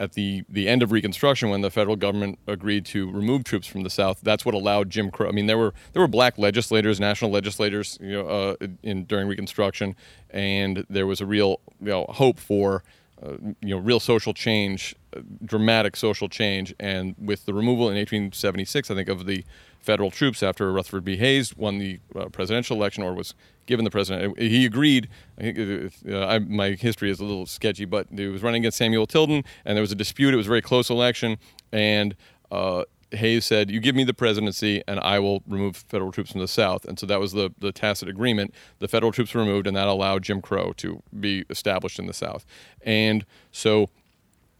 [0.00, 3.82] at the the end of Reconstruction when the federal government agreed to remove troops from
[3.82, 6.98] the South that's what allowed Jim Crow I mean there were there were black legislators
[6.98, 9.94] national legislators you know uh, in during Reconstruction
[10.30, 12.82] and there was a real you know hope for
[13.22, 16.74] uh, you know, real social change, uh, dramatic social change.
[16.80, 19.44] And with the removal in 1876, I think, of the
[19.80, 21.16] federal troops after Rutherford B.
[21.16, 23.34] Hayes won the uh, presidential election or was
[23.70, 25.08] given the president, he agreed.
[25.40, 29.06] Uh, uh, I, my history is a little sketchy, but he was running against Samuel
[29.06, 30.34] Tilden, and there was a dispute.
[30.34, 31.38] It was a very close election,
[31.70, 32.16] and
[32.50, 32.82] uh,
[33.12, 36.48] Hayes said, "You give me the presidency, and I will remove federal troops from the
[36.48, 38.52] South." And so that was the the tacit agreement.
[38.80, 42.12] The federal troops were removed, and that allowed Jim Crow to be established in the
[42.12, 42.44] South.
[42.82, 43.88] And so,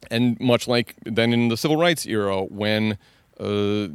[0.08, 2.96] and much like then in the civil rights era, when
[3.40, 3.88] uh,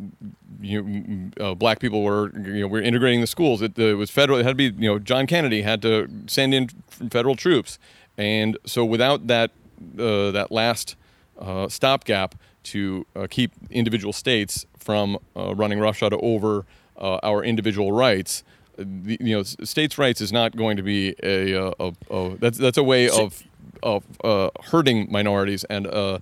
[0.59, 3.61] you uh, black people were you know were integrating the schools.
[3.61, 4.39] It, it, was federal.
[4.39, 6.69] It had to be you know John Kennedy had to send in
[7.09, 7.77] federal troops,
[8.17, 9.51] and so without that
[9.99, 10.95] uh, that last
[11.39, 16.65] uh, stopgap to uh, keep individual states from uh, running roughshod over
[16.97, 18.43] our individual rights.
[18.77, 22.77] The, you know, states' rights is not going to be a, a, a that's that's
[22.77, 23.43] a way of
[23.85, 26.19] of uh, hurting minorities and uh,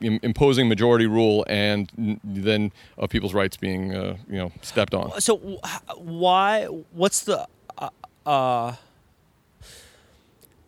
[0.00, 4.92] Im- imposing majority rule, and n- then of people's rights being uh, you know stepped
[4.94, 5.18] on.
[5.20, 5.36] So
[5.96, 6.64] why?
[6.92, 7.46] What's the?
[7.78, 7.88] Uh,
[8.26, 8.72] uh,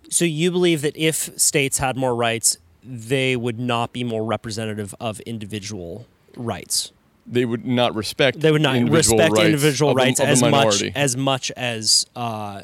[0.09, 4.95] so you believe that if states had more rights, they would not be more representative
[5.01, 6.07] of individual
[6.37, 6.93] rights.
[7.27, 8.39] They would not respect.
[8.41, 12.63] They would not individual respect rights individual rights the as much as much as uh,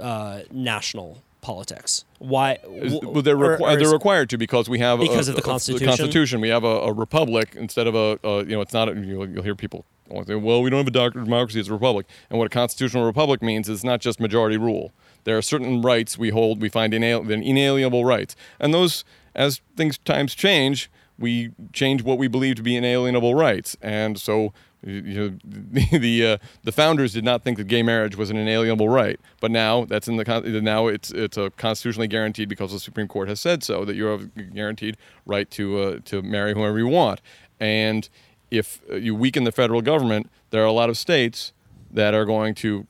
[0.00, 2.04] uh, national politics.
[2.18, 2.58] Why?
[2.66, 5.44] Well, they're, or- or they're required to because we have Because a, of the a-
[5.44, 5.86] Constitution?
[5.88, 8.88] Constitution, we have a, a republic instead of a, a you know it's not.
[8.88, 9.84] A, you'll, you'll hear people
[10.26, 13.42] say, "Well, we don't have a democracy; it's a republic." And what a constitutional republic
[13.42, 14.92] means is not just majority rule.
[15.24, 19.04] There are certain rights we hold, we find inal- inalienable rights, and those,
[19.34, 24.52] as things times change, we change what we believe to be inalienable rights, and so.
[24.84, 28.36] You know, the the, uh, the founders did not think that gay marriage was an
[28.36, 32.80] inalienable right, but now that's in the now it's it's a constitutionally guaranteed because the
[32.80, 36.54] Supreme Court has said so that you have a guaranteed right to uh, to marry
[36.54, 37.20] whoever you want.
[37.60, 38.08] And
[38.50, 41.52] if uh, you weaken the federal government, there are a lot of states
[41.90, 42.86] that are going to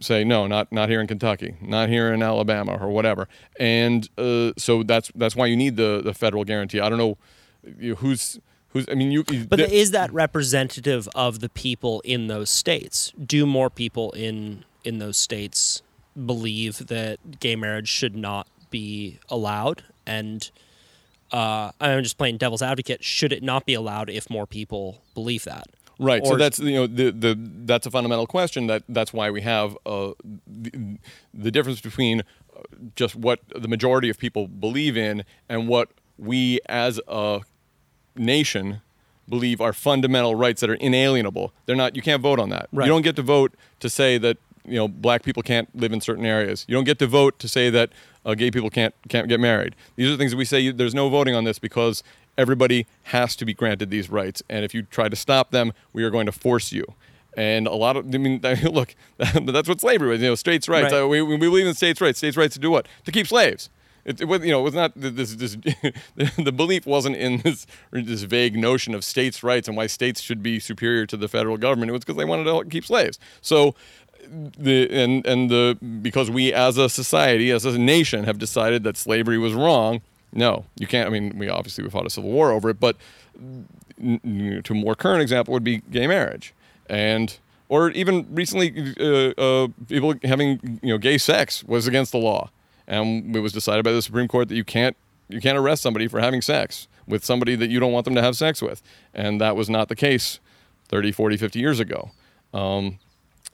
[0.00, 3.28] say no, not not here in Kentucky, not here in Alabama or whatever.
[3.58, 6.80] And uh, so that's that's why you need the the federal guarantee.
[6.80, 7.18] I don't know,
[7.96, 8.38] who's
[8.70, 8.86] who's.
[8.90, 9.24] I mean, you.
[9.30, 13.12] you- But is that representative of the people in those states?
[13.24, 15.82] Do more people in in those states
[16.26, 19.84] believe that gay marriage should not be allowed?
[20.06, 20.50] And
[21.32, 23.04] uh, I'm just playing devil's advocate.
[23.04, 25.64] Should it not be allowed if more people believe that?
[26.02, 26.26] Right.
[26.26, 27.36] so that's you know the, the
[27.66, 28.68] that's a fundamental question.
[28.68, 30.12] That that's why we have uh,
[30.46, 30.96] the,
[31.34, 32.62] the difference between uh,
[32.96, 37.42] just what the majority of people believe in and what we as a
[38.16, 38.80] nation
[39.28, 41.52] believe are fundamental rights that are inalienable.
[41.66, 41.96] They're not.
[41.96, 42.68] You can't vote on that.
[42.72, 42.86] Right.
[42.86, 46.00] You don't get to vote to say that you know black people can't live in
[46.00, 46.64] certain areas.
[46.68, 47.90] You don't get to vote to say that
[48.26, 49.76] uh, gay people can't can't get married.
[49.96, 50.70] These are things that we say.
[50.70, 52.02] There's no voting on this because
[52.36, 56.02] everybody has to be granted these rights, and if you try to stop them, we
[56.02, 56.84] are going to force you.
[57.36, 60.20] And a lot of, I mean, look, that's what slavery was.
[60.20, 60.92] You know, states' rights.
[60.92, 61.02] Right.
[61.02, 62.18] Uh, we, we believe in states' rights.
[62.18, 62.88] States' rights to do what?
[63.04, 63.70] To keep slaves.
[64.10, 65.34] It, it was, you know, it was not this.
[65.34, 65.56] this
[66.36, 70.42] the belief wasn't in this this vague notion of states' rights and why states should
[70.42, 71.90] be superior to the federal government.
[71.90, 73.18] It was because they wanted to keep slaves.
[73.40, 73.74] So,
[74.28, 78.96] the and and the because we as a society, as a nation, have decided that
[78.96, 80.02] slavery was wrong.
[80.32, 81.06] No, you can't.
[81.06, 82.96] I mean, we obviously we fought a civil war over it, but
[83.98, 86.54] to a more current example would be gay marriage,
[86.88, 87.38] and
[87.68, 92.50] or even recently, uh, uh, people having you know gay sex was against the law,
[92.90, 94.96] and it was decided by the Supreme Court that you can't
[95.28, 98.22] you can't arrest somebody for having sex with somebody that you don't want them to
[98.22, 98.82] have sex with,
[99.14, 100.40] and that was not the case
[100.88, 102.10] 30, 40, 50 years ago.
[102.52, 102.98] Um,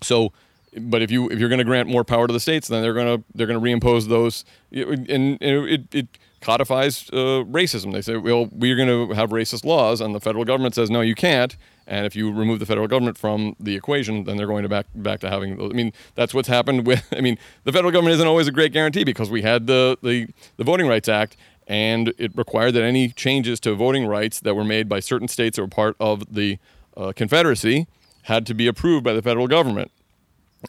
[0.02, 0.32] so,
[0.78, 2.94] but if you if you're going to grant more power to the states, then they're
[2.94, 6.08] going to they're going to reimpose those, and, and it, it
[6.40, 7.92] codifies uh, racism.
[7.92, 11.00] They say, well, we're going to have racist laws, and the federal government says, no,
[11.00, 11.56] you can't.
[11.86, 14.86] And if you remove the federal government from the equation, then they're going to back
[14.94, 15.60] back to having.
[15.60, 17.06] I mean, that's what's happened with.
[17.16, 20.28] I mean, the federal government isn't always a great guarantee because we had the the,
[20.56, 21.36] the Voting Rights Act,
[21.68, 25.56] and it required that any changes to voting rights that were made by certain states
[25.56, 26.58] that were part of the
[26.96, 27.86] uh, Confederacy
[28.22, 29.92] had to be approved by the federal government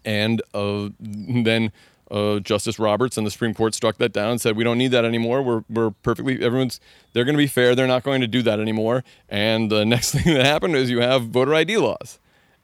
[0.05, 1.71] and uh, then
[2.09, 4.91] uh, Justice Roberts and the Supreme Court struck that down and said we don't need
[4.91, 5.41] that anymore.
[5.41, 6.79] We're we're perfectly everyone's
[7.13, 7.75] they're going to be fair.
[7.75, 9.03] They're not going to do that anymore.
[9.29, 12.19] And the next thing that happened is you have voter ID laws.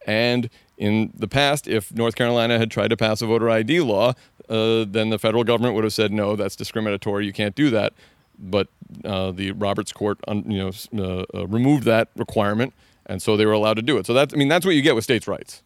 [0.05, 4.13] And in the past, if North Carolina had tried to pass a voter ID law,
[4.49, 7.25] uh, then the federal government would have said no, that's discriminatory.
[7.25, 7.93] You can't do that.
[8.37, 8.67] But
[9.05, 12.73] uh, the Roberts Court, you know, uh, uh, removed that requirement,
[13.05, 14.05] and so they were allowed to do it.
[14.05, 15.61] So that's I mean that's what you get with states' rights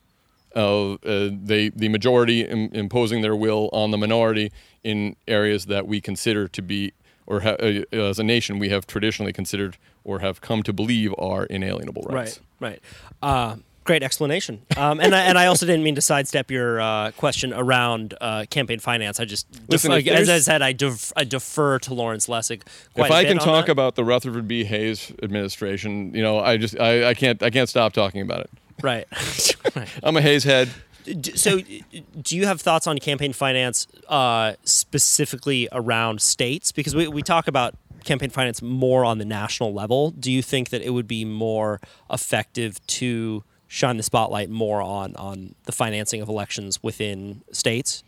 [0.58, 4.52] of uh, they the majority Im- imposing their will on the minority
[4.84, 6.94] in areas that we consider to be
[7.28, 11.14] or ha- uh, as a nation, we have traditionally considered or have come to believe
[11.18, 12.40] are inalienable rights.
[12.60, 12.82] Right, right.
[13.22, 14.62] Uh, great explanation.
[14.76, 18.46] Um, and I, and I also didn't mean to sidestep your uh, question around uh,
[18.50, 19.20] campaign finance.
[19.20, 22.62] I just Listen, as I said, I, def- I defer to Lawrence Lessig.
[22.96, 23.72] If I can talk that.
[23.72, 24.64] about the Rutherford B.
[24.64, 28.50] Hayes administration, you know, I just I, I can't I can't stop talking about it.
[28.82, 29.06] Right.
[29.76, 29.90] right.
[30.04, 30.70] I'm a Hayes head.
[31.36, 31.60] So,
[32.22, 36.72] do you have thoughts on campaign finance uh, specifically around states?
[36.74, 40.12] Because we, we talk about campaign finance more on the national level.
[40.12, 41.80] Do you think that it would be more
[42.12, 48.04] effective to shine the spotlight more on, on the financing of elections within states?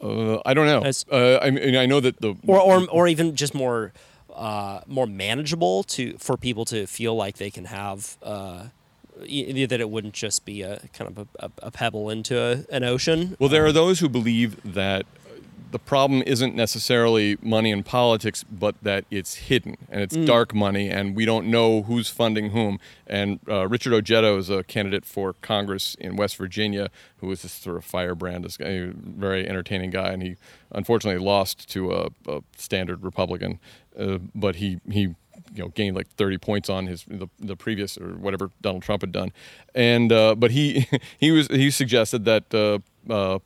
[0.00, 0.80] Uh, I don't know.
[0.82, 3.92] As- Uh, I mean, I know that the or or, or even just more
[4.34, 8.70] uh, more manageable to for people to feel like they can have uh, y-
[9.18, 13.36] that it wouldn't just be a kind of a, a, pebble into a, an ocean.
[13.38, 15.06] Well, there are those who believe that
[15.70, 20.88] the problem isn't necessarily money in politics, but that it's hidden and it's dark money,
[20.88, 22.78] and we don't know who's funding whom.
[23.06, 27.52] And uh, Richard Ojeda is a candidate for Congress in West Virginia, who is this
[27.52, 30.36] sort of firebrand, this guy, very entertaining guy, and he
[30.72, 33.58] unfortunately lost to a, a standard Republican,
[33.98, 35.14] uh, but he he
[35.54, 39.02] you know gained like 30 points on his the, the previous or whatever Donald Trump
[39.02, 39.32] had done,
[39.74, 40.86] and uh, but he
[41.18, 42.54] he was he suggested that.
[42.54, 42.78] Uh,
[43.12, 43.38] uh,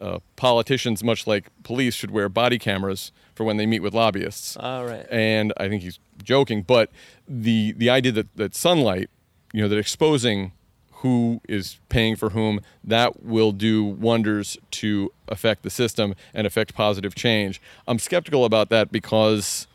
[0.00, 4.56] uh, politicians, much like police, should wear body cameras for when they meet with lobbyists.
[4.56, 5.06] All right.
[5.10, 6.90] And I think he's joking, but
[7.28, 9.10] the the idea that, that sunlight,
[9.52, 10.52] you know, that exposing
[11.00, 16.74] who is paying for whom, that will do wonders to affect the system and affect
[16.74, 17.60] positive change.
[17.86, 19.66] I'm skeptical about that because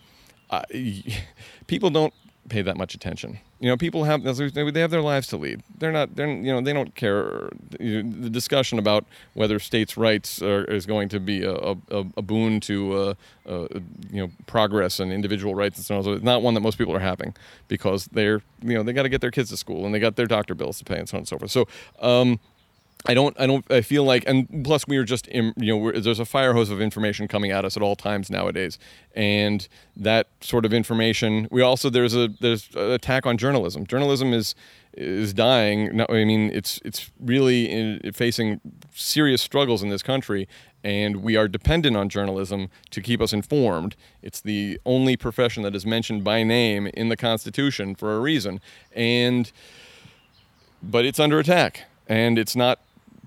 [0.52, 0.64] I,
[1.68, 2.14] people don't
[2.50, 3.40] pay that much attention.
[3.60, 5.64] You know, people have they have their lives to lead.
[5.78, 6.16] They're not.
[6.16, 7.50] They're you know they don't care.
[7.80, 12.60] The discussion about whether states' rights are, is going to be a, a, a boon
[12.62, 13.14] to uh,
[13.48, 13.68] uh,
[14.12, 16.04] you know progress and individual rights and so on.
[16.04, 17.34] So it's not one that most people are having
[17.68, 20.16] because they're you know they got to get their kids to school and they got
[20.16, 21.52] their doctor bills to pay and so on and so forth.
[21.52, 21.68] So.
[22.00, 22.40] Um,
[23.08, 23.40] I don't.
[23.40, 23.70] I don't.
[23.72, 26.70] I feel like, and plus, we are just, im- you know, there's a fire hose
[26.70, 28.80] of information coming at us at all times nowadays,
[29.16, 31.48] and that sort of information.
[31.52, 33.86] We also there's a there's an attack on journalism.
[33.86, 34.56] Journalism is
[34.94, 35.96] is dying.
[35.96, 38.60] No, I mean, it's it's really in, facing
[38.94, 40.48] serious struggles in this country,
[40.84, 43.96] and we are dependent on journalism to keep us informed.
[44.24, 48.62] It's the only profession that is mentioned by name in the Constitution for a reason,
[48.94, 49.52] and
[50.82, 52.80] but it's under attack and it's not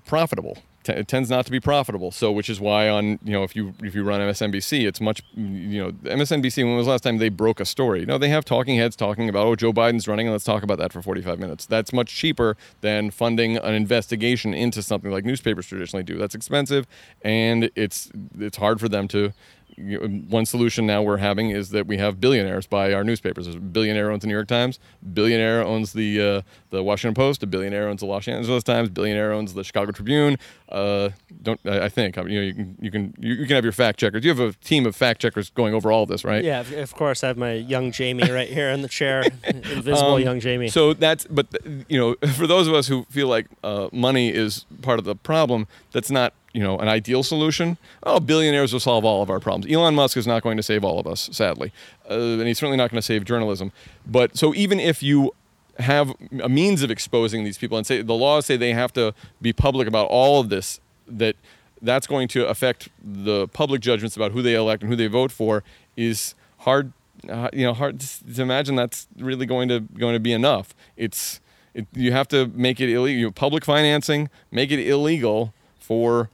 [0.09, 0.57] profitable.
[0.83, 2.09] T- it tends not to be profitable.
[2.09, 5.21] So which is why on you know if you if you run msnbc it's much
[5.35, 8.05] you know msnbc when was the last time they broke a story?
[8.05, 10.79] No they have talking heads talking about oh joe biden's running and let's talk about
[10.79, 11.67] that for 45 minutes.
[11.67, 16.17] That's much cheaper than funding an investigation into something like newspapers traditionally do.
[16.17, 16.87] That's expensive
[17.21, 19.31] and it's it's hard for them to
[19.79, 23.45] one solution now we're having is that we have billionaires buy our newspapers.
[23.45, 24.79] There's a billionaire owns the New York Times,
[25.13, 29.31] billionaire owns the uh, the Washington Post, a billionaire owns the Los Angeles Times, billionaire
[29.31, 30.37] owns the Chicago Tribune.
[30.69, 31.09] Uh,
[31.41, 33.73] don't I think I mean, you know you can you can you, can have your
[33.73, 34.23] fact checkers.
[34.23, 36.43] You have a team of fact checkers going over all of this, right?
[36.43, 37.23] Yeah, of- of course.
[37.23, 40.69] I have my young Jamie right here in the chair, invisible Um, young Jamie.
[40.69, 41.47] So that's, but
[41.87, 45.15] you know, for those of us who feel like uh, money is part of the
[45.15, 47.77] problem, that's not you know an ideal solution.
[48.03, 49.71] Oh, billionaires will solve all of our problems.
[49.71, 51.71] Elon Musk is not going to save all of us, sadly,
[52.09, 53.71] uh, and he's certainly not going to save journalism.
[54.05, 55.33] But so even if you
[55.79, 56.13] have
[56.43, 59.53] a means of exposing these people and say the laws say they have to be
[59.53, 61.35] public about all of this, that
[61.81, 65.31] that's going to affect the public judgments about who they elect and who they vote
[65.31, 65.63] for
[65.95, 66.91] is hard
[67.29, 71.41] uh, you know hard to imagine that's really going to going to be enough it's
[71.73, 76.29] it, you have to make it illegal public financing make it illegal for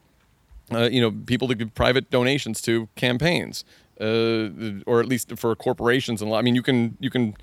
[0.71, 3.63] uh, you know people to give private donations to campaigns
[3.99, 4.49] uh,
[4.85, 6.33] or at least for corporations and.
[6.33, 7.35] I mean you can you can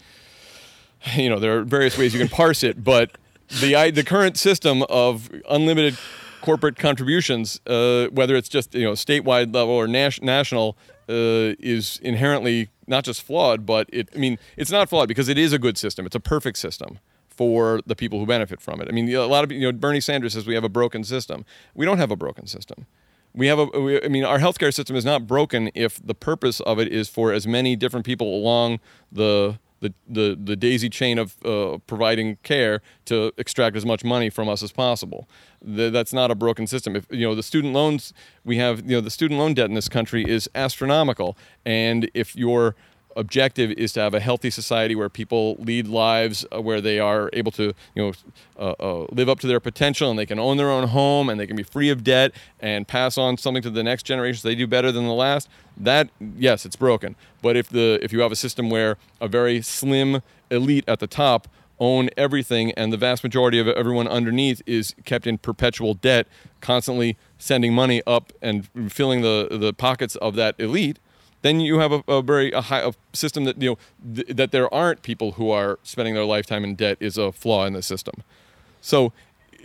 [1.15, 3.16] you know there are various ways you can parse it but
[3.61, 5.97] the the current system of unlimited
[6.40, 10.77] corporate contributions uh, whether it's just you know statewide level or nas- national
[11.09, 15.39] uh, is inherently not just flawed but it I mean it's not flawed because it
[15.39, 16.07] is a good system.
[16.07, 18.89] It's a perfect system for the people who benefit from it.
[18.89, 21.44] I mean a lot of you know Bernie Sanders says we have a broken system.
[21.74, 22.86] We don't have a broken system
[23.34, 26.60] we have a we, i mean our healthcare system is not broken if the purpose
[26.60, 28.80] of it is for as many different people along
[29.10, 34.30] the the, the, the daisy chain of uh, providing care to extract as much money
[34.30, 35.28] from us as possible.
[35.64, 36.94] Th- that's not a broken system.
[36.94, 38.14] If you know the student loans
[38.44, 41.36] we have, you know the student loan debt in this country is astronomical,
[41.66, 42.76] and if you're
[43.16, 47.30] objective is to have a healthy society where people lead lives uh, where they are
[47.32, 48.12] able to, you know,
[48.59, 51.39] uh, uh, live up to their potential and they can own their own home and
[51.39, 54.48] they can be free of debt and pass on something to the next generation so
[54.48, 55.48] they do better than the last.
[55.76, 57.16] That yes, it's broken.
[57.40, 61.06] But if the if you have a system where a very slim elite at the
[61.06, 61.48] top
[61.82, 66.28] own everything and the vast majority of everyone underneath is kept in perpetual debt
[66.60, 70.98] constantly sending money up and filling the the pockets of that elite
[71.43, 73.78] then you have a, a very a high a system that you know
[74.14, 77.66] th- that there aren't people who are spending their lifetime in debt is a flaw
[77.66, 78.23] in the system
[78.81, 79.12] so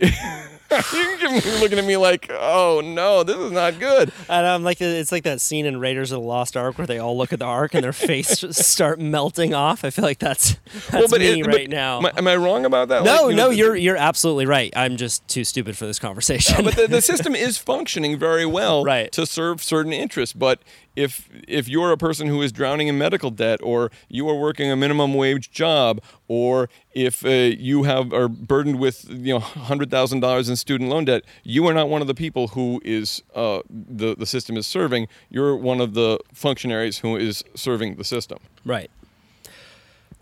[0.00, 5.10] you're looking at me like oh no this is not good And I'm like, it's
[5.10, 7.44] like that scene in Raiders of the Lost Ark where they all look at the
[7.46, 9.84] Ark and their face start melting off.
[9.84, 10.56] I feel like that's
[10.90, 11.98] that's me it- right now.
[11.98, 14.46] am I, am I wrong about that no, Like, you no, the- you're you're absolutely
[14.46, 14.72] right.
[14.76, 16.64] I'm just too stupid for this conversation.
[16.64, 19.10] but the, the system is functioning very well Right.
[19.12, 20.32] to serve certain interests.
[20.34, 20.60] But
[20.98, 24.70] if if you're a person who is drowning in medical debt, or you are working
[24.70, 29.90] a minimum wage job, or if uh, you have are burdened with you know hundred
[29.90, 33.22] thousand dollars in student loan debt, you are not one of the people who is
[33.34, 35.06] uh, the the system is serving.
[35.30, 38.38] You're one of the functionaries who is serving the system.
[38.64, 38.90] right.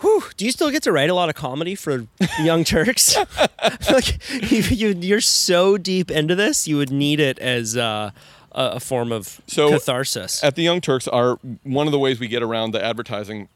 [0.01, 0.25] Whew.
[0.37, 2.07] Do you still get to write a lot of comedy for
[2.41, 3.17] Young Turks?
[3.91, 4.19] like
[4.53, 8.11] you, you, you're so deep into this, you would need it as uh,
[8.57, 10.43] a, a form of So, catharsis.
[10.43, 13.49] At the Young Turks, are one of the ways we get around the advertising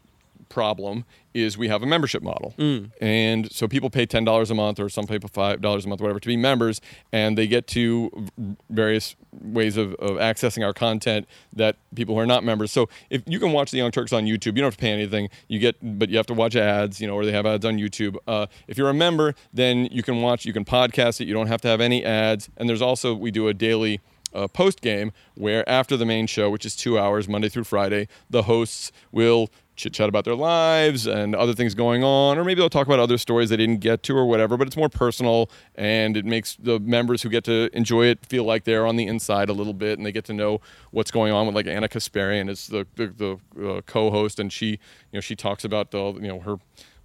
[0.49, 2.53] problem is we have a membership model,
[3.01, 6.01] and so people pay ten dollars a month or some people five dollars a month,
[6.01, 6.81] whatever, to be members,
[7.13, 8.27] and they get to
[8.69, 12.73] various ways of, of accessing our content that people who are not members.
[12.73, 14.91] So if you can watch the Young Turks on YouTube, you don't have to pay
[14.91, 15.29] anything.
[15.47, 17.77] You get, but you have to watch ads, you know, or they have ads on
[17.77, 18.17] YouTube.
[18.27, 21.29] Uh, if you're a member, then you can watch, you can podcast it.
[21.29, 24.01] You don't have to have any ads, and there's also we do a daily
[24.35, 28.09] uh, post game where after the main show, which is two hours Monday through Friday,
[28.29, 29.51] the hosts will
[29.81, 32.99] chit chat about their lives and other things going on, or maybe they'll talk about
[32.99, 34.57] other stories they didn't get to or whatever.
[34.57, 38.45] But it's more personal and it makes the members who get to enjoy it feel
[38.45, 41.33] like they're on the inside a little bit and they get to know what's going
[41.33, 44.79] on with like Ana Kasparian is the the, the uh, co-host and she you
[45.15, 46.59] know she talks about the you know her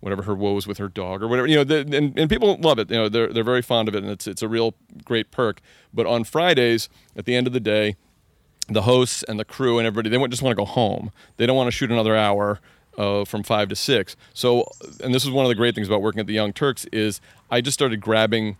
[0.05, 2.77] whatever her woes with her dog or whatever you know the, and, and people love
[2.77, 5.31] it you know they're, they're very fond of it and it's it's a real great
[5.31, 5.61] perk.
[5.91, 7.95] But on fridays at the end of the day
[8.67, 11.11] the hosts and the crew and everybody they just want to go home.
[11.37, 12.59] They don't want to shoot another hour
[12.99, 14.15] uh, from five to six.
[14.35, 14.69] So
[15.03, 17.19] and this is one of the great things about working at the young turks is
[17.49, 18.57] i just started grabbing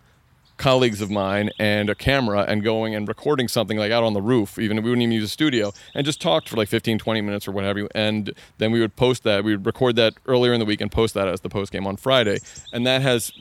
[0.57, 4.21] colleagues of mine and a camera and going and recording something like out on the
[4.21, 7.21] roof even we wouldn't even use a studio and just talked for like 15 20
[7.21, 10.59] minutes or whatever and then we would post that we would record that earlier in
[10.59, 12.37] the week and post that as the post game on friday
[12.71, 13.31] and that has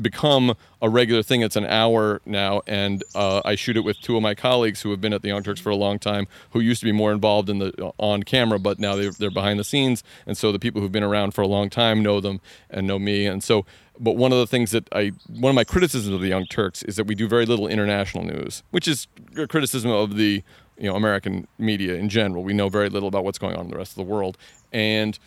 [0.00, 1.42] become a regular thing.
[1.42, 4.90] It's an hour now and uh, i shoot it with two of my colleagues who
[4.90, 7.12] have been at the young turks for a long time who used to be more
[7.12, 10.58] involved in the on camera but now they're, they're behind the scenes and so the
[10.58, 12.40] people who've been around for a long time know them
[12.70, 13.64] and know me and so
[13.98, 16.82] but one of the things that I, one of my criticisms of the Young Turks
[16.82, 19.06] is that we do very little international news, which is
[19.36, 20.42] a criticism of the,
[20.78, 22.42] you know, American media in general.
[22.42, 24.38] We know very little about what's going on in the rest of the world,
[24.72, 25.18] and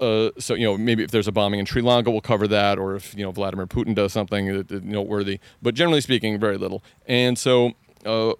[0.00, 2.78] uh, so you know maybe if there's a bombing in Sri Lanka, we'll cover that,
[2.78, 5.38] or if you know Vladimir Putin does something noteworthy.
[5.62, 6.82] But generally speaking, very little.
[7.06, 7.72] And so
[8.04, 8.34] uh,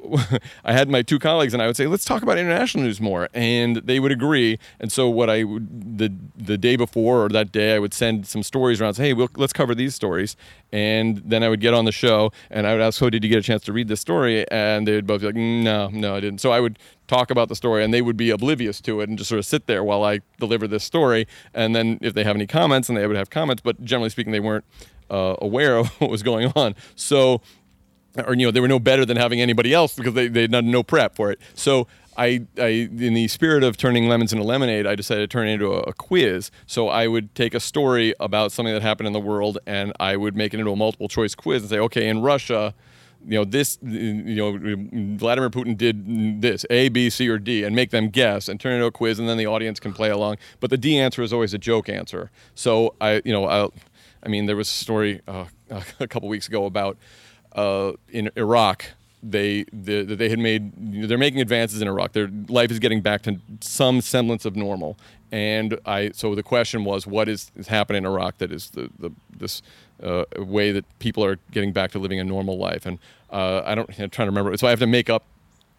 [0.64, 3.28] I had my two colleagues, and I would say, let's talk about international news more,
[3.34, 4.58] and they would agree.
[4.80, 8.26] And so what I would the the day before or that day, I would send
[8.26, 10.36] some stories around, say, hey, we'll, let's cover these stories,
[10.72, 13.30] and then I would get on the show, and I would ask, so did you
[13.30, 14.48] get a chance to read this story?
[14.50, 16.40] And they would both be like, no, no, I didn't.
[16.40, 19.18] So I would talk about the story, and they would be oblivious to it and
[19.18, 22.36] just sort of sit there while I deliver this story, and then if they have
[22.36, 24.64] any comments, and they would have comments, but generally speaking, they weren't
[25.10, 26.74] uh, aware of what was going on.
[26.94, 27.40] So
[28.16, 30.64] or you know they were no better than having anybody else because they they had
[30.64, 31.40] no prep for it.
[31.54, 31.86] So
[32.16, 35.52] I, I in the spirit of turning lemons into lemonade, I decided to turn it
[35.52, 36.50] into a, a quiz.
[36.66, 40.16] So I would take a story about something that happened in the world, and I
[40.16, 42.74] would make it into a multiple choice quiz and say, okay, in Russia.
[43.26, 43.78] You know this.
[43.80, 48.50] You know Vladimir Putin did this A, B, C, or D, and make them guess
[48.50, 50.36] and turn it into a quiz, and then the audience can play along.
[50.60, 52.30] But the D answer is always a joke answer.
[52.54, 53.70] So I, you know, I,
[54.22, 55.46] I mean, there was a story uh,
[56.00, 56.98] a couple weeks ago about
[57.54, 58.86] uh, in Iraq,
[59.22, 62.12] they the, they had made they're making advances in Iraq.
[62.12, 64.96] Their life is getting back to some semblance of normal.
[65.32, 68.90] And I so the question was, what is, is happening in Iraq that is the,
[68.98, 69.62] the this
[70.02, 72.86] uh, way that people are getting back to living a normal life?
[72.86, 72.98] And
[73.30, 74.56] uh, I don't I'm trying to remember.
[74.56, 75.24] So I have to make up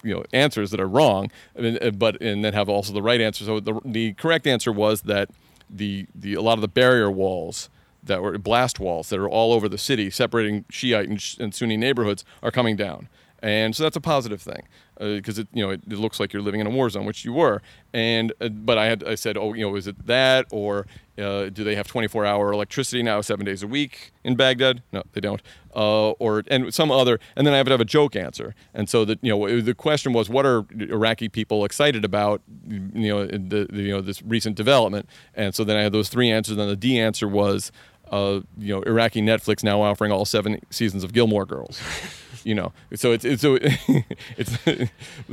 [0.04, 3.46] you know answers that are wrong, uh, but and then have also the right answer.
[3.46, 5.30] So the the correct answer was that
[5.70, 7.70] the the a lot of the barrier walls
[8.06, 11.78] that were blast walls that are all over the city separating Shiite and, and Sunni
[11.78, 13.10] neighborhoods are coming down.
[13.42, 14.64] and so that's a positive thing
[14.98, 17.26] because it you know it, it looks like you're living in a war zone, which
[17.26, 17.62] you were.
[17.94, 20.88] And uh, but I had I said, oh, you know, is it that or
[21.18, 24.84] uh, do they have 24 hour electricity now, seven days a week in Baghdad?
[24.92, 25.42] No, they don't.
[25.76, 28.56] Uh, or and some other, and then I have to have a joke answer.
[28.74, 32.42] And so that you know the question was, what are Iraqi people excited about?
[32.70, 35.10] You know the, the you know this recent development.
[35.34, 36.54] And so then I had those three answers.
[36.54, 37.72] And then the D answer was.
[38.12, 41.82] Uh, you know, Iraqi Netflix now offering all seven seasons of Gilmore Girls.
[42.44, 43.58] you know, so it's, it's so
[44.38, 44.58] it's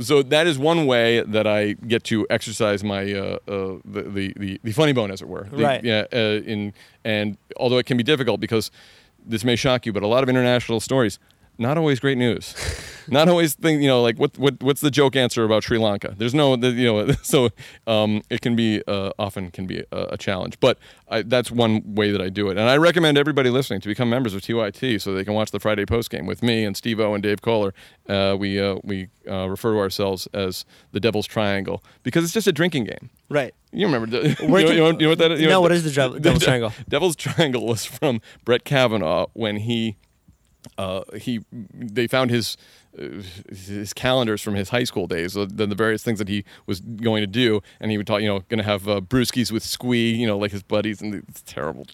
[0.01, 4.33] so that is one way that I get to exercise my uh, uh, the, the
[4.37, 5.43] the the funny bone, as it were.
[5.51, 5.83] The- Right.
[5.83, 6.05] Yeah.
[6.11, 6.73] Uh, in
[7.05, 8.71] and although it can be difficult because
[9.25, 11.19] this may shock you, but a lot of international stories.
[11.57, 12.55] Not always great news.
[13.07, 16.15] Not always thing, you know, like what, what what's the joke answer about Sri Lanka?
[16.17, 17.49] There's no, the- you know, so
[17.85, 20.59] um, it can be uh, often can be a, a challenge.
[20.59, 20.77] But
[21.09, 24.09] I, that's one way that I do it, and I recommend everybody listening to become
[24.09, 26.99] members of TYT so they can watch the Friday post game with me and Steve
[26.99, 27.73] O and Dave Koller.
[28.09, 32.47] Uh, we uh, we uh, refer to ourselves as the Devil's Triangle because it's just
[32.47, 33.09] a drinking game.
[33.29, 33.53] Right.
[33.71, 34.07] You remember?
[34.07, 35.41] The, you, know, you, know, you know what that is?
[35.41, 36.71] You No, know what is the Dev- Devil's Triangle?
[36.87, 39.97] Devil's Triangle was from Brett Kavanaugh when he
[40.77, 41.41] uh, he
[41.73, 42.57] they found his
[42.97, 46.43] uh, his calendars from his high school days, uh, the, the various things that he
[46.65, 49.51] was going to do, and he would talk, you know, going to have uh, brewskis
[49.51, 51.87] with Squi, you know, like his buddies, and it's terrible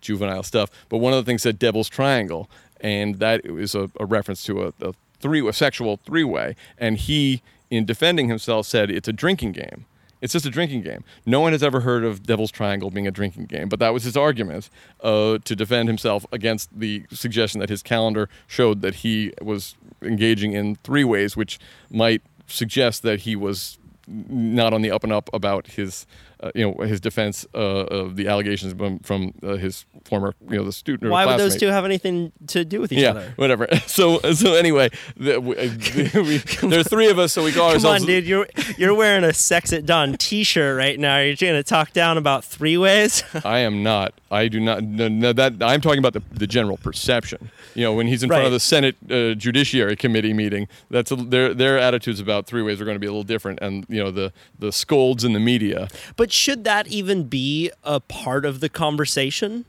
[0.00, 0.70] juvenile stuff.
[0.88, 4.64] But one of the things said Devil's Triangle, and that was a, a reference to
[4.64, 9.12] a, a three a sexual three way, and he, in defending himself, said it's a
[9.12, 9.86] drinking game.
[10.22, 11.02] It's just a drinking game.
[11.26, 14.04] No one has ever heard of Devil's Triangle being a drinking game, but that was
[14.04, 14.70] his argument
[15.02, 20.52] uh, to defend himself against the suggestion that his calendar showed that he was engaging
[20.52, 21.58] in three ways, which
[21.90, 26.06] might suggest that he was not on the up and up about his,
[26.42, 30.56] uh, you know, his defense uh, of the allegations from, from uh, his former, you
[30.56, 31.08] know, the student.
[31.08, 33.32] Or Why would those two have anything to do with each yeah, other?
[33.36, 33.68] whatever.
[33.92, 35.54] So so anyway, the, we,
[36.22, 36.38] we,
[36.68, 38.02] there's three of us, so we call Come ourselves.
[38.02, 38.26] on, dude.
[38.26, 38.46] You're
[38.78, 41.18] you're wearing a Sex at Dawn T-shirt right now.
[41.18, 43.22] You're going to talk down about three ways.
[43.44, 44.14] I am not.
[44.30, 44.82] I do not.
[44.82, 47.50] No, no, that I'm talking about the, the general perception.
[47.74, 51.16] You know, when he's in front of the Senate uh, Judiciary Committee meeting, that's a,
[51.16, 54.02] their their attitudes about three ways are going to be a little different, and you
[54.02, 55.88] know the the scolds in the media.
[56.16, 59.64] but should that even be a part of the conversation?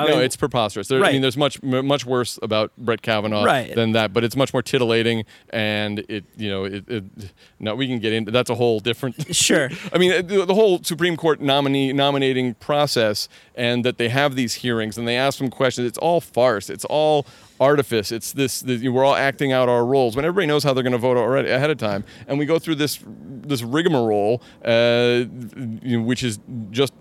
[0.00, 0.88] I no, mean- it's preposterous.
[0.88, 3.74] There, I mean, there's much much worse about Brett Kavanaugh Right.
[3.74, 6.88] than that, but it's much more titillating, and it you know it.
[6.88, 7.04] it
[7.58, 9.16] no, we can get into that's a whole different.
[9.40, 9.70] Sure.
[9.92, 14.54] I mean, the, the whole Supreme Court nominee nominating process, and that they have these
[14.56, 15.86] hearings and they ask them questions.
[15.86, 16.68] It's all farce.
[16.70, 17.26] It's all
[17.58, 18.10] artifice.
[18.12, 18.60] It's this.
[18.60, 21.16] this we're all acting out our roles when everybody knows how they're going to vote
[21.16, 25.24] already ahead of time, and we go through this this rigmarole, uh,
[25.82, 26.38] you know, which is
[26.70, 26.92] just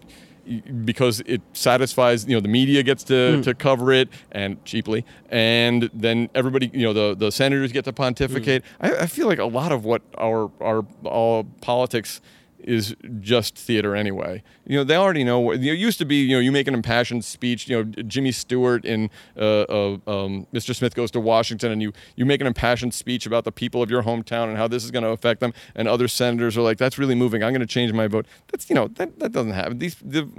[0.85, 3.41] because it satisfies you know the media gets to, hmm.
[3.41, 7.93] to cover it and cheaply and then everybody you know the, the senators get to
[7.93, 8.63] pontificate.
[8.79, 8.85] Hmm.
[8.85, 12.21] I, I feel like a lot of what our our all politics
[12.63, 14.43] is just theater anyway.
[14.65, 15.39] You know, they already know.
[15.39, 17.67] What, you know, it used to be, you know, you make an impassioned speech.
[17.67, 20.75] You know, Jimmy Stewart in uh, uh, um, Mr.
[20.75, 23.89] Smith Goes to Washington, and you you make an impassioned speech about the people of
[23.89, 25.53] your hometown and how this is going to affect them.
[25.75, 27.43] And other senators are like, "That's really moving.
[27.43, 29.79] I'm going to change my vote." That's you know, that that doesn't happen.
[29.79, 30.29] These the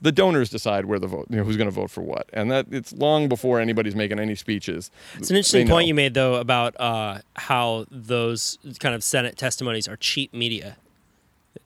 [0.00, 2.50] the donors decide where the vote, you know, who's going to vote for what, and
[2.50, 4.90] that it's long before anybody's making any speeches.
[5.16, 9.88] It's an interesting point you made though about uh, how those kind of Senate testimonies
[9.88, 10.76] are cheap media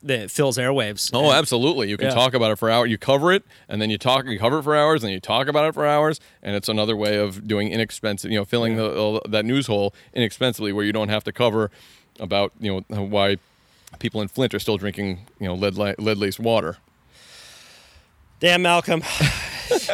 [0.03, 1.11] that fills airwaves.
[1.13, 1.89] Oh, absolutely.
[1.89, 2.13] You can Yeah.
[2.15, 2.89] talk about it for hours.
[2.89, 4.25] You cover it, and then you talk.
[4.25, 6.95] You cover it for hours, and you talk about it for hours, and it's another
[6.95, 8.31] way of doing inexpensive.
[8.31, 11.71] You know, filling the uh, that news hole inexpensively, where you don't have to cover
[12.19, 13.37] about you know why
[13.99, 16.77] people in Flint are still drinking you know lead lead laced water.
[18.39, 19.03] Damn, Malcolm.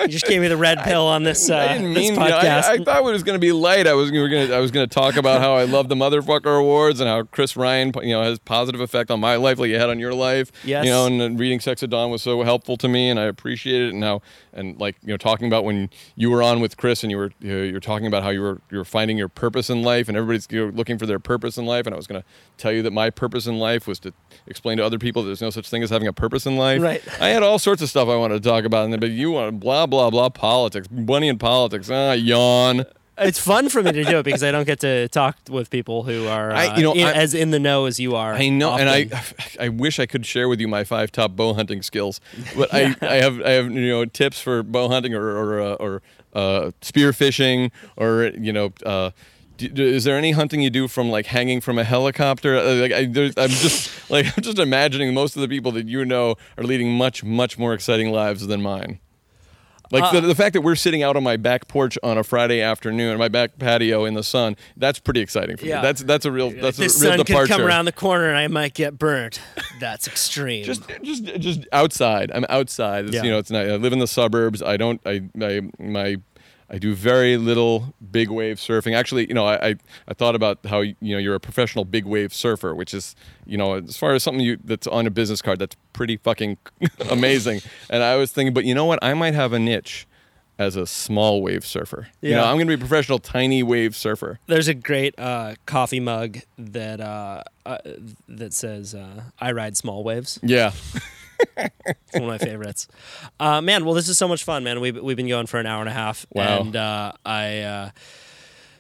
[0.02, 2.16] You just gave me the red pill on this, uh, I didn't this mean.
[2.16, 2.64] know, podcast.
[2.64, 3.88] I, I thought it was going to be light.
[3.88, 4.56] I was we to.
[4.56, 7.56] I was going to talk about how I love the motherfucker awards and how Chris
[7.56, 10.52] Ryan, you know, has positive effect on my life, like you had on your life.
[10.64, 10.86] Yes.
[10.86, 13.24] You know, and, and reading Sex at Dawn was so helpful to me, and I
[13.24, 13.94] appreciate it.
[13.94, 14.22] And how,
[14.54, 17.32] and like you know, talking about when you were on with Chris, and you were
[17.40, 20.18] you know, you're talking about how you were you're finding your purpose in life, and
[20.18, 21.86] everybody's you know, looking for their purpose in life.
[21.86, 22.28] And I was going to
[22.58, 24.14] tell you that my purpose in life was to
[24.46, 26.82] explain to other people that there's no such thing as having a purpose in life.
[26.82, 27.04] Right.
[27.22, 29.32] I had all sorts of stuff I wanted to talk about, and then but you
[29.32, 31.90] want blah blah blah politics, money and politics.
[31.92, 32.86] Ah, yawn.
[33.18, 36.04] it's fun for me to do it because I don't get to talk with people
[36.04, 38.34] who are uh, I- you know, in- I- as in the know as you are.
[38.34, 39.10] I know, and I.
[39.60, 42.22] I wish I could share with you my five top bow hunting skills,
[42.56, 45.74] but I, I have, I have, you know, tips for bow hunting or or uh,
[45.86, 46.02] or
[46.34, 48.72] uh, spear fishing or you know.
[48.86, 49.10] Uh,
[49.60, 52.56] is there any hunting you do from like hanging from a helicopter?
[52.56, 53.00] Uh, Like I,
[53.44, 56.92] I'm just like I'm just imagining most of the people that you know are leading
[56.94, 59.00] much much more exciting lives than mine.
[59.92, 62.24] Like Uh, the, the fact that we're sitting out on my back porch on a
[62.24, 65.78] Friday afternoon, my back patio in the sun, that's pretty exciting for Yeah.
[65.78, 65.82] me.
[65.84, 67.48] That's that's a real that's the a real sun departure.
[67.48, 69.40] could come around the corner and I might get burnt.
[69.80, 70.64] That's extreme.
[70.66, 72.32] just just just outside.
[72.34, 73.06] I'm outside.
[73.06, 73.24] It's, Yeah.
[73.24, 73.70] You know, it's nice.
[73.70, 74.62] I live in the suburbs.
[74.62, 75.00] I don't.
[75.06, 76.18] I I my.
[76.70, 78.94] I do very little big wave surfing.
[78.96, 79.76] Actually, you know, I, I,
[80.10, 83.16] I thought about how you know you're a professional big wave surfer, which is
[83.46, 86.58] you know as far as something you that's on a business card, that's pretty fucking
[87.10, 87.62] amazing.
[87.90, 89.00] and I was thinking, but you know what?
[89.02, 90.08] I might have a niche
[90.60, 92.08] as a small wave surfer.
[92.20, 92.50] You know, Yeah.
[92.50, 94.40] I'm going to be a professional tiny wave surfer.
[94.48, 97.78] There's a great uh, coffee mug that uh, uh,
[98.28, 100.72] that says uh, "I ride small waves." Yeah.
[101.58, 102.88] It's one of my favorites.
[103.40, 104.80] Uh, man, well, this is so much fun, man.
[104.80, 106.62] We've we've been going for an hour and a half, Wow.
[106.62, 107.90] and uh, I uh,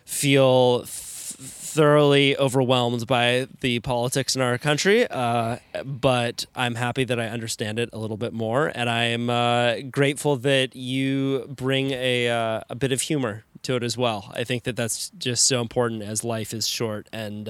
[0.05, 5.07] feel th- thoroughly overwhelmed by the politics in our country.
[5.07, 9.29] Uh, but I'm happy that I understand it a little bit more, and I am
[9.29, 14.31] uh, grateful that you bring a uh, a bit of humor to it as well.
[14.35, 17.49] I think that that's just so important as life is short and.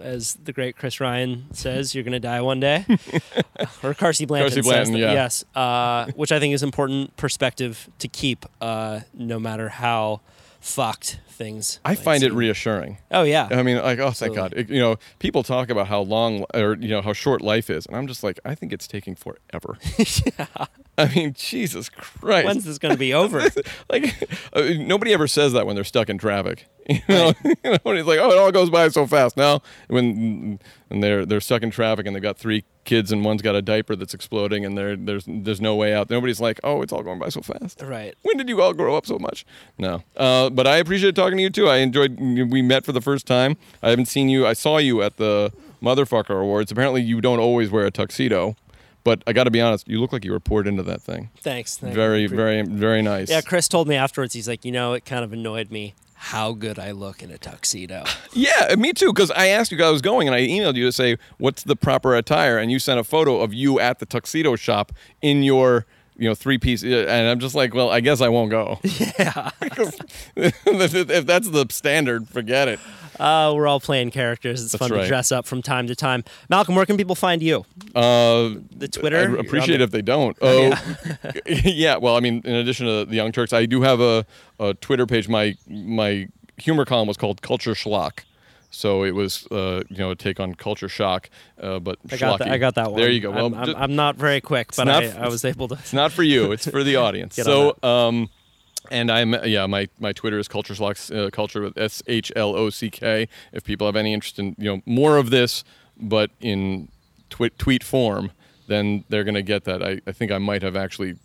[0.00, 2.84] As the great Chris Ryan says, you're going to die one day.
[2.88, 5.12] or Carsey Blanton, Carsey says Blanton, that- yeah.
[5.12, 10.20] yes, uh, which I think is important perspective to keep, uh, no matter how
[10.60, 11.80] fucked things.
[11.84, 12.98] I find it reassuring.
[13.10, 14.36] Oh yeah, I mean, like, oh, thank Absolutely.
[14.36, 14.52] God.
[14.54, 17.86] It- you know, people talk about how long or, you know, how short life is.
[17.86, 19.78] And I'm just like, I think it's taking forever.
[21.02, 22.46] I mean, Jesus Christ.
[22.46, 23.40] when's this going to be over?
[23.90, 26.66] like, uh, nobody ever says that when they're stuck in traffic.
[26.90, 29.36] You know, you know, when it's like, oh, it all goes by so fast.
[29.36, 30.58] Now, when
[30.90, 33.62] and they're they're stuck in traffic and they've got three kids and one's got a
[33.62, 36.10] diaper that's exploding and there there's there's no way out.
[36.10, 37.80] Nobody's like, oh, it's all going by so fast.
[37.82, 38.16] right.
[38.22, 39.46] When did you all grow up so much?
[39.78, 40.02] No.
[40.16, 41.68] Uh, but I appreciate talking to you too.
[41.68, 43.56] I enjoyed, we met for the first time.
[43.84, 44.44] I haven't seen you.
[44.44, 46.72] I saw you at the Motherfucker Awards.
[46.72, 48.56] Apparently, you don't always wear a tuxedo.
[49.02, 51.30] But I got to be honest, you look like you were poured into that thing.
[51.40, 51.76] Thanks.
[51.78, 53.30] thank Very, very, very nice.
[53.30, 54.34] Yeah, Chris told me afterwards.
[54.34, 57.38] He's like, you know, it kind of annoyed me how good I look in a
[57.38, 58.04] tuxedo.
[58.32, 59.12] Yeah, me too.
[59.12, 61.74] Because I asked you, I was going, and I emailed you to say what's the
[61.74, 65.84] proper attire, and you sent a photo of you at the tuxedo shop in your,
[66.16, 66.84] you know, three piece.
[66.84, 68.78] Uh, and I'm just like, well, I guess I won't go.
[69.18, 69.50] Yeah.
[70.36, 72.78] if that's the standard, forget it.
[73.20, 74.62] Uh, we're all playing characters.
[74.62, 76.24] It's That's fun to dress up from time to time.
[76.48, 77.66] Malcolm, where can people find you?
[77.94, 79.36] Uh, The Twitter.
[79.38, 80.36] I'd appreciate the- if they don't.
[80.42, 80.72] Oh,
[81.46, 81.96] yeah.
[81.96, 84.24] Well, I mean, in addition to the Young Turks, I do have a,
[84.58, 85.28] a Twitter page.
[85.28, 88.20] My my humor column was called Culture Schlock.
[88.70, 91.28] So it was, uh, you know, a take on culture shock,
[91.60, 92.48] uh, but I got that.
[92.52, 93.00] I got that one.
[93.00, 93.32] There you go.
[93.32, 95.74] Well, I'm, I'm, I'm not very quick, but not I, I was able to.
[95.74, 96.52] it's not for you.
[96.52, 97.34] It's for the audience.
[97.34, 98.30] So, um,
[98.90, 102.56] and I'm yeah, my my Twitter is Culture Schlock, uh, culture with S H L
[102.56, 103.28] O C K.
[103.52, 105.64] If people have any interest in you know more of this,
[106.00, 106.88] but in
[107.28, 108.32] twi- tweet form,
[108.68, 109.82] then they're gonna get that.
[109.82, 111.16] I, I think I might have actually.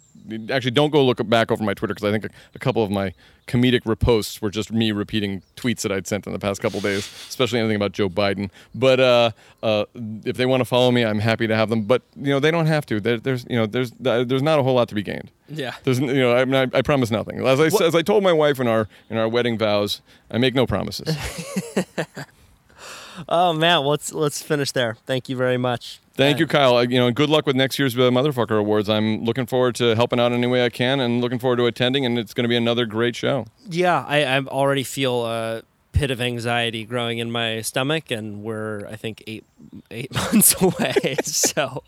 [0.49, 2.91] Actually, don't go look back over my Twitter because I think a, a couple of
[2.91, 3.13] my
[3.47, 7.09] comedic reposts were just me repeating tweets that I'd sent in the past couple days,
[7.29, 8.49] especially anything about Joe Biden.
[8.73, 9.31] But uh,
[9.61, 9.85] uh,
[10.23, 11.83] if they want to follow me, I'm happy to have them.
[11.83, 12.99] But you know, they don't have to.
[12.99, 15.31] There, there's you know, there's there's not a whole lot to be gained.
[15.47, 15.75] Yeah.
[15.83, 17.45] There's, you know, I, mean, I, I promise nothing.
[17.45, 20.55] As I, as I told my wife in our in our wedding vows, I make
[20.55, 21.15] no promises.
[23.29, 24.97] Oh man, well, let's let's finish there.
[25.05, 25.99] Thank you very much.
[26.15, 26.77] Thank Uh, you, Kyle.
[26.77, 28.89] Uh, You know, good luck with next year's uh, Motherfucker Awards.
[28.89, 32.05] I'm looking forward to helping out any way I can, and looking forward to attending.
[32.05, 33.45] And it's going to be another great show.
[33.69, 35.63] Yeah, I, I already feel a
[35.95, 39.45] pit of anxiety growing in my stomach, and we're I think eight
[39.89, 41.15] eight months away.
[41.23, 41.83] so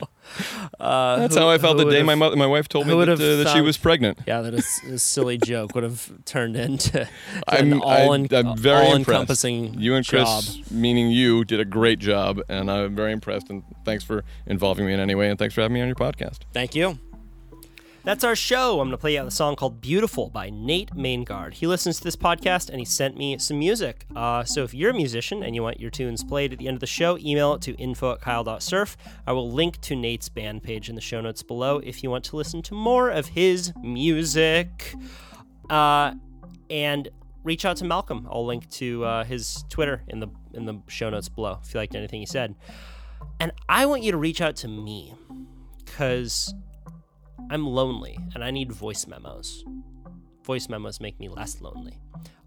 [0.80, 3.10] uh, That's who- how I felt the day my mother, my wife told me that,
[3.10, 4.20] uh, that she was pregnant.
[4.26, 7.08] Yeah, that is a silly joke would have turned into
[7.48, 9.10] I'm, an all I, en- I'm very all impressed.
[9.44, 10.72] encompassing You and Chris, job.
[10.72, 13.50] meaning you, did a great job, and I'm very impressed.
[13.50, 15.96] And thanks for involving me in any way, and thanks for having me on your
[15.96, 16.40] podcast.
[16.54, 16.98] Thank you.
[18.08, 18.80] That's our show.
[18.80, 21.56] I'm going to play you out a song called Beautiful by Nate Maingard.
[21.56, 24.06] He listens to this podcast and he sent me some music.
[24.16, 26.76] Uh, so if you're a musician and you want your tunes played at the end
[26.76, 28.96] of the show, email it to info at kyle.surf.
[29.28, 32.24] I will link to Nate's band page in the show notes below if you want
[32.24, 34.96] to listen to more of his music.
[35.70, 36.14] Uh,
[36.70, 37.10] and
[37.44, 38.26] reach out to Malcolm.
[38.32, 41.82] I'll link to uh, his Twitter in the in the show notes below if you
[41.82, 42.56] liked anything he said.
[43.42, 45.14] And I want you to reach out to me
[45.84, 46.54] because
[47.50, 49.64] I'm lonely and I need voice memos.
[50.44, 52.00] Voice memos make me less lonely.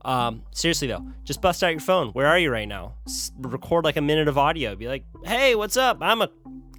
[0.03, 2.09] Um, seriously though, just bust out your phone.
[2.09, 2.95] Where are you right now?
[3.07, 4.75] S- record like a minute of audio.
[4.75, 5.99] Be like, "Hey, what's up?
[6.01, 6.31] I'm a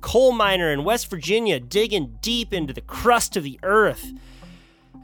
[0.02, 4.12] coal miner in West Virginia, digging deep into the crust of the earth,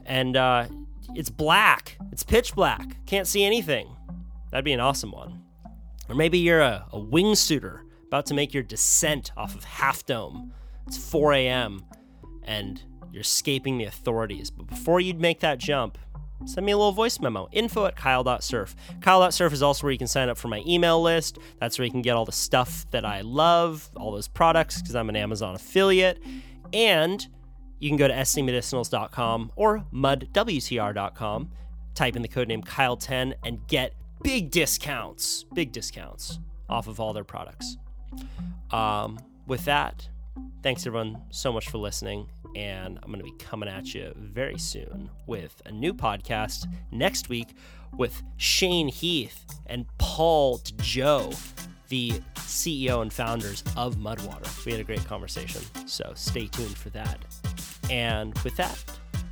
[0.04, 0.66] and uh,
[1.14, 1.96] it's black.
[2.10, 3.04] It's pitch black.
[3.06, 3.88] Can't see anything.
[4.50, 5.44] That'd be an awesome one.
[6.08, 10.52] Or maybe you're a, a wingsuiter about to make your descent off of Half Dome.
[10.86, 11.84] It's 4 a.m.
[12.42, 12.82] and
[13.18, 14.48] You're escaping the authorities.
[14.48, 15.98] But before you'd make that jump,
[16.44, 17.48] send me a little voice memo.
[17.50, 18.76] Info at kyle.surf.
[19.00, 21.40] Kyle.surf is also where you can sign up for my email list.
[21.58, 24.94] That's where you can get all the stuff that I love, all those products, because
[24.94, 26.22] I'm an Amazon affiliate.
[26.72, 27.26] And
[27.80, 31.50] you can go to scmedicinals.com or mudwtr.com,
[31.96, 36.38] type in the code name Kyle10, and get big discounts, big discounts
[36.68, 37.78] off of all their products.
[38.70, 39.18] Um,
[39.48, 40.08] with that,
[40.62, 42.26] thanks everyone so much for listening.
[42.56, 47.28] And I'm going to be coming at you very soon with a new podcast next
[47.28, 47.48] week
[47.96, 51.32] with Shane Heath and Paul Joe,
[51.88, 54.64] the CEO and founders of Mudwater.
[54.64, 57.18] We had a great conversation, so stay tuned for that.
[57.90, 58.82] And with that,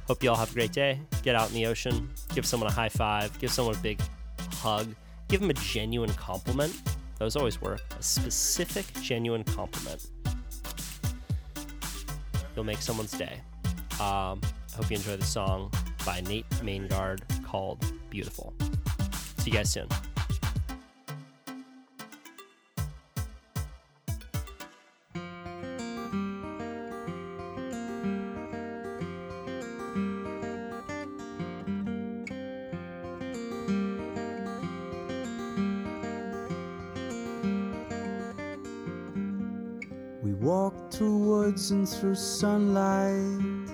[0.07, 1.01] hope you all have a great day.
[1.23, 4.01] Get out in the ocean, give someone a high five, give someone a big
[4.55, 4.95] hug,
[5.29, 6.75] give them a genuine compliment.
[7.19, 7.83] Those always work.
[7.99, 10.07] A specific, genuine compliment.
[12.57, 13.41] You'll make someone's day.
[14.01, 15.71] Um, I hope you enjoy the song
[16.07, 18.55] by Nate Maingard called Beautiful.
[19.39, 19.89] See you guys soon.
[40.47, 43.67] Walked through woods and through sunlight.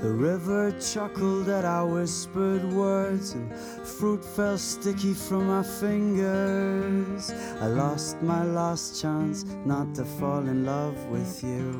[0.00, 7.32] The river chuckled at our whispered words, and fruit fell sticky from my fingers.
[7.60, 11.72] I lost my last chance not to fall in love with you.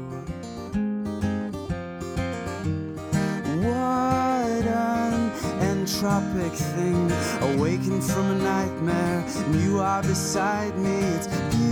[3.63, 5.31] What an
[5.71, 7.09] entropic thing,
[7.55, 10.97] awakened from a nightmare, and you are beside me.
[11.15, 11.70] It's beautiful,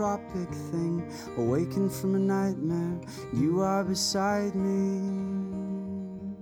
[0.00, 1.02] an entropic thing,
[1.36, 3.00] awakened from a nightmare.
[3.32, 6.32] You are beside me.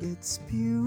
[0.00, 0.85] It's beautiful,